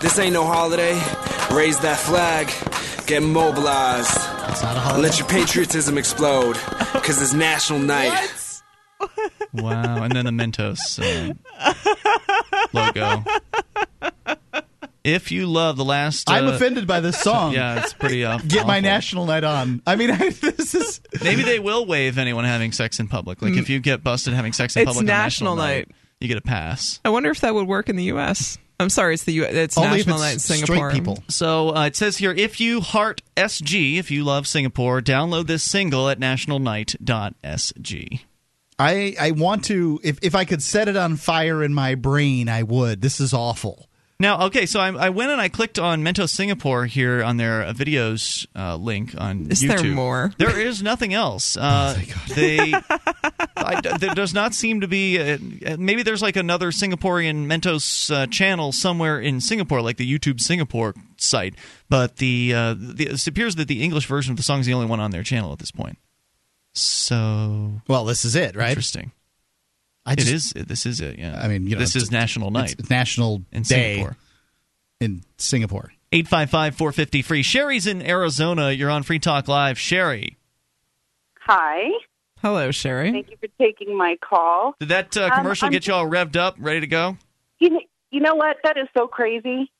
[0.00, 0.94] This ain't no holiday.
[1.54, 2.50] Raise that flag.
[3.06, 4.10] Get mobilized.
[4.50, 5.02] It's not a holiday.
[5.02, 6.56] let your patriotism explode.
[6.56, 8.32] Cause it's national night.
[9.52, 10.02] Wow.
[10.02, 11.34] And then the Mentos uh,
[12.72, 13.24] logo.
[15.06, 16.28] If you love the last.
[16.28, 17.52] Uh, I'm offended by this song.
[17.56, 18.24] Yeah, it's pretty.
[18.24, 19.80] Uh, Get my national night on.
[19.86, 23.40] I mean, I, this is Maybe they will waive anyone having sex in public.
[23.40, 25.90] Like if you get busted having sex in It's public on national national night.
[26.20, 27.00] you get a pass.
[27.04, 28.58] I wonder if that would work in the U.S.
[28.78, 29.44] I'm sorry, it's the U.
[29.44, 30.90] It's only if National it's Night in straight Singapore.
[30.90, 31.22] people.
[31.28, 35.62] So uh, it says here if you heart SG, if you love Singapore, download this
[35.62, 38.20] single at nationalnight.sg.
[38.78, 42.50] I I want to if if I could set it on fire in my brain,
[42.50, 43.00] I would.
[43.00, 43.88] This is awful.
[44.18, 47.62] Now, okay, so I, I went and I clicked on Mentos Singapore here on their
[47.62, 49.82] uh, videos uh, link on Is YouTube.
[49.82, 50.32] there more?
[50.38, 51.54] There is nothing else.
[51.56, 51.98] Uh,
[52.34, 52.72] they,
[53.56, 55.18] I, there does not seem to be.
[55.18, 60.40] Uh, maybe there's like another Singaporean Mentos uh, channel somewhere in Singapore, like the YouTube
[60.40, 61.54] Singapore site.
[61.90, 64.72] But the, uh, the it appears that the English version of the song is the
[64.72, 65.98] only one on their channel at this point.
[66.72, 68.68] So Well, this is it, right?
[68.70, 69.12] interesting.
[70.06, 70.64] I just, is.
[70.66, 71.18] This is it.
[71.18, 71.38] Yeah.
[71.42, 74.16] I mean, you know, this is National Night It's National in Day Singapore.
[75.00, 75.92] in Singapore.
[76.12, 77.42] 855 450 free.
[77.42, 78.70] Sherry's in Arizona.
[78.70, 79.78] You're on Free Talk Live.
[79.78, 80.36] Sherry,
[81.40, 81.90] Hi.
[82.42, 83.12] Hello, Sherry.
[83.12, 84.74] Thank you for taking my call.
[84.80, 87.16] did that uh, Um, commercial I'm- get you all revved up, ready to go?
[87.58, 87.80] You
[88.10, 88.56] you know what?
[88.64, 89.70] That is so crazy.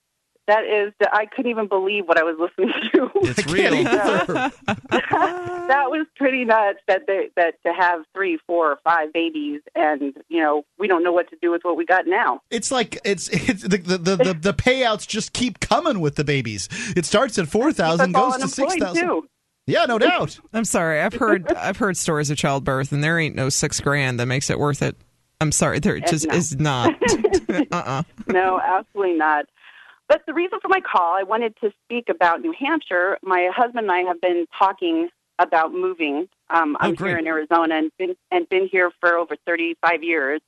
[0.47, 3.11] That is, I couldn't even believe what I was listening to.
[3.23, 3.83] It's real.
[4.91, 6.79] that was pretty nuts.
[6.87, 11.03] That they, that to have three, four, or five babies, and you know, we don't
[11.03, 12.43] know what to do with what we got now.
[12.51, 16.25] It's like it's it's the the, the, the, the payouts just keep coming with the
[16.25, 16.69] babies.
[16.97, 19.09] It starts at four thousand, Keep us all goes to six unemployed, thousand.
[19.09, 19.29] too.
[19.67, 20.39] Yeah, no doubt.
[20.53, 21.01] I'm sorry.
[21.01, 24.49] I've heard I've heard stories of childbirth, and there ain't no six grand that makes
[24.49, 24.97] it worth it.
[25.41, 26.37] I'm sorry, there just not.
[26.37, 26.95] is not.
[27.71, 28.03] uh-uh.
[28.29, 29.45] no, absolutely not.
[30.09, 33.19] But the reason for my call, I wanted to speak about New Hampshire.
[33.23, 35.09] My husband and I have been talking
[35.39, 36.29] about moving.
[36.49, 37.11] Um, Oh, I'm great.
[37.11, 40.41] here in Arizona and been and been here for over 35 years,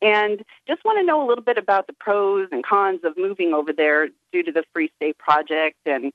[0.00, 3.52] and just want to know a little bit about the pros and cons of moving
[3.52, 6.12] over there due to the Free State Project and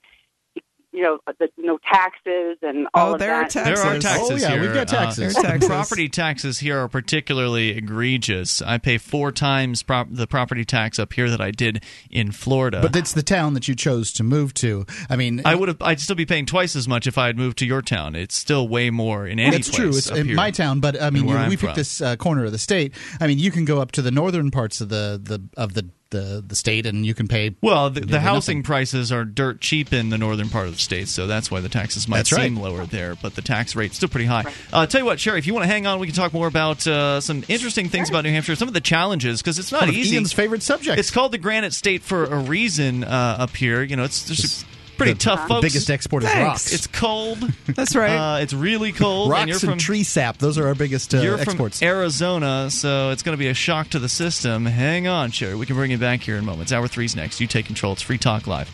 [0.92, 3.50] you know the no taxes and all Oh, of there are that.
[3.50, 3.82] taxes.
[3.82, 4.60] There are taxes Oh, yeah, here.
[4.60, 5.34] we've got taxes.
[5.34, 5.68] There are Uh, taxes.
[5.68, 8.60] Property taxes here are particularly egregious.
[8.62, 12.80] I pay four times prop- the property tax up here that I did in Florida.
[12.82, 14.84] But it's the town that you chose to move to.
[15.08, 15.80] I mean, I would have.
[15.80, 18.14] I'd still be paying twice as much if I had moved to your town.
[18.14, 19.76] It's still way more in any That's place.
[19.78, 19.88] true.
[19.90, 20.36] It's up in here.
[20.36, 21.76] my town, but I mean, where you, I'm we picked from.
[21.76, 22.94] this uh, corner of the state.
[23.20, 25.88] I mean, you can go up to the northern parts of the, the of the,
[26.12, 27.56] the the state, and you can pay.
[27.60, 28.62] Well, the, the housing nothing.
[28.62, 31.68] prices are dirt cheap in the northern part of the state, so that's why the
[31.68, 32.44] taxes might That's right.
[32.44, 33.16] seem lower there.
[33.16, 34.44] But the tax rate's still pretty high.
[34.72, 36.46] Uh, tell you what, Sherry, if you want to hang on, we can talk more
[36.46, 39.82] about uh, some interesting things about New Hampshire, some of the challenges, because it's not
[39.82, 40.14] One of easy.
[40.14, 40.98] Ian's favorite subject.
[40.98, 43.82] It's called the Granite State for a reason uh, up here.
[43.82, 44.64] You know, it's there's
[44.96, 45.62] pretty the- tough the folks.
[45.66, 46.46] biggest export is Thanks.
[46.46, 46.72] rocks.
[46.72, 47.38] It's cold.
[47.66, 48.36] That's right.
[48.36, 49.30] Uh, it's really cold.
[49.30, 50.38] rocks and you're and tree sap.
[50.38, 51.78] Those are our biggest uh, you're exports.
[51.78, 54.66] from Arizona, so it's going to be a shock to the system.
[54.66, 55.54] Hang on, Sherry.
[55.54, 56.72] We can bring you back here in moments.
[56.72, 57.40] Hour three's next.
[57.40, 57.92] You take control.
[57.92, 58.70] It's Free Talk Live.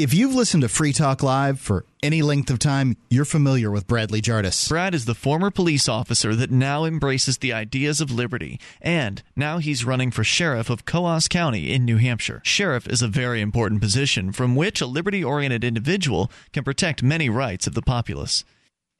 [0.00, 3.86] If you've listened to Free Talk Live for any length of time, you're familiar with
[3.86, 4.66] Bradley Jardis.
[4.66, 9.58] Brad is the former police officer that now embraces the ideas of liberty, and now
[9.58, 12.40] he's running for sheriff of Coos County in New Hampshire.
[12.46, 17.28] Sheriff is a very important position from which a liberty oriented individual can protect many
[17.28, 18.42] rights of the populace.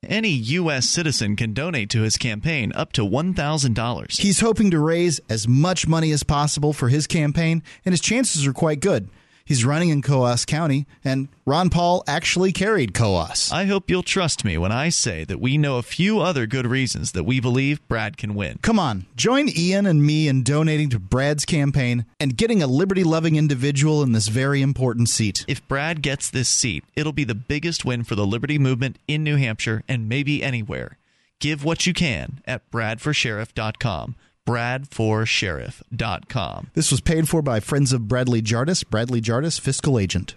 [0.03, 0.87] Any U.S.
[0.87, 4.21] citizen can donate to his campaign up to $1,000.
[4.21, 8.47] He's hoping to raise as much money as possible for his campaign, and his chances
[8.47, 9.09] are quite good.
[9.51, 13.51] He's running in Coos County, and Ron Paul actually carried Coos.
[13.51, 16.69] I hope you'll trust me when I say that we know a few other good
[16.69, 18.61] reasons that we believe Brad can win.
[18.63, 23.03] Come on, join Ian and me in donating to Brad's campaign and getting a liberty
[23.03, 25.45] loving individual in this very important seat.
[25.49, 29.25] If Brad gets this seat, it'll be the biggest win for the liberty movement in
[29.25, 30.97] New Hampshire and maybe anywhere.
[31.41, 34.15] Give what you can at bradforsheriff.com.
[34.51, 36.71] Bradforsheriff.com.
[36.75, 40.35] This was paid for by friends of Bradley Jardis, Bradley Jardis, fiscal agent.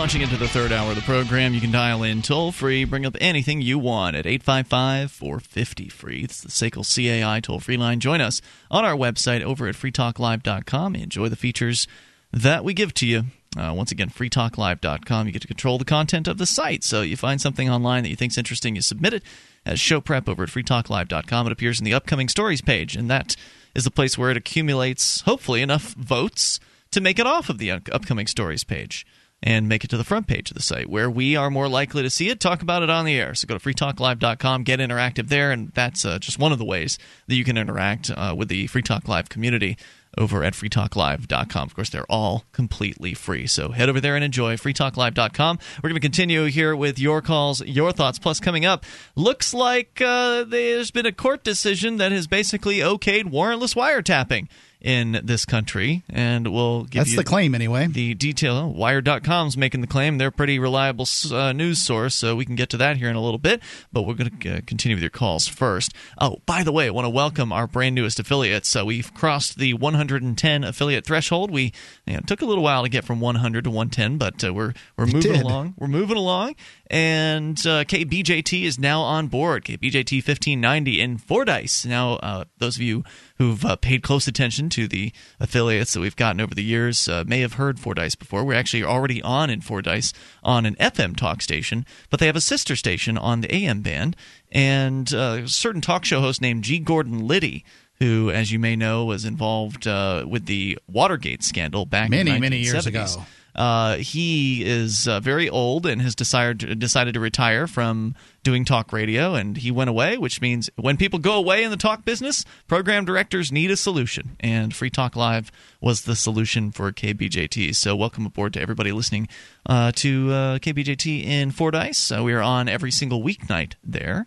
[0.00, 1.52] Launching into the third hour of the program.
[1.52, 6.22] You can dial in toll free, bring up anything you want at 855 450 free.
[6.22, 6.86] It's the SACL
[7.22, 8.00] CAI toll free line.
[8.00, 8.40] Join us
[8.70, 10.96] on our website over at freetalklive.com.
[10.96, 11.86] Enjoy the features
[12.32, 13.24] that we give to you.
[13.58, 15.26] Uh, once again, freetalklive.com.
[15.26, 16.82] You get to control the content of the site.
[16.82, 19.22] So you find something online that you think is interesting, you submit it
[19.66, 21.46] as show prep over at freetalklive.com.
[21.46, 23.36] It appears in the upcoming stories page, and that
[23.74, 26.58] is the place where it accumulates, hopefully, enough votes
[26.90, 29.04] to make it off of the upcoming stories page
[29.42, 32.02] and make it to the front page of the site where we are more likely
[32.02, 33.34] to see it, talk about it on the air.
[33.34, 36.98] So go to freetalklive.com, get interactive there, and that's uh, just one of the ways
[37.26, 39.78] that you can interact uh, with the Free Talk Live community
[40.18, 41.68] over at freetalklive.com.
[41.68, 43.46] Of course, they're all completely free.
[43.46, 45.58] So head over there and enjoy freetalklive.com.
[45.82, 48.18] We're going to continue here with your calls, your thoughts.
[48.18, 48.84] Plus, coming up,
[49.14, 54.48] looks like uh, there's been a court decision that has basically okayed warrantless wiretapping
[54.80, 57.86] in this country, and we'll give That's you the claim, anyway.
[57.86, 58.72] The detail.
[58.72, 60.18] Wired.com's making the claim.
[60.18, 63.16] They're a pretty reliable uh, news source, so we can get to that here in
[63.16, 63.60] a little bit.
[63.92, 65.92] But we're going to uh, continue with your calls first.
[66.18, 68.68] Oh, by the way, I want to welcome our brand newest affiliates.
[68.68, 71.50] So we've crossed the 110 affiliate threshold.
[71.50, 71.72] We
[72.06, 74.72] you know, took a little while to get from 100 to 110, but uh, we're
[74.96, 75.42] we're moving did.
[75.42, 75.74] along.
[75.78, 76.54] We're moving along,
[76.88, 79.64] and uh, KBJT is now on board.
[79.64, 81.84] KBJT 1590 in Fordyce.
[81.84, 83.04] Now, uh, those of you
[83.40, 85.10] who've uh, paid close attention to the
[85.40, 88.44] affiliates that we've gotten over the years uh, may have heard Fordyce before.
[88.44, 90.12] We're actually already on in Fordyce
[90.44, 94.14] on an FM talk station, but they have a sister station on the AM band,
[94.52, 96.78] and uh, a certain talk show host named G.
[96.78, 97.64] Gordon Liddy.
[97.98, 102.36] Who, as you may know, was involved uh, with the Watergate scandal back Many, in
[102.36, 103.06] the many years ago.
[103.54, 108.92] Uh, he is uh, very old and has decided decided to retire from doing talk
[108.92, 110.16] radio, and he went away.
[110.16, 114.36] Which means when people go away in the talk business, program directors need a solution,
[114.40, 115.50] and Free Talk Live
[115.80, 117.74] was the solution for KBJT.
[117.74, 119.28] So welcome aboard to everybody listening
[119.66, 122.10] uh, to uh, KBJT in Fordyce.
[122.10, 124.26] Uh, we are on every single weeknight there.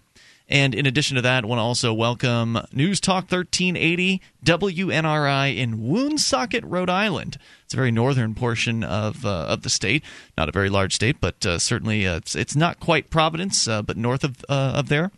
[0.50, 5.88] And in addition to that, I want to also welcome News Talk 1380 WNRI in
[5.88, 7.38] Woonsocket, Rhode Island.
[7.74, 10.04] A very northern portion of uh, of the state,
[10.38, 13.82] not a very large state, but uh, certainly uh, it's it's not quite Providence, uh,
[13.82, 15.12] but north of uh, of there.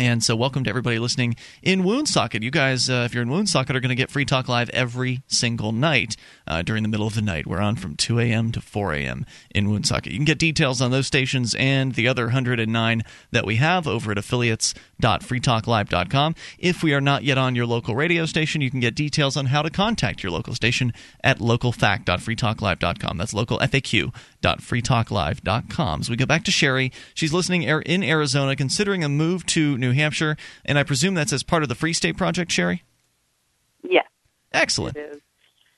[0.00, 2.44] And so, welcome to everybody listening in Woonsocket.
[2.44, 5.22] You guys, uh, if you're in Woonsocket, are going to get Free Talk Live every
[5.26, 7.48] single night uh, during the middle of the night.
[7.48, 8.52] We're on from 2 a.m.
[8.52, 9.26] to 4 a.m.
[9.52, 10.12] in Woonsocket.
[10.12, 13.02] You can get details on those stations and the other 109
[13.32, 14.18] that we have over at
[14.98, 16.34] affiliates.freetalklive.com.
[16.58, 19.46] If we are not yet on your local radio station, you can get details on
[19.46, 20.92] how to contact your local station
[21.22, 23.18] at localfaq.freetalklive.com.
[23.18, 26.02] That's localfaq.freetalklive.com.
[26.02, 29.92] So we go back to Sherry, she's listening in Arizona, considering a move to New
[29.92, 32.82] Hampshire, and I presume that's as part of the Free State Project, Sherry?
[33.82, 34.06] Yes.
[34.52, 34.96] Excellent.
[34.96, 35.20] It is.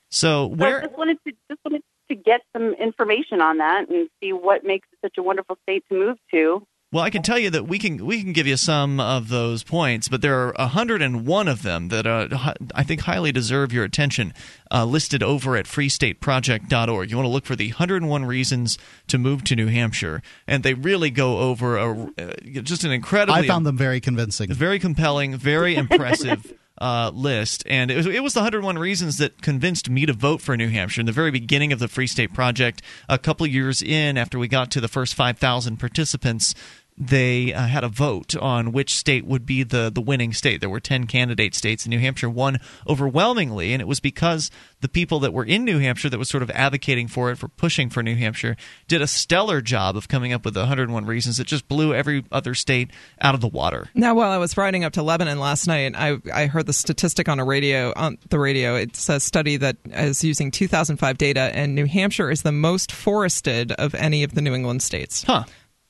[0.09, 0.79] So, So where.
[0.79, 4.63] I just wanted to just wanted to get some information on that and see what
[4.65, 6.65] makes it such a wonderful state to move to.
[6.93, 9.63] Well, I can tell you that we can we can give you some of those
[9.63, 14.33] points, but there are 101 of them that uh, I think highly deserve your attention.
[14.69, 17.09] Uh, listed over at freestateproject.org.
[17.09, 18.77] You want to look for the 101 reasons
[19.07, 23.41] to move to New Hampshire, and they really go over a, uh, just an incredibly
[23.41, 24.51] I found them very convincing.
[24.51, 27.63] very compelling, very impressive uh, list.
[27.67, 30.69] And it was, it was the 101 reasons that convinced me to vote for New
[30.69, 32.81] Hampshire in the very beginning of the Free State Project.
[33.07, 36.55] A couple years in, after we got to the first 5,000 participants,
[37.01, 40.61] they uh, had a vote on which state would be the, the winning state.
[40.61, 43.73] There were 10 candidate states, and New Hampshire won overwhelmingly.
[43.73, 44.51] And it was because
[44.81, 47.47] the people that were in New Hampshire that was sort of advocating for it, for
[47.47, 48.55] pushing for New Hampshire,
[48.87, 52.53] did a stellar job of coming up with 101 reasons that just blew every other
[52.53, 53.89] state out of the water.
[53.95, 57.27] Now, while I was riding up to Lebanon last night, I, I heard the statistic
[57.27, 58.75] on a radio on the radio.
[58.75, 63.71] It's a study that is using 2005 data, and New Hampshire is the most forested
[63.71, 65.23] of any of the New England states.
[65.23, 65.45] Huh.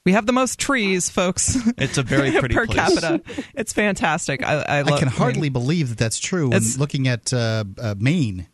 [0.06, 1.58] We have the most trees, folks.
[1.78, 3.00] It's a very pretty per place.
[3.00, 3.22] capita.
[3.54, 4.44] It's fantastic.
[4.44, 6.50] I, I, I can hardly believe that that's true.
[6.50, 8.48] When looking at uh, uh, Maine,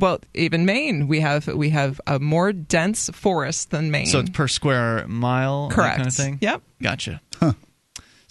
[0.00, 4.06] Well, even Maine, we have we have a more dense forest than Maine.
[4.06, 5.96] So it's per square mile, that Correct.
[5.96, 6.38] kind of thing.
[6.40, 6.62] Yep.
[6.80, 7.20] Gotcha.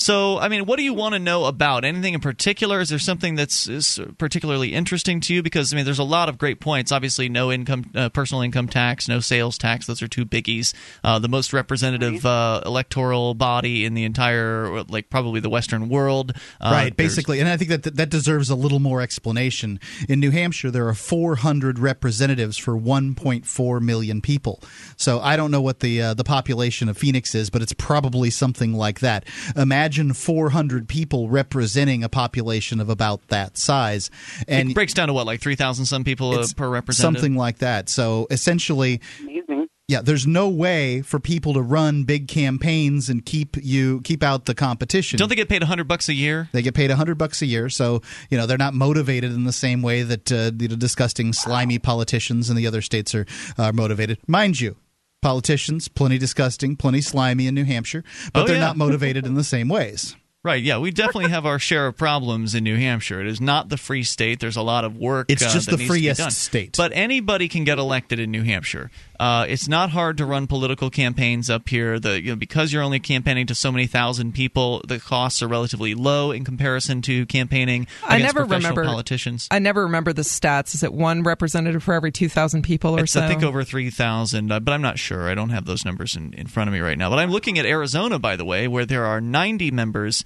[0.02, 1.86] So, I mean, what do you want to know about?
[1.86, 2.80] Anything in particular?
[2.80, 5.44] Is there something that's is particularly interesting to you?
[5.44, 6.91] Because I mean, there's a lot of great points.
[6.91, 9.86] Obviously, no income, uh, personal income tax, no sales tax.
[9.86, 10.73] Those are two biggies.
[11.03, 16.34] Uh, the most representative uh, electoral body in the entire, like probably the Western world.
[16.60, 19.80] Uh, right, basically, and I think that that deserves a little more explanation.
[20.10, 24.64] In New Hampshire, there are 400 representatives for 1.4 million people.
[24.98, 28.32] So I don't know what the uh, the population of Phoenix is, but it's probably
[28.32, 29.26] something like that.
[29.56, 34.09] Imagine 400 people representing a population of about that size,
[34.47, 37.22] and it breaks down to what, like three thousand some people uh, it's per representative.
[37.22, 37.89] something like that.
[37.89, 39.68] So essentially, Amazing.
[39.88, 44.45] yeah, there's no way for people to run big campaigns and keep you keep out
[44.45, 45.18] the competition.
[45.18, 46.49] Don't they get paid hundred bucks a year?
[46.51, 49.53] They get paid hundred bucks a year, so you know they're not motivated in the
[49.53, 53.26] same way that uh, the disgusting, slimy politicians in the other states are
[53.57, 54.19] are motivated.
[54.27, 54.76] Mind you,
[55.22, 58.03] politicians plenty disgusting, plenty slimy in New Hampshire,
[58.34, 58.61] but Oh, they're yeah.
[58.61, 60.15] not motivated in the same ways.
[60.43, 63.22] Right, yeah, we definitely have our share of problems in New Hampshire.
[63.22, 64.39] It is not the free state.
[64.39, 65.30] There's a lot of work.
[65.30, 66.76] It's uh, just that the needs freest state.
[66.76, 68.89] But anybody can get elected in New Hampshire.
[69.19, 71.99] Uh, it's not hard to run political campaigns up here.
[71.99, 75.47] The you know because you're only campaigning to so many thousand people, the costs are
[75.47, 79.47] relatively low in comparison to campaigning I against never professional remember politicians.
[79.51, 80.73] I never remember the stats.
[80.73, 83.22] Is it one representative for every two thousand people or It's so?
[83.22, 85.30] I think over three thousand, uh, but I'm not sure.
[85.30, 87.11] I don't have those numbers in, in front of me right now.
[87.11, 90.26] But I'm looking at Arizona, by the way, where there are 90 members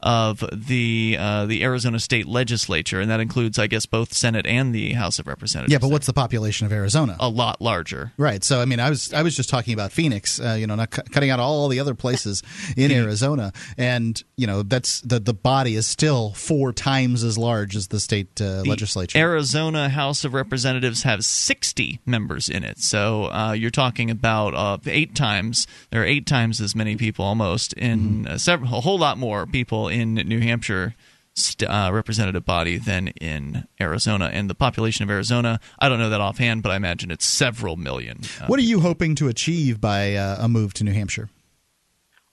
[0.00, 4.74] of the uh, the Arizona State Legislature, and that includes, I guess, both Senate and
[4.74, 5.72] the House of Representatives.
[5.72, 7.16] Yeah, but what's the population of Arizona?
[7.18, 8.12] a lot larger.
[8.16, 8.44] Right.
[8.44, 10.40] So I mean, I was I was just talking about Phoenix.
[10.40, 12.42] Uh, you know, not cu- cutting out all the other places
[12.76, 17.76] in Arizona, and you know that's the the body is still four times as large
[17.76, 19.18] as the state uh, The legislature.
[19.18, 24.78] Arizona House of Representatives have 60 members in it, so uh, you're talking about uh,
[24.86, 25.66] eight times.
[25.90, 29.46] There are eight times as many people, almost in uh, several, a whole lot more
[29.46, 30.94] people in New Hampshire.
[31.38, 36.08] St- uh, representative body than in Arizona, and the population of Arizona, I don't know
[36.08, 38.20] that offhand, but I imagine it's several million.
[38.40, 41.28] Uh, what are you hoping to achieve by uh, a move to New Hampshire?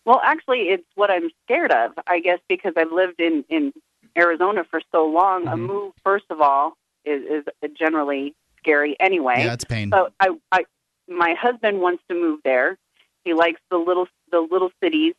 [0.05, 1.91] Well, actually, it's what I'm scared of.
[2.07, 3.73] I guess because I've lived in in
[4.17, 5.47] Arizona for so long.
[5.49, 7.23] A move, first of all, is
[7.61, 9.43] is generally scary anyway.
[9.43, 9.91] Yeah, it's pain.
[9.93, 10.63] So I, I,
[11.09, 12.77] my husband wants to move there.
[13.25, 15.13] He likes the little the little cities.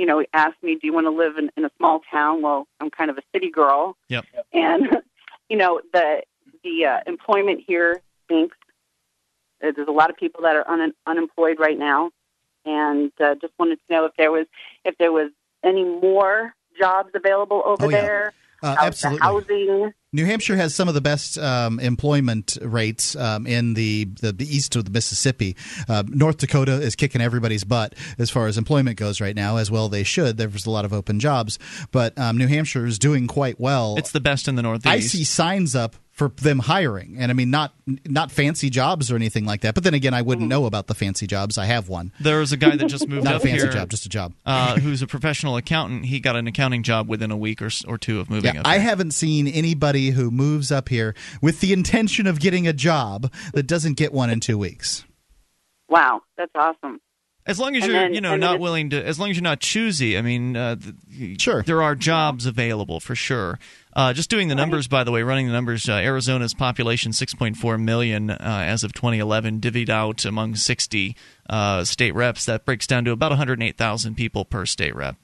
[0.00, 2.40] You know, he asked me, "Do you want to live in, in a small town?"
[2.40, 4.24] Well, I'm kind of a city girl, Yep.
[4.54, 4.88] and
[5.50, 6.22] you know the
[6.64, 8.56] the uh, employment here stinks.
[9.62, 12.12] Uh, There's a lot of people that are un- unemployed right now,
[12.64, 14.46] and uh, just wanted to know if there was
[14.86, 15.30] if there was
[15.62, 18.00] any more jobs available over Oh, yeah.
[18.00, 18.32] there.
[18.62, 19.20] Uh, How's the absolutely.
[19.20, 19.94] housing.
[20.12, 24.44] New Hampshire has some of the best um, employment rates um, in the, the, the
[24.44, 25.56] east of the Mississippi.
[25.88, 29.70] Uh, North Dakota is kicking everybody's butt as far as employment goes right now, as
[29.70, 30.36] well they should.
[30.36, 31.60] There's a lot of open jobs,
[31.92, 33.96] but um, New Hampshire is doing quite well.
[33.98, 34.88] it's the best in the Northeast.
[34.88, 37.72] I see signs up for them hiring, and I mean not
[38.06, 39.74] not fancy jobs or anything like that.
[39.74, 41.56] But then again, I wouldn't know about the fancy jobs.
[41.56, 43.72] I have one, There was a guy that just moved not a up fancy here,
[43.72, 44.34] job, just a job.
[44.44, 46.04] uh, who's a professional accountant.
[46.04, 48.66] He got an accounting job within a week or, or two of moving Yeah, up.
[48.66, 48.82] I here.
[48.82, 53.62] haven't seen anybody who moves up here with the intention of getting a job that
[53.66, 55.04] doesn't get one in two weeks.
[55.88, 57.00] Wow, that's awesome.
[57.46, 59.36] As long as And you're, then- you know, not it's- willing to, as long as
[59.36, 60.16] you're not choosy.
[60.18, 61.62] I mean, uh, th- Sure.
[61.62, 63.58] there are jobs available for sure.
[63.94, 65.88] Uh, just doing the numbers, by the way, running the numbers.
[65.88, 71.16] Uh, Arizona's population 6.4 million uh, as of 2011, divvied out among 60
[71.48, 72.44] uh, state reps.
[72.44, 75.16] That breaks down to about 108,000 people per state rep.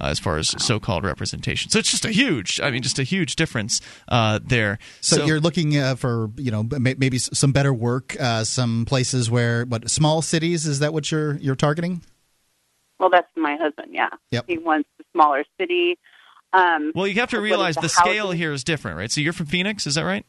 [0.00, 3.02] Uh, as far as so-called representation, so it's just a huge, I mean, just a
[3.02, 4.78] huge difference uh, there.
[5.02, 9.30] So, you're looking uh, for you know may- maybe some better work, uh, some places
[9.30, 12.00] where what small cities is that what you're you're targeting?
[12.98, 13.88] Well, that's my husband.
[13.92, 14.44] Yeah, Yep.
[14.46, 15.98] he wants a smaller city.
[16.52, 19.10] Um, well, you have to realize the the scale here is different, right?
[19.10, 20.26] So you're from Phoenix, is that right?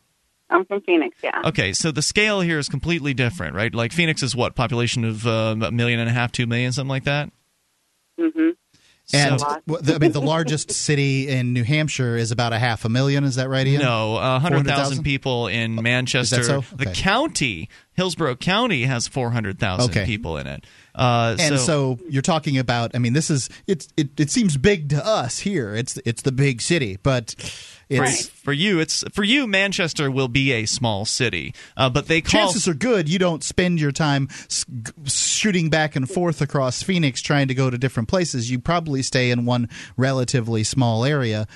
[0.49, 1.17] I'm from Phoenix.
[1.23, 1.41] Yeah.
[1.45, 3.73] Okay, so the scale here is completely different, right?
[3.73, 6.89] Like Phoenix is what population of uh, a million and a half, two million, something
[6.89, 7.31] like that.
[8.19, 8.49] Mm-hmm.
[9.13, 9.59] And So-
[9.95, 13.23] I mean, the largest city in New Hampshire is about a half a million.
[13.23, 13.81] Is that right, Ian?
[13.81, 16.43] No, uh, 100,000 people in Manchester.
[16.43, 16.63] so?
[16.75, 20.05] The county Hillsborough County has 400,000 Okay.
[20.05, 20.65] people in it.
[20.93, 22.95] Uh, and so, you're talking about.
[22.95, 25.73] I mean, this is it's it, it seems big to us here.
[25.75, 27.35] It's it's the big city, but
[27.97, 29.47] for, it's for you, it's for you.
[29.47, 33.43] Manchester will be a small city, uh, but they call chances are good you don't
[33.43, 37.77] spend your time s- g- shooting back and forth across Phoenix trying to go to
[37.77, 38.49] different places.
[38.49, 41.47] You probably stay in one relatively small area.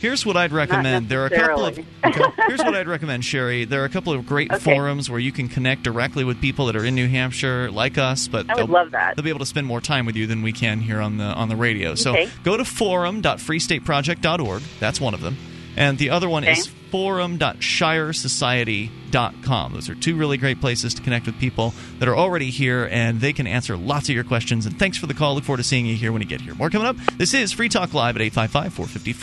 [0.00, 1.08] Here's what I'd recommend.
[1.08, 1.76] There are a couple of
[2.46, 3.64] here's what I'd recommend, Sherry.
[3.64, 4.74] There are a couple of great Okay.
[4.74, 8.28] forums where you can connect directly with people that are in New Hampshire, like us,
[8.28, 9.16] but I would they'll, love that.
[9.16, 11.24] they'll be able to spend more time with you than we can here on the
[11.24, 11.94] on the radio.
[11.94, 12.28] So Okay.
[12.42, 14.62] go to forum.freestateproject.org.
[14.78, 15.36] That's one of them.
[15.76, 16.52] And the other one Okay.
[16.52, 19.72] is forum.shiresociety.com.
[19.72, 23.20] Those are two really great places to connect with people that are already here, and
[23.20, 24.66] they can answer lots of your questions.
[24.66, 25.34] And thanks for the call.
[25.34, 26.54] Look forward to seeing you here when you get here.
[26.54, 26.96] More coming up.
[27.16, 29.22] This is Free Talk Live at 855 450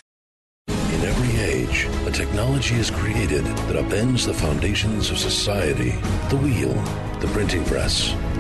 [0.96, 5.92] In every age, a technology is created that upends the foundations of society
[6.30, 6.74] the wheel,
[7.20, 8.14] the printing press,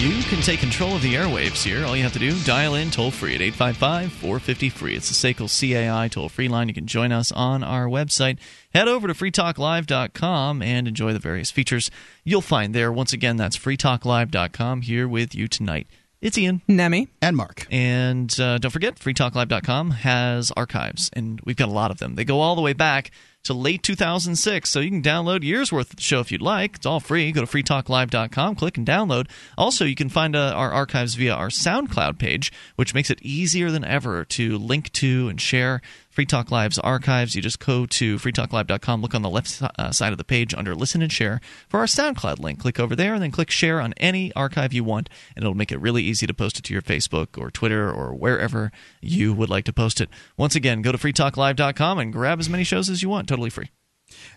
[0.00, 1.84] You can take control of the airwaves here.
[1.84, 4.96] All you have to do, dial in toll free at 855 450 free.
[4.96, 6.68] It's the SACL CAI toll free line.
[6.68, 8.38] You can join us on our website.
[8.72, 11.90] Head over to freetalklive.com and enjoy the various features
[12.24, 12.90] you'll find there.
[12.90, 15.86] Once again, that's freetalklive.com here with you tonight.
[16.22, 16.62] It's Ian.
[16.66, 17.08] Nemi.
[17.20, 17.66] And Mark.
[17.70, 22.14] And uh, don't forget, freetalklive.com has archives, and we've got a lot of them.
[22.14, 23.10] They go all the way back
[23.44, 26.76] to late 2006, so you can download years worth of the show if you'd like.
[26.76, 27.32] It's all free.
[27.32, 29.28] Go to freetalklive.com, click and download.
[29.56, 33.70] Also, you can find uh, our archives via our SoundCloud page, which makes it easier
[33.70, 35.80] than ever to link to and share
[36.20, 37.34] Free Talk Live's archives.
[37.34, 40.74] You just go to freetalklive.com, look on the left uh, side of the page under
[40.74, 42.60] Listen and Share for our SoundCloud link.
[42.60, 45.72] Click over there and then click Share on any archive you want, and it'll make
[45.72, 48.70] it really easy to post it to your Facebook or Twitter or wherever
[49.00, 50.10] you would like to post it.
[50.36, 53.70] Once again, go to freetalklive.com and grab as many shows as you want, totally free.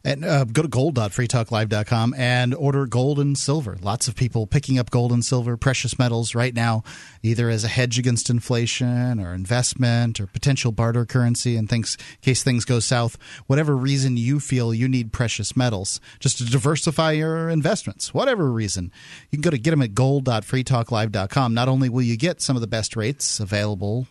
[0.03, 3.77] And uh, go to gold.freetalklive.com and order gold and silver.
[3.81, 6.83] Lots of people picking up gold and silver, precious metals right now,
[7.21, 12.17] either as a hedge against inflation or investment or potential barter currency in things, in
[12.21, 13.17] case things go south.
[13.47, 18.91] Whatever reason you feel you need precious metals, just to diversify your investments, whatever reason,
[19.29, 21.53] you can go to get them at gold.freetalklive.com.
[21.53, 24.07] Not only will you get some of the best rates available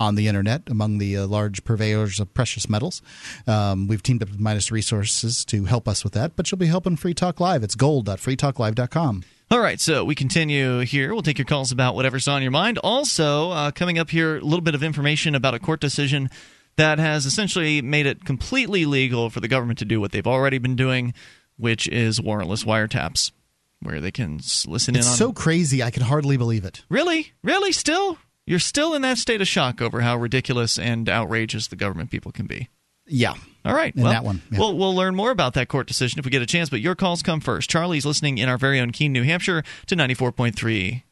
[0.00, 3.02] on the internet among the uh, large purveyors of precious metals.
[3.46, 6.66] Um, we've teamed up with Midas Resources to help us with that, but you'll be
[6.66, 7.62] helping Free Talk Live.
[7.62, 9.22] It's gold.freetalklive.com.
[9.52, 11.12] All right, so we continue here.
[11.12, 12.78] We'll take your calls about whatever's on your mind.
[12.78, 16.30] Also, uh, coming up here, a little bit of information about a court decision
[16.76, 20.58] that has essentially made it completely legal for the government to do what they've already
[20.58, 21.12] been doing,
[21.56, 23.32] which is warrantless wiretaps,
[23.80, 24.98] where they can listen It's in on.
[24.98, 26.84] It's so crazy, I can hardly believe it.
[26.88, 27.32] Really?
[27.42, 27.72] Really?
[27.72, 28.18] Still?
[28.50, 32.32] You're still in that state of shock over how ridiculous and outrageous the government people
[32.32, 32.68] can be.
[33.06, 33.34] Yeah.
[33.64, 33.94] All right.
[33.94, 34.58] In well, that one, yeah.
[34.58, 36.96] We'll, we'll learn more about that court decision if we get a chance, but your
[36.96, 37.70] calls come first.
[37.70, 41.04] Charlie's listening in our very own Keene, New Hampshire to 94.3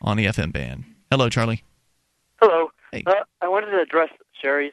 [0.00, 0.84] on the FM band.
[1.10, 1.64] Hello, Charlie.
[2.40, 2.70] Hello.
[2.94, 4.10] Uh, I wanted to address
[4.40, 4.72] Sherry's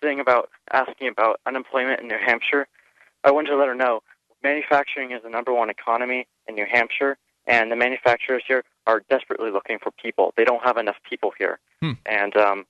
[0.00, 2.66] thing about asking about unemployment in New Hampshire.
[3.22, 4.00] I wanted to let her know
[4.42, 7.16] manufacturing is the number one economy in New Hampshire,
[7.46, 10.32] and the manufacturers here are desperately looking for people.
[10.36, 11.58] They don't have enough people here.
[11.80, 11.92] Hmm.
[12.06, 12.66] And um,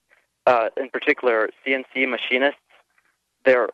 [0.47, 2.61] uh, in particular, CNC machinists,
[3.45, 3.69] they're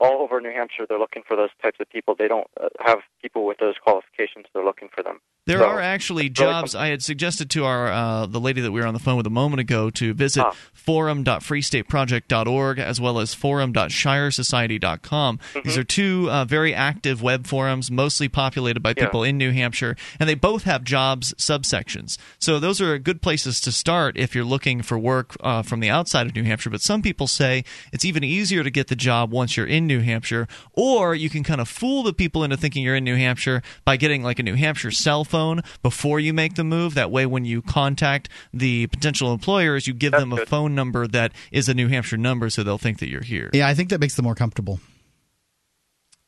[0.00, 0.86] all over New Hampshire.
[0.88, 2.14] They're looking for those types of people.
[2.18, 4.46] They don't uh, have people with those qualifications.
[4.54, 5.20] They're looking for them.
[5.46, 6.74] There So, are actually it's really jobs.
[6.74, 9.26] I had suggested to our uh, the lady that we were on the phone with
[9.26, 10.54] a moment ago to visit Ah.
[10.72, 15.38] forum.freestateproject.org as well as forum.shiresociety.com.
[15.38, 15.60] Mm-hmm.
[15.64, 19.06] These are two uh, very active web forums, mostly populated by Yeah.
[19.06, 22.18] people in New Hampshire, and they both have jobs subsections.
[22.38, 25.90] So those are good places to start if you're looking for work uh, from the
[25.90, 26.70] outside of New Hampshire.
[26.70, 30.00] But some people say it's even easier to get the job once you're in New
[30.00, 33.60] Hampshire, or you can kind of fool the people into thinking you're in New Hampshire
[33.84, 36.94] by getting like a New Hampshire cell phone before you make the move.
[36.94, 41.32] That way, when you contact the potential employers, you give them a phone number that
[41.50, 43.50] is a New Hampshire number, so they'll think that you're here.
[43.52, 44.80] Yeah, I think that makes them more comfortable.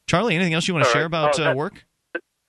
[0.09, 1.07] Charlie, anything else you want to All share right.
[1.07, 1.85] about Oh, uh, work?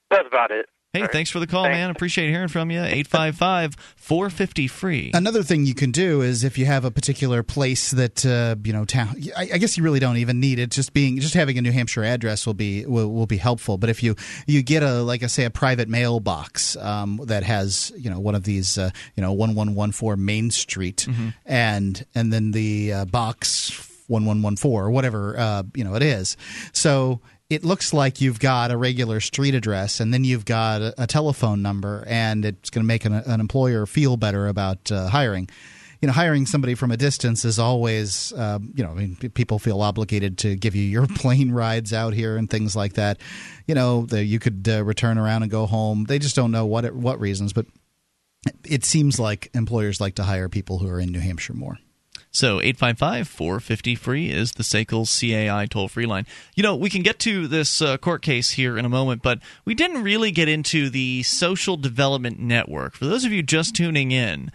[0.09, 0.65] That's about it.
[0.93, 1.89] Hey, thanks for the call, man.
[1.89, 2.77] Appreciate hearing from you.
[2.77, 5.09] 855 450 free.
[5.15, 8.73] Another thing you can do is if you have a particular place that uh, you
[8.73, 9.19] know town.
[9.35, 10.69] I, I guess you really don't even need it.
[10.69, 13.79] Just being just having a New Hampshire address will be will, will be helpful.
[13.79, 14.15] But if you
[14.45, 18.35] you get a like I say a private mailbox um, that has you know one
[18.35, 21.07] of these uh, you know one one one four Main Street
[21.43, 25.95] and and then the uh, box one one one four or whatever uh, you know
[25.95, 26.37] it is.
[26.71, 31.03] So it looks like you've got a regular street address and then you've got a,
[31.03, 35.07] a telephone number and it's going to make an, an employer feel better about uh,
[35.07, 35.49] hiring.
[36.01, 39.57] You know hiring somebody from a distance is always um, you know I mean, people
[39.57, 43.21] feel obligated to give you your plane rides out here and things like that.
[43.67, 46.03] You know the, you could uh, return around and go home.
[46.03, 47.67] They just don't know what it, what reasons but
[48.65, 51.77] it seems like employers like to hire people who are in New Hampshire more
[52.33, 56.25] So 855 450 free is the SACL CAI toll free line.
[56.55, 59.39] You know, we can get to this uh, court case here in a moment, but
[59.65, 62.95] we didn't really get into the social development network.
[62.95, 64.51] For those of you just tuning in,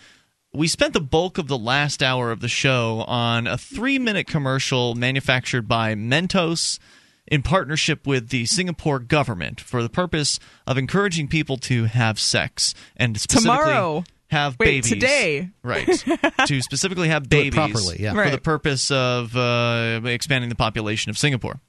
[0.53, 4.27] we spent the bulk of the last hour of the show on a three minute
[4.27, 6.81] commercial manufactured by Mentos
[7.29, 12.75] in partnership with the Singapore government for the purpose of encouraging people to have sex
[12.97, 14.05] and specifically Tomorrow.
[14.31, 14.91] Have Wait, babies.
[14.91, 15.49] today.
[15.63, 15.87] Right.
[16.47, 18.13] to specifically have Do it babies properly, yeah.
[18.13, 18.33] for Right.
[18.33, 21.61] the purpose of uh, expanding the population of Singapore.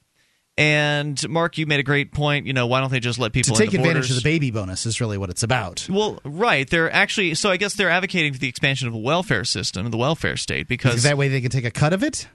[0.58, 2.46] And Mark, you made a great point.
[2.46, 4.10] You know, why don't they just let to people take the advantage borders?
[4.10, 6.68] of the baby bonus is really what it's about Well, right.
[6.68, 9.96] They're actually so I guess they're advocating for the expansion of the welfare system, the
[9.96, 12.28] welfare state, because that way they can take a cut of it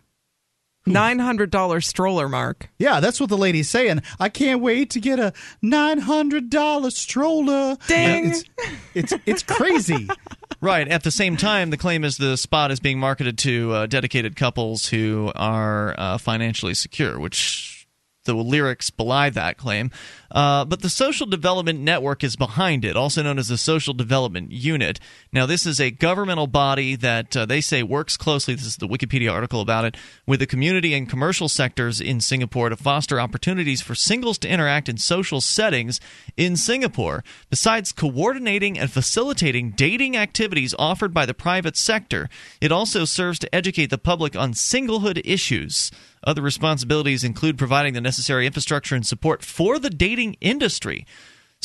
[0.88, 2.70] Nine hundred dollar stroller, Mark.
[2.78, 4.04] Yeah, that's what the lady's saying.
[4.20, 7.78] I can't wait to get a nine hundred dollar stroller.
[7.88, 8.30] Ding.
[8.30, 8.44] It's
[8.94, 10.08] it's, it's crazy.
[10.62, 10.88] Right.
[10.88, 14.36] At the same time, the claim is the spot is being marketed to uh, dedicated
[14.36, 17.75] couples who are uh, financially secure, which
[18.26, 19.92] the lyrics belie that claim.
[20.32, 24.52] Uh, but the Social Development Network is behind it, also known as the Social Development
[24.52, 25.00] Unit.
[25.32, 28.54] Now, this is a governmental body that uh, they say works closely.
[28.54, 29.96] This is the Wikipedia article about it
[30.26, 34.90] with the community and commercial sectors in Singapore to foster opportunities for singles to interact
[34.90, 36.02] in social settings
[36.36, 37.24] in Singapore.
[37.50, 42.30] Besides coordinating and facilitating dating activities offered by the private sector,
[42.60, 45.92] it also serves to educate the public on singlehood issues.
[46.26, 51.06] Other responsibilities include providing the necessary infrastructure and support for the dating industry.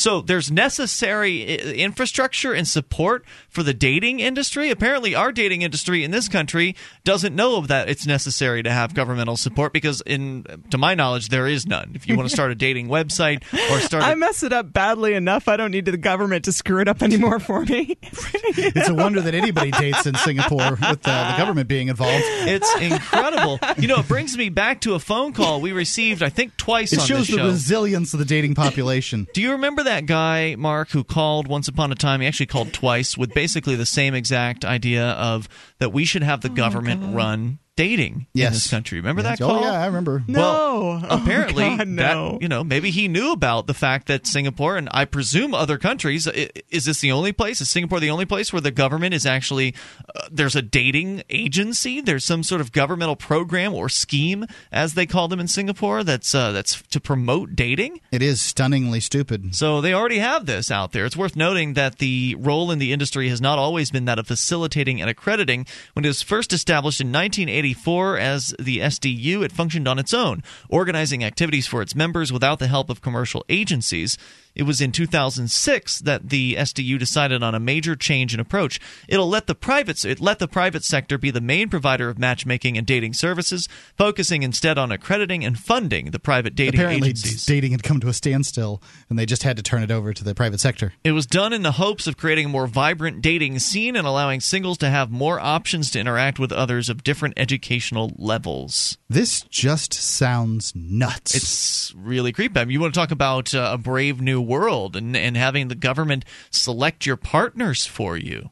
[0.01, 1.43] So there's necessary
[1.79, 4.71] infrastructure and support for the dating industry.
[4.71, 6.75] Apparently, our dating industry in this country
[7.05, 7.89] doesn't know of that.
[7.91, 11.93] It's necessary to have governmental support because, in to my knowledge, there is none.
[11.95, 14.73] If you want to start a dating website or start, I a, mess it up
[14.73, 15.49] badly enough.
[15.49, 17.97] I don't need the government to screw it up anymore for me.
[18.53, 22.25] It's a wonder that anybody dates in Singapore with uh, the government being involved.
[22.27, 23.61] it's incredible.
[23.79, 26.93] you know, it brings me back to a phone call we received, I think, twice
[26.93, 27.47] It on shows this the show.
[27.47, 29.29] resilience of the dating population.
[29.35, 32.21] Do you remember that guy, Mark, who called once upon a time?
[32.21, 35.49] He actually called twice with basically the same exact idea of
[35.79, 38.99] that we should have the oh government run dating in this country.
[38.99, 39.39] Remember Yes.
[39.39, 39.57] that call?
[39.57, 40.23] Oh yeah, I remember.
[40.27, 40.41] No.
[40.41, 40.71] Well,
[41.11, 42.03] Oh, apparently, God, no.
[42.33, 45.79] that, you know, maybe he knew about the fact that Singapore and I presume other
[45.79, 46.27] countries.
[46.71, 47.61] Is this the only place?
[47.61, 49.75] Is Singapore the only place where the government is actually
[50.15, 52.01] uh, there's a dating agency?
[52.01, 56.35] There's some sort of governmental program or scheme, as they call them in Singapore, that's
[56.35, 58.01] uh, that's to promote dating.
[58.13, 59.55] It is stunningly stupid.
[59.55, 61.05] So they already have this out there.
[61.07, 64.27] It's worth noting that the role in the industry has not always been that of
[64.27, 65.67] facilitating and accrediting.
[65.95, 67.11] When it was first established in
[67.71, 72.59] 1984 as the SDU, it functioned on its own, organizing activities for its members without
[72.59, 74.19] the help of commercial agencies.
[74.61, 78.79] It was in 2006 that the SDU decided on a major change in approach.
[79.09, 82.77] It'll let the private it let the private sector be the main provider of matchmaking
[82.77, 87.47] and dating services, focusing instead on accrediting and funding the private dating Apparently, agencies.
[87.47, 90.23] dating had come to a standstill, and they just had to turn it over to
[90.23, 90.93] the private sector.
[91.05, 94.41] It was done in the hopes of creating a more vibrant dating scene and allowing
[94.41, 98.99] singles to have more options to interact with others of different educational levels.
[99.09, 101.35] This just sounds nuts.
[101.35, 102.61] It's really creepy.
[102.61, 105.69] I mean, you want to talk about uh, a brave new world and, and having
[105.69, 108.51] the government select your partners for you.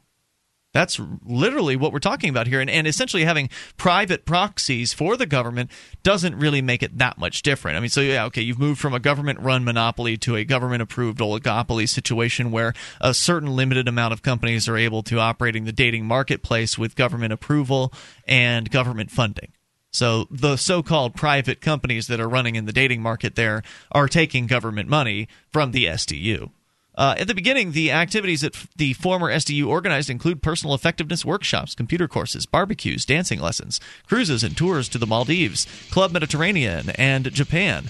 [0.71, 2.61] That's literally what we're talking about here.
[2.61, 5.71] And, and essentially having private proxies for the government
[6.03, 7.75] doesn't really make it that much different.
[7.75, 10.83] I mean, so yeah, okay, you've moved from a government run monopoly to a government
[10.83, 15.65] approved oligopoly situation where a certain limited amount of companies are able to operate in
[15.65, 17.91] the dating marketplace with government approval
[18.27, 19.51] and government funding.
[19.91, 24.47] So the so-called private companies that are running in the dating market there are taking
[24.47, 26.51] government money from the SDU.
[26.95, 31.73] Uh, at the beginning, the activities that the former SDU organized include personal effectiveness workshops,
[31.73, 37.85] computer courses, barbecues, dancing lessons, cruises and tours to the Maldives, Club Mediterranean, and Japan.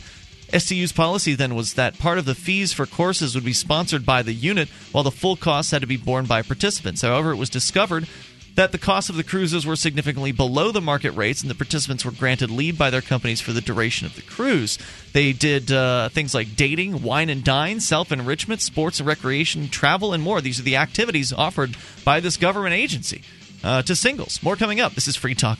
[0.54, 4.22] SDU's policy then was that part of the fees for courses would be sponsored by
[4.22, 7.02] the unit, while the full costs had to be borne by participants.
[7.02, 8.08] However, it was discovered
[8.56, 12.06] that the cost of the cruises were significantly below the market rates, and the participants
[12.06, 14.78] were granted leave by their companies for the duration of the cruise.
[15.14, 20.14] They did uh, things like dating, wine and dine, self enrichment, sports and recreation, travel,
[20.14, 20.42] and more.
[20.42, 23.24] These are the activities offered by this government agency
[23.64, 24.42] uh, to singles.
[24.44, 24.94] More coming up.
[24.94, 25.60] This is Free Talk.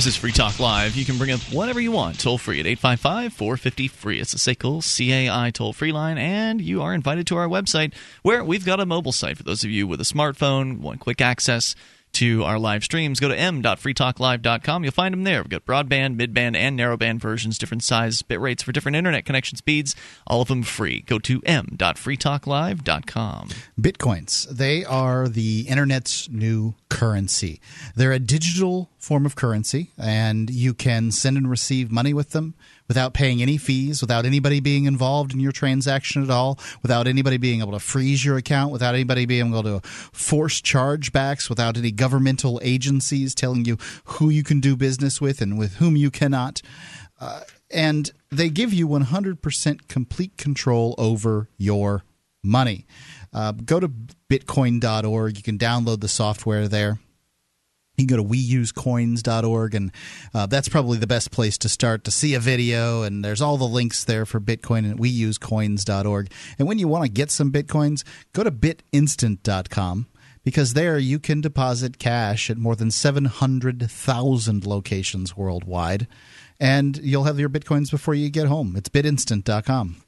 [0.00, 0.96] This is Free Talk Live.
[0.96, 4.18] You can bring up whatever you want, toll free at 855 450 free.
[4.18, 7.92] It's a SACL CAI toll free line, and you are invited to our website
[8.22, 11.20] where we've got a mobile site for those of you with a smartphone, want quick
[11.20, 11.74] access
[12.12, 14.84] to our live streams, go to m.freetalklive.com.
[14.84, 15.42] You'll find them there.
[15.42, 19.56] We've got broadband, midband, and narrowband versions, different size bit rates for different internet connection
[19.56, 19.96] speeds,
[20.26, 21.00] all of them free.
[21.02, 23.48] Go to m.freetalklive.com.
[23.80, 27.60] Bitcoins, they are the internet's new currency.
[27.94, 32.54] They're a digital form of currency, and you can send and receive money with them
[32.90, 37.36] without paying any fees, without anybody being involved in your transaction at all, without anybody
[37.36, 41.92] being able to freeze your account, without anybody being able to force chargebacks, without any
[41.92, 46.62] governmental agencies telling you who you can do business with and with whom you cannot.
[47.20, 52.02] Uh, and they give you 100% complete control over your
[52.42, 52.86] money.
[53.32, 53.88] Uh, go to
[54.28, 55.36] bitcoin.org.
[55.36, 56.98] You can download the software there.
[58.00, 59.92] You can go to weusecoins.org, and
[60.32, 63.02] uh, that's probably the best place to start to see a video.
[63.02, 66.32] And there's all the links there for Bitcoin at weusecoins.org.
[66.58, 68.02] And when you want to get some Bitcoins,
[68.32, 70.06] go to bitinstant.com
[70.42, 76.06] because there you can deposit cash at more than 700,000 locations worldwide.
[76.58, 78.76] And you'll have your Bitcoins before you get home.
[78.76, 80.02] It's bitinstant.com.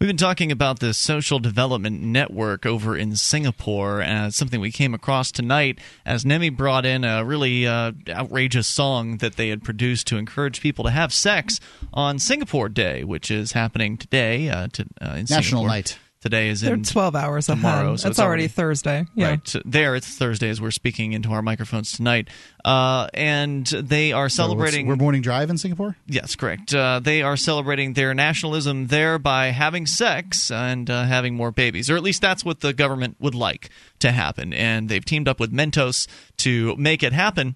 [0.00, 4.94] We've been talking about the social development network over in Singapore as something we came
[4.94, 10.06] across tonight as Nemi brought in a really uh, outrageous song that they had produced
[10.06, 11.58] to encourage people to have sex
[11.92, 15.68] on Singapore Day, which is happening today uh, to, uh, in National Singapore.
[15.68, 15.98] Night.
[16.20, 17.90] Today is They're in 12 hours tomorrow.
[17.90, 18.00] ahead.
[18.00, 19.06] So it's, already, Thursday.
[19.14, 19.28] Yeah.
[19.28, 19.48] Right.
[19.48, 22.28] So there, it's Thursday as we're speaking into our microphones tonight.
[22.64, 24.88] Uh, and they are celebrating.
[24.88, 25.96] we're morning drive in Singapore?
[26.06, 26.74] Yes, correct.
[26.74, 31.88] Uh, they are celebrating their nationalism there by having sex and uh, having more babies,
[31.88, 33.70] or at least that's what the government would like
[34.00, 34.52] to happen.
[34.52, 36.08] And they've teamed up with Mentos
[36.38, 37.54] to make it happen.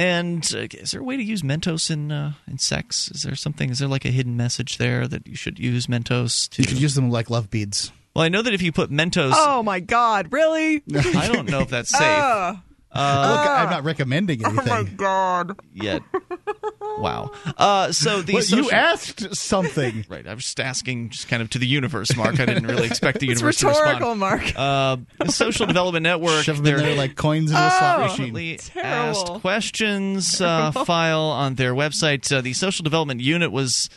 [0.00, 3.10] And uh, is there a way to use Mentos in uh, in sex?
[3.10, 3.68] Is there something?
[3.68, 6.62] Is there like a hidden message there that you should use Mentos to?
[6.62, 7.92] You could use them like love beads.
[8.16, 10.32] Well, I know that if you put Mentos, Oh my God!
[10.32, 10.82] Really?
[10.94, 12.00] I don't know if that's safe.
[12.02, 12.58] Oh.
[12.92, 14.68] Uh, Look, I'm not recommending anything.
[14.68, 15.56] Oh my God!
[15.72, 16.02] yet.
[16.98, 17.30] wow.
[17.56, 20.04] Uh, so the Well, you asked something.
[20.10, 20.26] Right.
[20.26, 22.40] I was just asking, just kind of to the universe, Mark.
[22.40, 24.20] I didn't really expect the It's universe to rhetorical, respond.
[24.20, 24.52] Mark.
[24.56, 26.42] Uh, the Social Development Network.
[26.44, 28.58] Shove them in they're there like coins in a slot machine.
[28.76, 32.30] asked questions uh, file on their website.
[32.34, 33.88] Uh, the Social Development Unit was.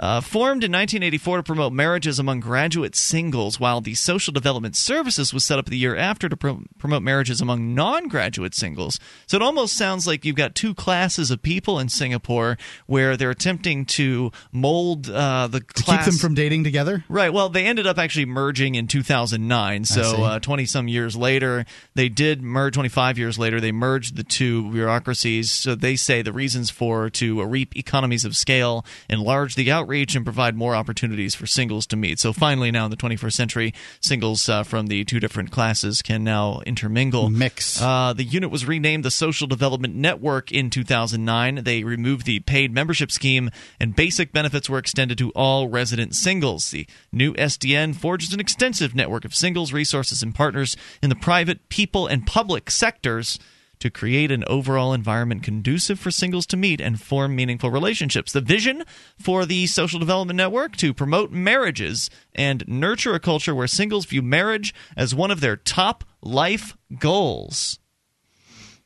[0.00, 5.34] Uh, formed in 1984 to promote marriages among graduate singles, while the Social Development Services
[5.34, 9.00] was set up the year after to pro- promote marriages among non graduate singles.
[9.26, 12.56] So it almost sounds like you've got two classes of people in Singapore
[12.86, 16.04] where they're attempting to mold uh, the To class.
[16.04, 17.04] keep them from dating together?
[17.08, 17.32] Right.
[17.32, 19.84] Well, they ended up actually merging in 2009.
[19.84, 21.64] So, twenty some years later,
[21.94, 22.74] they did merge.
[22.74, 25.50] Twenty five years later, they merged the two bureaucracies.
[25.50, 30.24] So they say the reasons for to reap economies of scale, enlarge the outreach, and
[30.24, 32.18] provide more opportunities for singles to meet.
[32.18, 36.22] So finally, now in the 21st century, singles uh, from the two different classes can
[36.22, 37.30] now intermingle.
[37.30, 37.80] Mix.
[37.80, 41.64] Uh, the unit was renamed the Social Development Network in 2009.
[41.64, 43.50] They removed the paid membership scheme,
[43.80, 46.70] and basic benefits were extended to all resident singles.
[46.70, 51.68] The new SDN forges an extensive network of singles, resources, and partners in the private,
[51.68, 53.38] people, and public sectors
[53.80, 58.32] to create an overall environment conducive for singles to meet and form meaningful relationships.
[58.32, 58.84] The vision
[59.18, 64.22] for the Social Development Network to promote marriages and nurture a culture where singles view
[64.22, 67.78] marriage as one of their top life goals.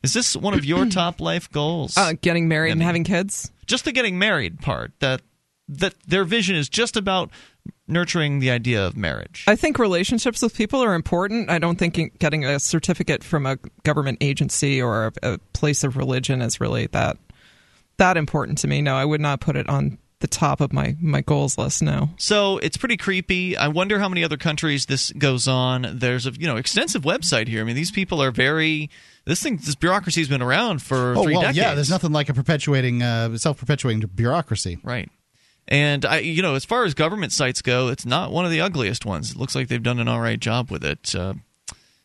[0.03, 1.97] Is this one of your top life goals?
[1.97, 3.51] Uh, getting married and having kids.
[3.65, 4.91] Just the getting married part.
[4.99, 5.21] That
[5.67, 7.31] that their vision is just about
[7.87, 9.45] nurturing the idea of marriage.
[9.47, 11.49] I think relationships with people are important.
[11.49, 15.97] I don't think getting a certificate from a government agency or a, a place of
[15.97, 17.17] religion is really that
[17.97, 18.81] that important to me.
[18.81, 21.81] No, I would not put it on the top of my my goals list.
[21.81, 22.09] No.
[22.17, 23.57] So it's pretty creepy.
[23.57, 25.85] I wonder how many other countries this goes on.
[25.93, 27.61] There's a you know extensive website here.
[27.61, 28.89] I mean, these people are very.
[29.25, 31.57] This thing, this bureaucracy's been around for oh three well, decades.
[31.57, 31.75] yeah.
[31.75, 34.79] There's nothing like a perpetuating, uh, self-perpetuating bureaucracy.
[34.83, 35.09] Right.
[35.67, 38.61] And I, you know, as far as government sites go, it's not one of the
[38.61, 39.31] ugliest ones.
[39.31, 41.15] It looks like they've done an all right job with it.
[41.15, 41.35] Uh,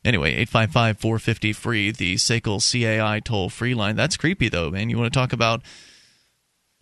[0.04, 3.96] anyway, 855 450 free, the SACL CAI toll free line.
[3.96, 4.90] That's creepy, though, man.
[4.90, 5.62] You want to talk about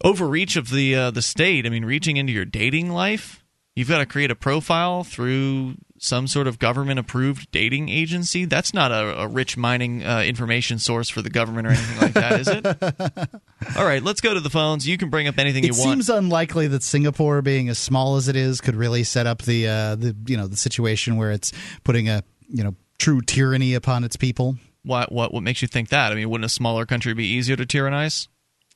[0.05, 1.67] overreach of the uh, the state?
[1.67, 3.43] I mean, reaching into your dating life.
[3.75, 8.45] You've got to create a profile through some sort of government approved dating agency.
[8.45, 12.13] That's not a, a rich mining uh, information source for the government or anything like
[12.15, 12.67] that, is it?
[13.79, 14.87] All right, let's go to the phones.
[14.87, 15.89] You can bring up anything It you want.
[15.89, 19.43] It seems unlikely that Singapore, being as small as it is, could really set up
[19.43, 21.53] the uh, the you know the situation where it's
[21.85, 24.57] putting a you know true tyranny upon its people.
[24.83, 26.13] What what what makes you think that?
[26.13, 28.29] I mean, wouldn't a smaller country be easier to tyrannize?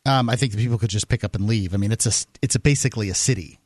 [0.06, 1.74] Um, I think the people could just pick up and leave.
[1.74, 3.59] I mean, it's a it's a basically a city.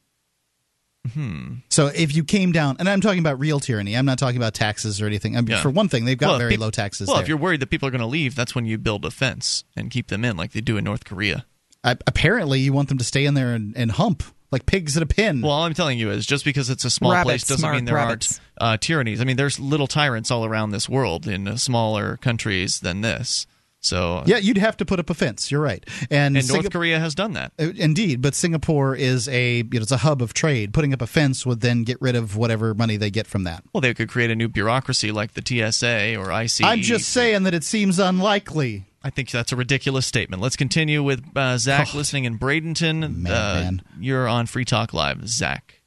[1.12, 1.56] Hmm.
[1.68, 4.54] So if you came down, and I'm talking about real tyranny, I'm not talking about
[4.54, 5.36] taxes or anything.
[5.36, 5.60] I mean, Yeah.
[5.62, 7.08] For one thing, they've got Well, very peop- low taxes.
[7.08, 7.22] Well, there.
[7.24, 9.64] if you're worried that people are going to leave, that's when you build a fence
[9.76, 11.44] and keep them in, like they do in North Korea.
[11.82, 15.02] I, apparently, you want them to stay in there and, and hump like pigs at
[15.02, 15.42] a pin.
[15.42, 17.74] Well, all I'm telling you is just because it's a small Rabbits, place doesn't smart
[17.74, 18.40] mean there rabbits.
[18.58, 19.20] aren't uh, tyrannies.
[19.20, 23.46] I mean, there's little tyrants all around this world in uh, smaller countries than this.
[23.84, 25.50] So yeah, you'd have to put up a fence.
[25.50, 25.84] You're right.
[26.10, 27.52] And, and North Singa- Korea has done that.
[27.60, 30.72] Uh, Indeed, but Singapore is a you know it's a hub of trade.
[30.72, 33.62] Putting up a fence would then get rid of whatever money they get from that.
[33.72, 36.62] Well, they could create a new bureaucracy like the TSA or ICE.
[36.62, 38.86] I'm just saying that it seems unlikely.
[39.02, 40.40] I think that's a ridiculous statement.
[40.40, 43.28] Let's continue with uh, Zach listening in Bradenton.
[43.28, 43.70] uh,
[44.00, 45.82] You're on Free Talk Live, Zach.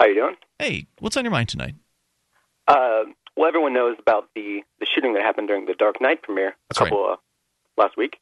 [0.00, 0.34] How you doing?
[0.58, 1.76] Hey, what's on your mind tonight?
[2.66, 3.04] Uh,
[3.36, 6.74] well, everyone knows about the the shooting that happened during the Dark Knight premiere a
[6.74, 7.16] couple uh,
[7.76, 8.18] last week.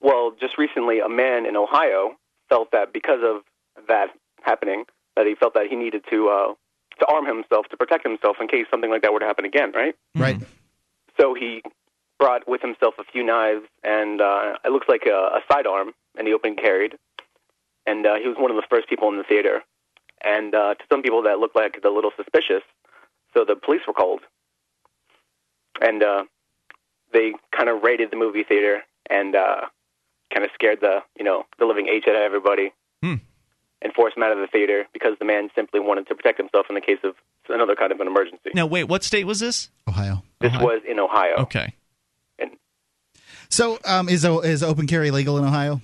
[0.00, 2.16] Well, just recently, a man in Ohio
[2.48, 3.42] felt that because of
[3.88, 4.08] that
[4.42, 4.84] happening,
[5.16, 6.54] that he felt that he needed to uh,
[6.98, 9.72] to arm himself to protect himself in case something like that were to happen again.
[9.74, 9.94] Right?
[10.14, 10.40] Right.
[11.18, 11.62] So he
[12.18, 16.28] brought with himself a few knives and uh, it looks like a, a sidearm, and
[16.28, 16.96] he open carried.
[17.86, 19.62] And uh, he was one of the first people in the theater.
[20.22, 22.62] And uh, to some people, that looked like a little suspicious.
[23.34, 24.20] So the police were called,
[25.80, 26.24] and uh,
[27.12, 29.62] they kind of raided the movie theater and uh,
[30.32, 33.14] kind of scared the you know the living H out of everybody, Hmm.
[33.82, 36.66] and forced him out of the theater because the man simply wanted to protect himself
[36.68, 37.14] in the case of
[37.48, 38.50] another kind of an emergency.
[38.54, 39.70] Now, wait, what state was this?
[39.88, 40.22] Ohio.
[40.40, 41.36] This was in Ohio.
[41.38, 41.74] Okay.
[42.38, 42.52] And
[43.48, 45.80] So um, is is open carry legal in Ohio?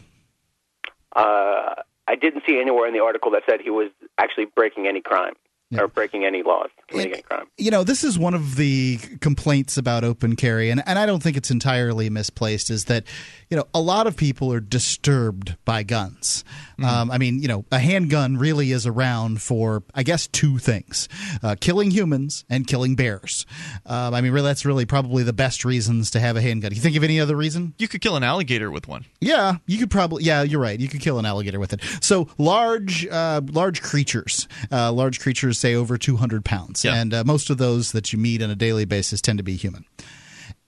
[1.14, 1.74] Uh,
[2.08, 5.32] I didn't see anywhere in the article that said he was actually breaking any crime
[5.76, 7.46] or breaking any laws, committing any crime.
[7.56, 11.22] You know, this is one of the complaints about open carry, and, and I don't
[11.22, 13.04] think it's entirely misplaced, is that,
[13.50, 16.44] you know, a lot of people are disturbed by guns.
[16.84, 21.08] Um, I mean, you know, a handgun really is around for, I guess, two things
[21.42, 23.46] uh, killing humans and killing bears.
[23.86, 26.70] Um, I mean, really, that's really probably the best reasons to have a handgun.
[26.70, 27.74] Do you think of any other reason?
[27.78, 29.06] You could kill an alligator with one.
[29.20, 30.24] Yeah, you could probably.
[30.24, 30.78] Yeah, you're right.
[30.78, 31.80] You could kill an alligator with it.
[32.00, 37.50] So large, uh, large creatures, uh, large creatures, say over 200 pounds, and uh, most
[37.50, 39.84] of those that you meet on a daily basis tend to be human.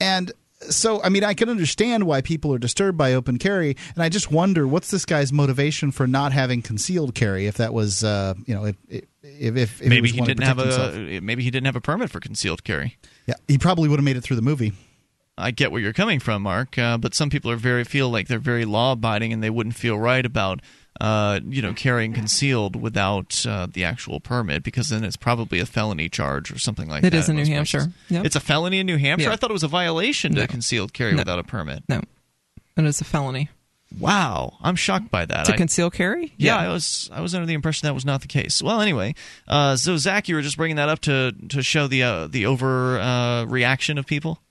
[0.01, 4.03] And so, I mean, I can understand why people are disturbed by open carry, and
[4.03, 7.47] I just wonder what's this guy's motivation for not having concealed carry?
[7.47, 10.25] If that was, uh, you know, if if, if, if it maybe was he to
[10.25, 11.23] didn't have protect a himself.
[11.23, 12.99] maybe he didn't have a permit for concealed carry.
[13.27, 14.73] Yeah, he probably would have made it through the movie.
[15.37, 18.27] I get where you're coming from, Mark, uh, but some people are very feel like
[18.27, 20.61] they're very law abiding and they wouldn't feel right about
[21.01, 25.67] uh, you know carrying concealed without uh, the actual permit because then it's probably a
[25.67, 27.93] felony charge or something like It It is in New Hampshire.
[28.09, 28.25] Yep.
[28.27, 29.29] It's a felony in New Hampshire.
[29.29, 29.33] Yeah.
[29.33, 30.47] I thought it was a violation to No.
[30.47, 31.19] concealed carry No.
[31.19, 31.85] without a permit.
[31.89, 32.03] No,
[32.77, 33.49] And it is a felony.
[33.99, 35.47] Wow, I'm shocked by that.
[35.47, 36.35] To I- conceal carry?
[36.37, 38.63] Yeah, I was I was under the impression that was not the case.
[38.63, 39.15] Well, anyway,
[39.47, 42.45] uh, so Zach, you were just bringing that up to to show the uh, the
[42.45, 44.43] over uh, reaction of people.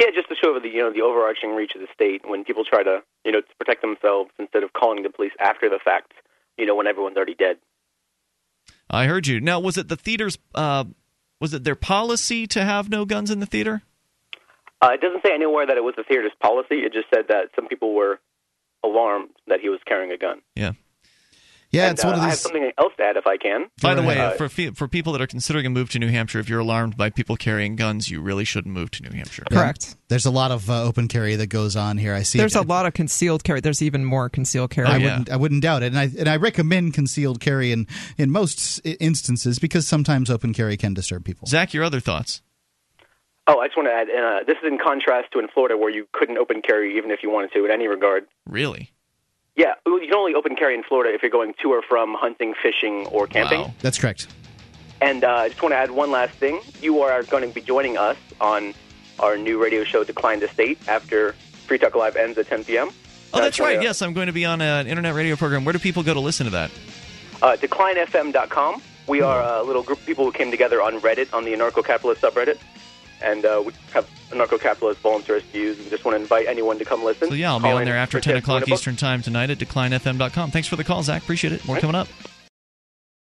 [0.00, 2.64] Yeah, just to show the you know the overarching reach of the state when people
[2.64, 6.12] try to you know to protect themselves instead of calling the police after the fact.
[6.56, 7.58] You know when everyone's already dead.
[8.88, 9.40] I heard you.
[9.40, 10.38] Now, was it the theater's?
[10.54, 10.84] Uh,
[11.38, 13.82] was it their policy to have no guns in the theater?
[14.80, 16.76] Uh, it doesn't say anywhere that it was the theater's policy.
[16.76, 18.20] It just said that some people were
[18.82, 20.40] alarmed that he was carrying a gun.
[20.54, 20.72] Yeah.
[21.72, 23.66] Yeah, And, it's one uh, of I have something else to add if I can.
[23.80, 26.08] By the way, Uh, for fe- for people that are considering a move to New
[26.08, 29.44] Hampshire, if you're alarmed by people carrying guns, you really shouldn't move to New Hampshire.
[29.50, 29.96] Correct.
[30.08, 32.12] There's a lot of uh, open carry that goes on here.
[32.12, 32.38] I see.
[32.38, 32.64] There's it.
[32.64, 33.60] a lot of concealed carry.
[33.60, 34.88] There's even more concealed carry.
[34.88, 35.30] I wouldn't.
[35.30, 37.86] I wouldn't doubt it, and I and I recommend concealed carry in
[38.18, 41.46] in most instances because sometimes open carry can disturb people.
[41.46, 42.42] Zach, your other thoughts?
[43.46, 44.08] Oh, I just want to add.
[44.10, 47.20] Uh, this is in contrast to in Florida, where you couldn't open carry even if
[47.22, 48.26] you wanted to in any regard.
[48.46, 48.92] Really?
[49.60, 52.14] Yeah, well, you can only open carry in Florida if you're going to or from
[52.14, 53.74] hunting, fishing, or camping.
[53.80, 54.26] That's correct.
[55.02, 56.60] And uh, I just want to add one last thing.
[56.80, 58.72] You are going to be joining us on
[59.18, 61.32] our new radio show, Decline the State, after
[61.66, 62.88] Free Talk Live ends at 10 p.m.
[63.34, 63.82] Oh, that's Uh, right.
[63.82, 65.66] Yes, I'm going to be on an internet radio program.
[65.66, 66.70] Where do people go to listen to that?
[67.42, 68.80] Uh, DeclineFM.com.
[69.08, 72.22] We are a little group of people who came together on Reddit, on the anarcho-capitalist
[72.22, 72.58] subreddit.
[73.22, 76.84] And uh, we have anarcho-capitalist volunteers to use and just want to invite anyone to
[76.84, 77.28] come listen.
[77.28, 78.68] So yeah, I'll be on there after 10 tips, win a o'clock.
[78.78, 80.50] Eastern Time tonight at declinefm.com.
[80.50, 81.22] Thanks for the call, Zach.
[81.22, 81.66] Appreciate it.
[81.66, 82.08] More coming up.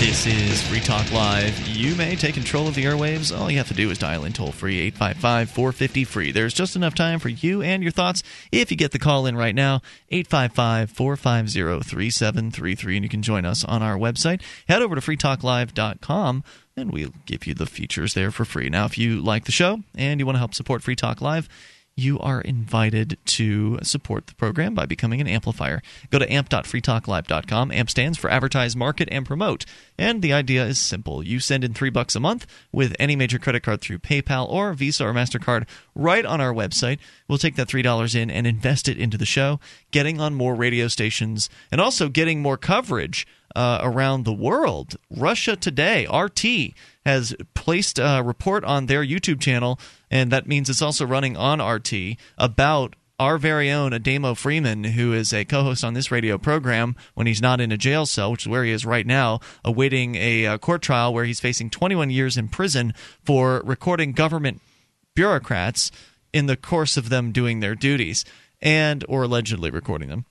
[0.00, 1.68] This is Free Talk Live.
[1.68, 3.38] You may take control of the airwaves.
[3.38, 6.32] All you have to do is dial in toll free 855 450 free.
[6.32, 9.36] There's just enough time for you and your thoughts if you get the call in
[9.36, 12.96] right now 855 450 3733.
[12.96, 14.40] And you can join us on our website.
[14.66, 16.44] Head over to freetalklive.com
[16.78, 18.70] and we'll give you the features there for free.
[18.70, 21.46] Now, if you like the show and you want to help support Free Talk Live,
[22.00, 25.82] you are invited to support the program by becoming an amplifier.
[26.10, 27.70] Go to amp.freetalklive.com.
[27.70, 29.64] AMP stands for Advertise, Market, and Promote.
[29.98, 31.22] And the idea is simple.
[31.22, 34.72] You send in three bucks a month with any major credit card through PayPal or
[34.72, 36.98] Visa or MasterCard right on our website.
[37.28, 39.60] We'll take that $3 in and invest it into the show,
[39.90, 44.96] getting on more radio stations and also getting more coverage uh, around the world.
[45.10, 46.74] Russia Today, RT,
[47.04, 49.78] has placed a report on their YouTube channel,
[50.10, 51.92] and that means it's also running on RT
[52.38, 57.26] about our very own Ademo Freeman, who is a co-host on this radio program when
[57.26, 60.46] he's not in a jail cell, which is where he is right now, awaiting a
[60.46, 64.62] uh, court trial where he's facing 21 years in prison for recording government
[65.14, 65.90] bureaucrats
[66.32, 68.24] in the course of them doing their duties
[68.62, 70.24] and or allegedly recording them.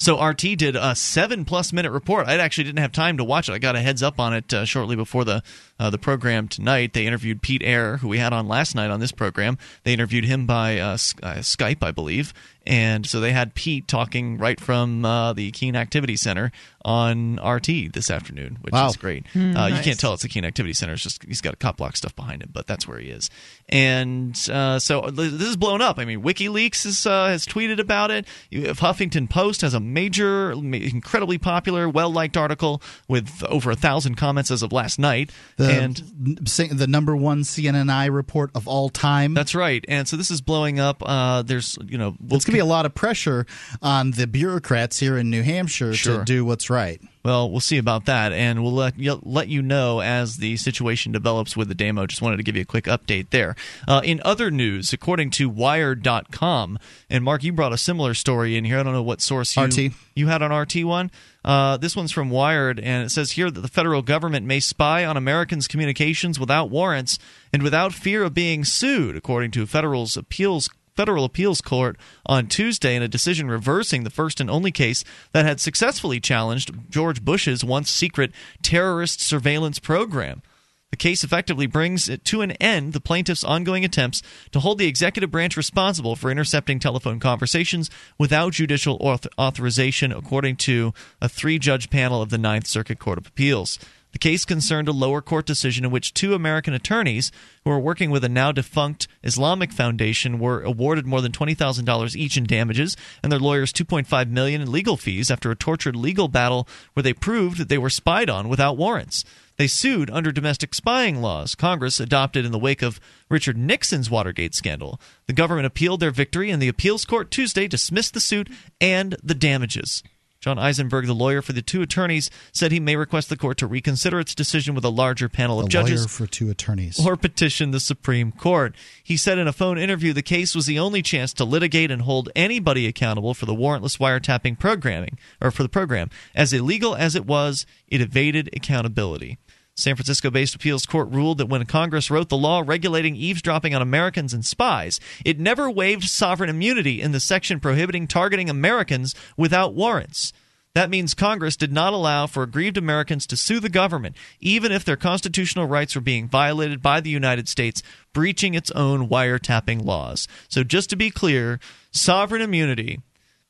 [0.00, 2.26] So RT did a seven plus minute report.
[2.26, 3.52] I actually didn't have time to watch it.
[3.52, 5.42] I got a heads up on it uh, shortly before the
[5.78, 6.94] uh, the program tonight.
[6.94, 9.58] They interviewed Pete Eyre, who we had on last night on this program.
[9.84, 10.96] They interviewed him by uh, uh,
[11.40, 12.32] Skype, I believe,
[12.66, 16.52] and so they had Pete talking right from uh, the Keene Activity Center
[16.84, 18.88] on RT this afternoon, which Wow.
[18.88, 19.26] is great.
[19.32, 20.94] Hmm, uh, You can't tell it's the Keene Activity Center.
[20.94, 23.28] It's just he's got a cop block stuff behind him, but that's where he is.
[23.68, 25.98] And uh, so this is blown up.
[25.98, 28.26] I mean, WikiLeaks is, uh, has tweeted about it.
[28.50, 34.16] You Huffington Post has a major, incredibly popular, well liked article with over a thousand
[34.16, 35.30] comments as of last night.
[35.56, 36.38] The, and n-
[36.76, 39.34] the number one CNN iReport of all time.
[39.34, 39.84] that's right.
[39.86, 41.02] And so this is blowing up.
[41.04, 43.46] Uh, there's you know we'll It's going to be a lot of pressure
[43.80, 46.18] on the bureaucrats here in New Hampshire Sure.
[46.18, 47.00] to do what's right.
[47.22, 51.12] Well, we'll see about that, and we'll let you, let you know as the situation
[51.12, 52.06] develops with the demo.
[52.06, 53.54] Just wanted to give you a quick update there.
[53.86, 56.78] Uh, in other news, according to Wired.com,
[57.10, 58.78] and Mark, you brought a similar story in here.
[58.78, 59.92] I don't know what source you, RT.
[60.14, 61.10] you had on RT one.
[61.44, 65.04] Uh, this one's from Wired, and it says here that the federal government may spy
[65.04, 67.18] on Americans' communications without warrants
[67.52, 71.96] and without fear of being sued, according to federal's appeals federal appeals court
[72.26, 76.72] on Tuesday in a decision reversing the first and only case that had successfully challenged
[76.90, 80.42] George Bush's once secret terrorist surveillance program.
[80.90, 85.30] The case effectively brings to an end the plaintiff's ongoing attempts to hold the executive
[85.30, 91.90] branch responsible for intercepting telephone conversations without judicial auth- authorization, according to a three judge
[91.90, 93.78] panel of the Ninth Circuit Court of Appeals.
[94.12, 97.30] The case concerned a lower court decision in which two American attorneys
[97.64, 102.36] who were working with a now defunct Islamic foundation were awarded more than $20,000 each
[102.36, 106.66] in damages and their lawyers 2.5 million in legal fees after a tortured legal battle
[106.94, 109.24] where they proved that they were spied on without warrants.
[109.56, 114.54] They sued under domestic spying laws Congress adopted in the wake of Richard Nixon's Watergate
[114.54, 114.98] scandal.
[115.26, 118.48] The government appealed their victory and the appeals court Tuesday dismissed the suit
[118.80, 120.02] and the damages.
[120.40, 123.66] Jon Eisenberg, the lawyer for the two attorneys, said he may request the court to
[123.66, 126.98] reconsider its decision with a larger panel of A judges lawyer for two attorneys.
[127.04, 128.74] or petition the Supreme Court.
[129.04, 132.02] He said in a phone interview the case was the only chance to litigate and
[132.02, 136.08] hold anybody accountable for the warrantless wiretapping programming or for the program.
[136.34, 139.36] As illegal as it was, it evaded accountability.
[139.76, 143.80] San Francisco based appeals court ruled that when Congress wrote the law regulating eavesdropping on
[143.80, 149.74] Americans and spies, it never waived sovereign immunity in the section prohibiting targeting Americans without
[149.74, 150.32] warrants.
[150.74, 154.84] That means Congress did not allow for aggrieved Americans to sue the government, even if
[154.84, 157.82] their constitutional rights were being violated by the United States,
[158.12, 160.28] breaching its own wiretapping laws.
[160.48, 161.58] So, just to be clear,
[161.90, 163.00] sovereign immunity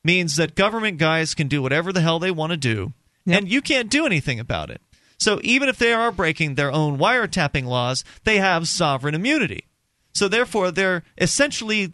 [0.03, 2.95] means that government guys can do whatever the hell they want to do,
[3.27, 4.81] and you can't do anything about it.
[5.21, 9.67] So, even if they are breaking their own wiretapping laws, they have sovereign immunity.
[10.15, 11.93] So, therefore, they're essentially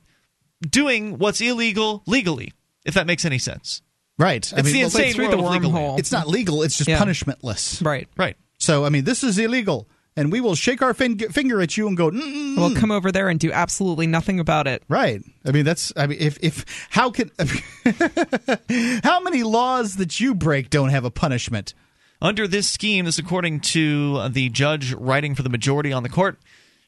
[0.62, 2.52] doing what's illegal legally,
[2.84, 3.82] if that makes any sense.
[4.18, 4.50] Right.
[4.56, 5.96] It's the insane world of legal.
[5.98, 6.62] It's not legal.
[6.62, 6.98] It's just Yeah.
[6.98, 7.84] punishmentless.
[7.84, 8.08] Right.
[8.16, 8.36] Right.
[8.58, 9.86] So I mean, this is illegal,
[10.16, 12.10] and we will shake our fin- finger at you and go.
[12.10, 12.56] Mm-mm.
[12.56, 14.82] We'll come over there and do absolutely nothing about it.
[14.88, 15.20] Right.
[15.44, 15.92] I mean, that's.
[15.96, 17.30] I mean, if if how can
[19.04, 21.74] how many laws that you break don't have a punishment?
[22.20, 26.38] Under this scheme, this according to the judge writing for the majority on the court,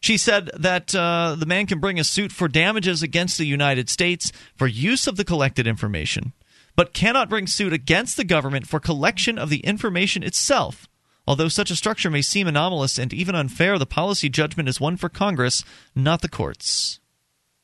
[0.00, 3.90] she said that uh, the man can bring a suit for damages against the United
[3.90, 6.32] States for use of the collected information,
[6.76, 10.88] but cannot bring suit against the government for collection of the information itself.
[11.26, 14.96] Although such a structure may seem anomalous and even unfair, the policy judgment is one
[14.96, 15.62] for Congress,
[15.94, 17.00] not the courts.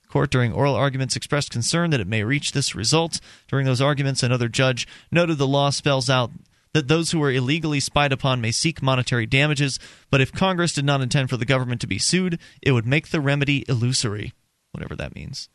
[0.08, 3.20] Court during oral arguments expressed concern that it may reach this result.
[3.48, 6.30] During those arguments, another judge noted the law spells out
[6.74, 9.78] that those who are illegally spied upon may seek monetary damages,
[10.10, 13.08] but if Congress did not intend for the government to be sued, it would make
[13.08, 14.34] the remedy illusory,
[14.72, 15.48] whatever that means.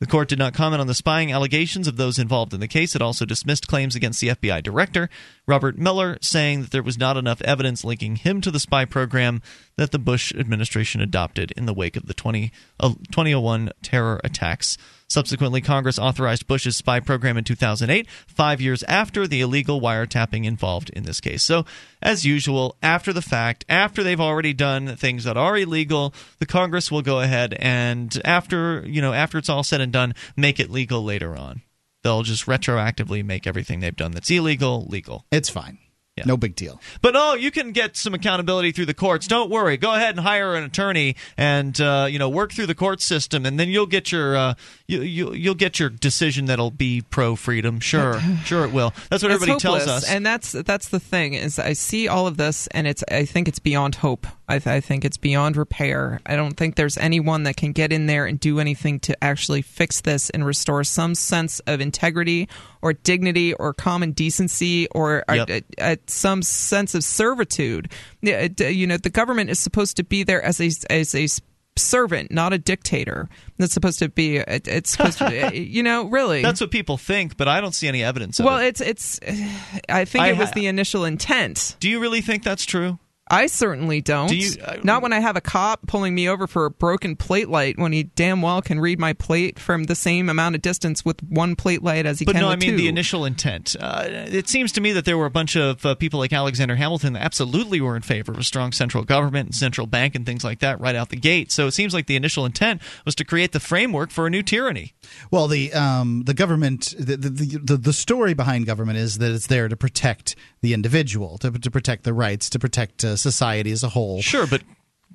[0.00, 2.96] The court did not comment on the spying allegations of those involved in the case.
[2.96, 5.10] It also dismissed claims against the FBI director,
[5.50, 9.42] Robert Mueller, saying that there was not enough evidence linking him to the spy program
[9.76, 14.78] that the Bush administration adopted in the wake of the 20, uh, 2001 terror attacks.
[15.08, 20.90] Subsequently, Congress authorized Bush's spy program in 2008, five years after the illegal wiretapping involved
[20.90, 21.42] in this case.
[21.42, 21.66] So,
[22.00, 26.92] as usual, after the fact, after they've already done things that are illegal, the Congress
[26.92, 30.70] will go ahead and, after you know, after it's all said and done, make it
[30.70, 31.62] legal later on.
[32.02, 35.26] They'll just retroactively make everything they've done that's illegal legal.
[35.30, 35.78] It's fine.
[36.26, 36.80] No big deal.
[37.02, 39.26] But oh, you can get some accountability through the courts.
[39.26, 39.76] Don't worry.
[39.76, 43.46] Go ahead and hire an attorney and uh, you know work through the court system,
[43.46, 44.54] and then you'll get your uh,
[44.86, 47.80] you, you you'll get your decision that'll be pro freedom.
[47.80, 48.92] Sure, sure it will.
[49.08, 50.08] That's what It's everybody tells us.
[50.08, 53.48] and that's that's the thing is I see all of this, and it's I think
[53.48, 54.26] it's beyond hope.
[54.48, 56.20] I, th- I think it's beyond repair.
[56.26, 59.62] I don't think there's anyone that can get in there and do anything to actually
[59.62, 62.48] fix this and restore some sense of integrity
[62.82, 65.50] or dignity or common decency or uh, Yep.
[65.50, 67.90] uh, uh, some sense of servitude.
[68.26, 71.28] Uh, You know, the government is supposed to be there as a as a
[71.76, 73.28] servant, not a dictator.
[73.58, 74.36] That's supposed to be.
[74.38, 75.50] It, it's supposed to.
[75.60, 76.42] You know, really.
[76.42, 78.80] That's what people think, but I don't see any evidence of well, it.
[78.80, 79.20] it's it's.
[79.88, 81.76] I think I it was the initial intent.
[81.80, 82.98] Do you really think that's true?
[83.30, 84.28] I certainly don't.
[84.28, 87.14] Do you- uh, Not when I have a cop pulling me over for a broken
[87.14, 90.62] plate light when he damn well can read my plate from the same amount of
[90.62, 92.38] distance with one plate light as he can too.
[92.38, 92.76] But can no, I mean two.
[92.76, 93.76] the initial intent.
[93.78, 96.74] Uh, it seems to me that there were a bunch of uh, people like Alexander
[96.74, 100.26] Hamilton that absolutely were in favor of a strong central government and central bank and
[100.26, 101.52] things like that right out the gate.
[101.52, 104.42] So it seems like the initial intent was to create the framework for a new
[104.42, 104.94] tyranny.
[105.30, 109.46] Well, the um, the government, the, the the the story behind government is that it's
[109.46, 113.82] there to protect the individual, to to protect the rights, to protect uh, society as
[113.82, 114.20] a whole.
[114.22, 114.62] Sure, but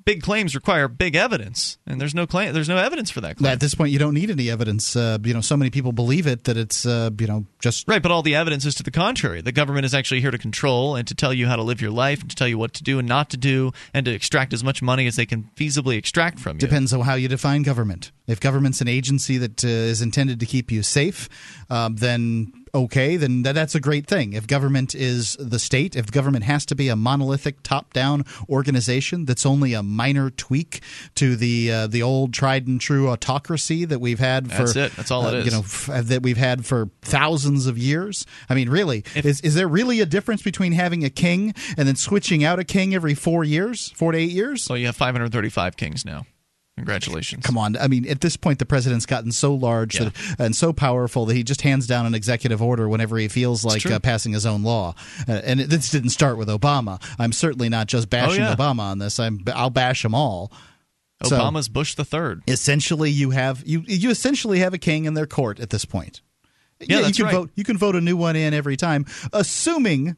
[0.06, 2.54] big claims require big evidence, and there's no claim.
[2.54, 3.52] There's no evidence for that claim.
[3.52, 4.96] At this point, you don't need any evidence.
[4.96, 8.02] Uh, you know, so many people believe it that it's uh, you know just Right,
[8.02, 9.42] but all the evidence is to the contrary.
[9.42, 11.90] The government is actually here to control and to tell you how to live your
[11.90, 14.52] life, and to tell you what to do and not to do, and to extract
[14.54, 16.60] as much money as they can feasibly extract from you.
[16.60, 18.12] Depends on how you define government.
[18.26, 21.28] If government's an agency that uh, is intended to keep you safe,
[21.70, 24.34] um, then okay, then th- that's a great thing.
[24.34, 29.46] If government is the state, if government has to be a monolithic top-down organization that's
[29.46, 30.80] only a minor tweak
[31.16, 34.92] to the uh, the old tried and true autocracy that we've had for That's it.
[34.96, 35.46] That's all it uh, is.
[35.46, 38.26] You know f- that we've had for thousands of years.
[38.48, 41.96] I mean, really, is is there really a difference between having a king and then
[41.96, 44.62] switching out a king every four years, four to eight years?
[44.62, 46.26] So you have 535 kings now.
[46.76, 47.44] Congratulations.
[47.44, 47.76] Come on.
[47.78, 50.10] I mean, at this point, the president's gotten so large Yeah.
[50.10, 53.64] that, and so powerful that he just hands down an executive order whenever he feels
[53.64, 54.94] like uh, passing his own law.
[55.26, 57.02] Uh, and it, this didn't start with Obama.
[57.18, 58.54] I'm certainly not just bashing Oh, yeah.
[58.54, 59.18] Obama on this.
[59.18, 60.52] I'm, I'll bash them all.
[61.24, 62.42] So- Obama's Bush the third.
[62.46, 66.20] essentially, you have you you essentially have a king in their court at this point.
[66.78, 67.40] Yeah, that's you can right.
[67.40, 67.50] vote.
[67.54, 70.16] You can vote a new one in every time, assuming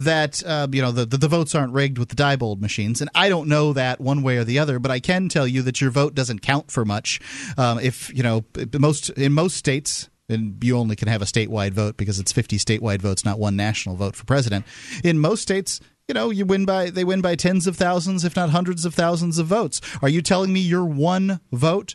[0.00, 3.00] that uh, you know the, the the votes aren't rigged with the Diebold machines.
[3.00, 5.62] And I don't know that one way or the other, but I can tell you
[5.62, 7.20] that your vote doesn't count for much.
[7.56, 8.44] Um, if you know
[8.78, 10.08] most in most states.
[10.28, 13.54] And you only can have a statewide vote because it's 50 statewide votes, not one
[13.54, 14.64] national vote for president.
[15.04, 15.78] In most states,
[16.08, 18.92] you know, you win by they win by tens of thousands, if not hundreds of
[18.92, 19.80] thousands of votes.
[20.02, 21.94] Are you telling me your one vote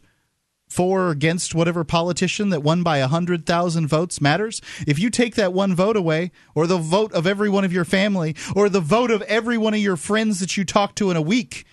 [0.72, 4.62] for or against whatever politician that won by 100,000 votes matters?
[4.88, 7.86] If you take that one vote away, or the vote of every one of your
[7.86, 11.18] family, or the vote of every one of your friends that you talk to in
[11.18, 11.66] a week,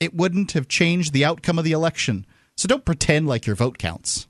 [0.00, 2.26] it wouldn't have changed the outcome of the election.
[2.56, 4.26] So don't pretend like your vote counts.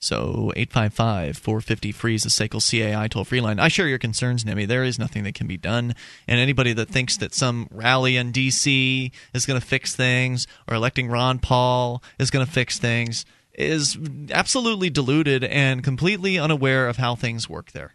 [0.00, 3.60] So 855 450 free the SACL CAI toll free line.
[3.60, 4.64] I share your concerns, Nemi.
[4.64, 5.94] There is nothing that can be done.
[6.26, 9.12] And anybody that thinks that some rally in D.C.
[9.34, 13.98] is going to fix things or electing Ron Paul is going to fix things is
[14.32, 17.94] absolutely deluded and completely unaware of how things work there.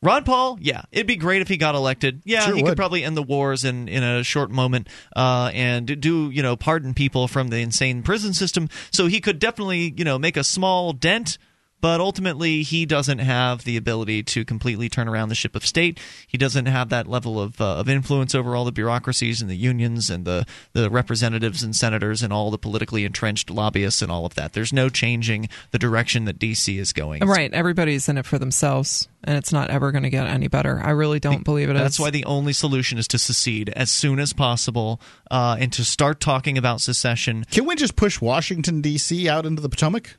[0.00, 2.22] Ron Paul, yeah, it'd be great if he got elected.
[2.24, 2.70] Yeah, Sure he would.
[2.70, 6.56] could probably end the wars in, in a short moment uh, and do you know
[6.56, 8.68] pardon people from the insane prison system.
[8.92, 11.36] So he could definitely you know make a small dent.
[11.80, 16.00] But ultimately, he doesn't have the ability to completely turn around the ship of state.
[16.26, 19.56] He doesn't have that level of, uh, of influence over all the bureaucracies and the
[19.56, 24.26] unions and the, the representatives and senators and all the politically entrenched lobbyists and all
[24.26, 24.54] of that.
[24.54, 26.78] There's no changing the direction that D.C.
[26.78, 27.24] is going.
[27.26, 27.52] Right.
[27.52, 30.80] Everybody's in it for themselves, and it's not ever going to get any better.
[30.82, 34.18] I really don't believe it That's why the only solution is to secede as soon
[34.18, 35.00] as possible
[35.30, 37.44] uh, and to start talking about secession.
[37.50, 39.28] Can we just push Washington D.C.
[39.28, 40.16] out into the Potomac?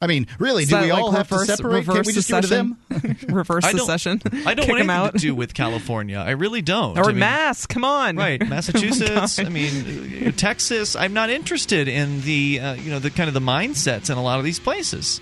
[0.00, 1.84] I mean, really, Is do we like all have reverse- to separate?
[1.84, 2.78] Can't reverse we just give it to them?
[3.28, 4.20] reverse I don't- secession.
[4.46, 6.18] I don't want anything to do with California.
[6.18, 6.96] I really don't.
[6.96, 7.66] Or I mean- Mass.
[7.66, 8.16] Come on.
[8.16, 9.38] Right, Oh Massachusetts.
[9.38, 9.46] God.
[9.46, 10.94] I mean, uh, Texas.
[10.94, 14.22] I'm not interested in the uh, you know the kind of the mindsets in a
[14.22, 15.20] lot of these places.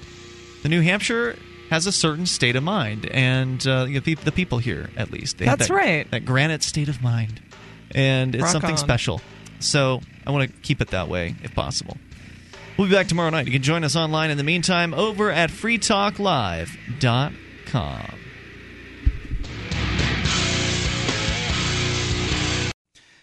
[0.62, 1.36] The New Hampshire
[1.70, 5.10] has a certain state of mind, and uh, you know, the, the people here, at
[5.10, 6.10] least, they have That's that, right.
[6.10, 7.40] That granite state of mind,
[7.92, 8.76] and it's Rock something on.
[8.76, 9.20] special.
[9.58, 11.96] So I want to keep it that way if possible.
[12.76, 13.46] We'll be back tomorrow night.
[13.46, 18.02] You can join us online in the meantime over at freetalklive.com.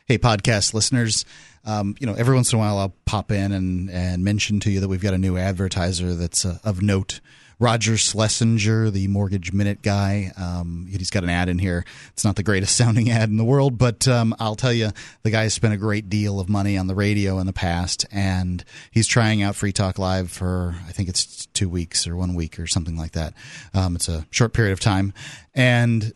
[0.06, 1.26] Hey, podcast listeners.
[1.66, 4.72] Um, you know, every once in a while I'll pop in and, and mention to
[4.72, 7.22] you that we've got a new advertiser that's uh, of note.
[7.64, 10.34] Roger Schlesinger, the Mortgage Minute guy.
[10.36, 11.86] Um, he's got an ad in here.
[12.10, 14.90] It's not the greatest sounding ad in the world, but um, I'll tell you,
[15.22, 18.06] the guy has spent a great deal of money on the radio in the past,
[18.12, 22.36] and he's trying out Free Talk Live for, I think it's two weeks or one
[22.36, 23.34] week or something like that.
[23.74, 25.14] Um, it's a short period of time.
[25.56, 26.12] And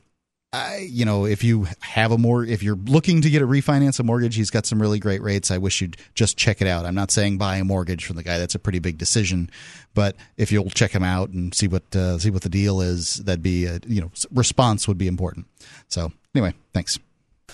[0.54, 4.00] I, you know, if you have a more, if you're looking to get a refinance
[4.00, 5.52] a mortgage, he's got some really great rates.
[5.52, 6.86] I wish you'd just check it out.
[6.86, 9.50] I'm not saying buy a mortgage from the guy; that's a pretty big decision.
[9.94, 13.16] But if you'll check him out and see what uh, see what the deal is,
[13.16, 15.48] that'd be, a, you know, response would be important.
[15.90, 16.98] So anyway, thanks.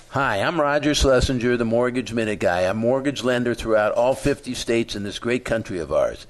[0.10, 2.61] Hi, I'm Roger Schlesinger, the Mortgage Minute Guy.
[2.61, 6.28] I'm mortgage lender throughout all 50 states in this great country of ours.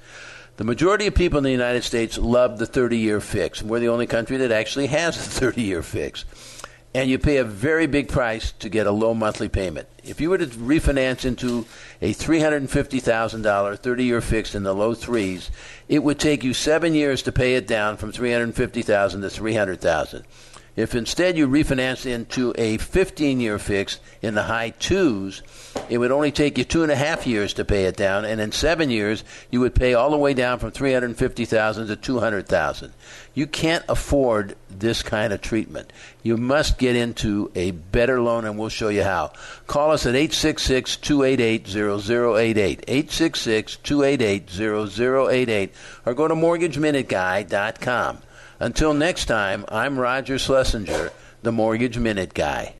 [0.56, 3.62] The majority of people in the United States love the 30 year fix.
[3.62, 6.24] We're the only country that actually has a 30 year fix.
[6.94, 9.88] And you pay a very big price to get a low monthly payment.
[10.04, 11.66] If you were to refinance into
[12.00, 15.50] a $350,000 30 year fix in the low threes,
[15.88, 20.24] it would take you seven years to pay it down from 350,000 to 300000
[20.76, 25.42] if instead you refinance into a 15 year fix in the high twos,
[25.88, 28.40] it would only take you two and a half years to pay it down, and
[28.40, 32.92] in seven years you would pay all the way down from 350,000 to 200,000.
[33.34, 35.92] You can't afford this kind of treatment.
[36.22, 39.32] You must get into a better loan, and we'll show you how.
[39.66, 45.72] Call us at 866 288 0088, 866 288 0088,
[46.06, 48.18] or go to mortgageminuteguy.com.
[48.58, 51.10] Until next time, I'm Roger Schlesinger,
[51.42, 52.72] the Mortgage Minute Guy.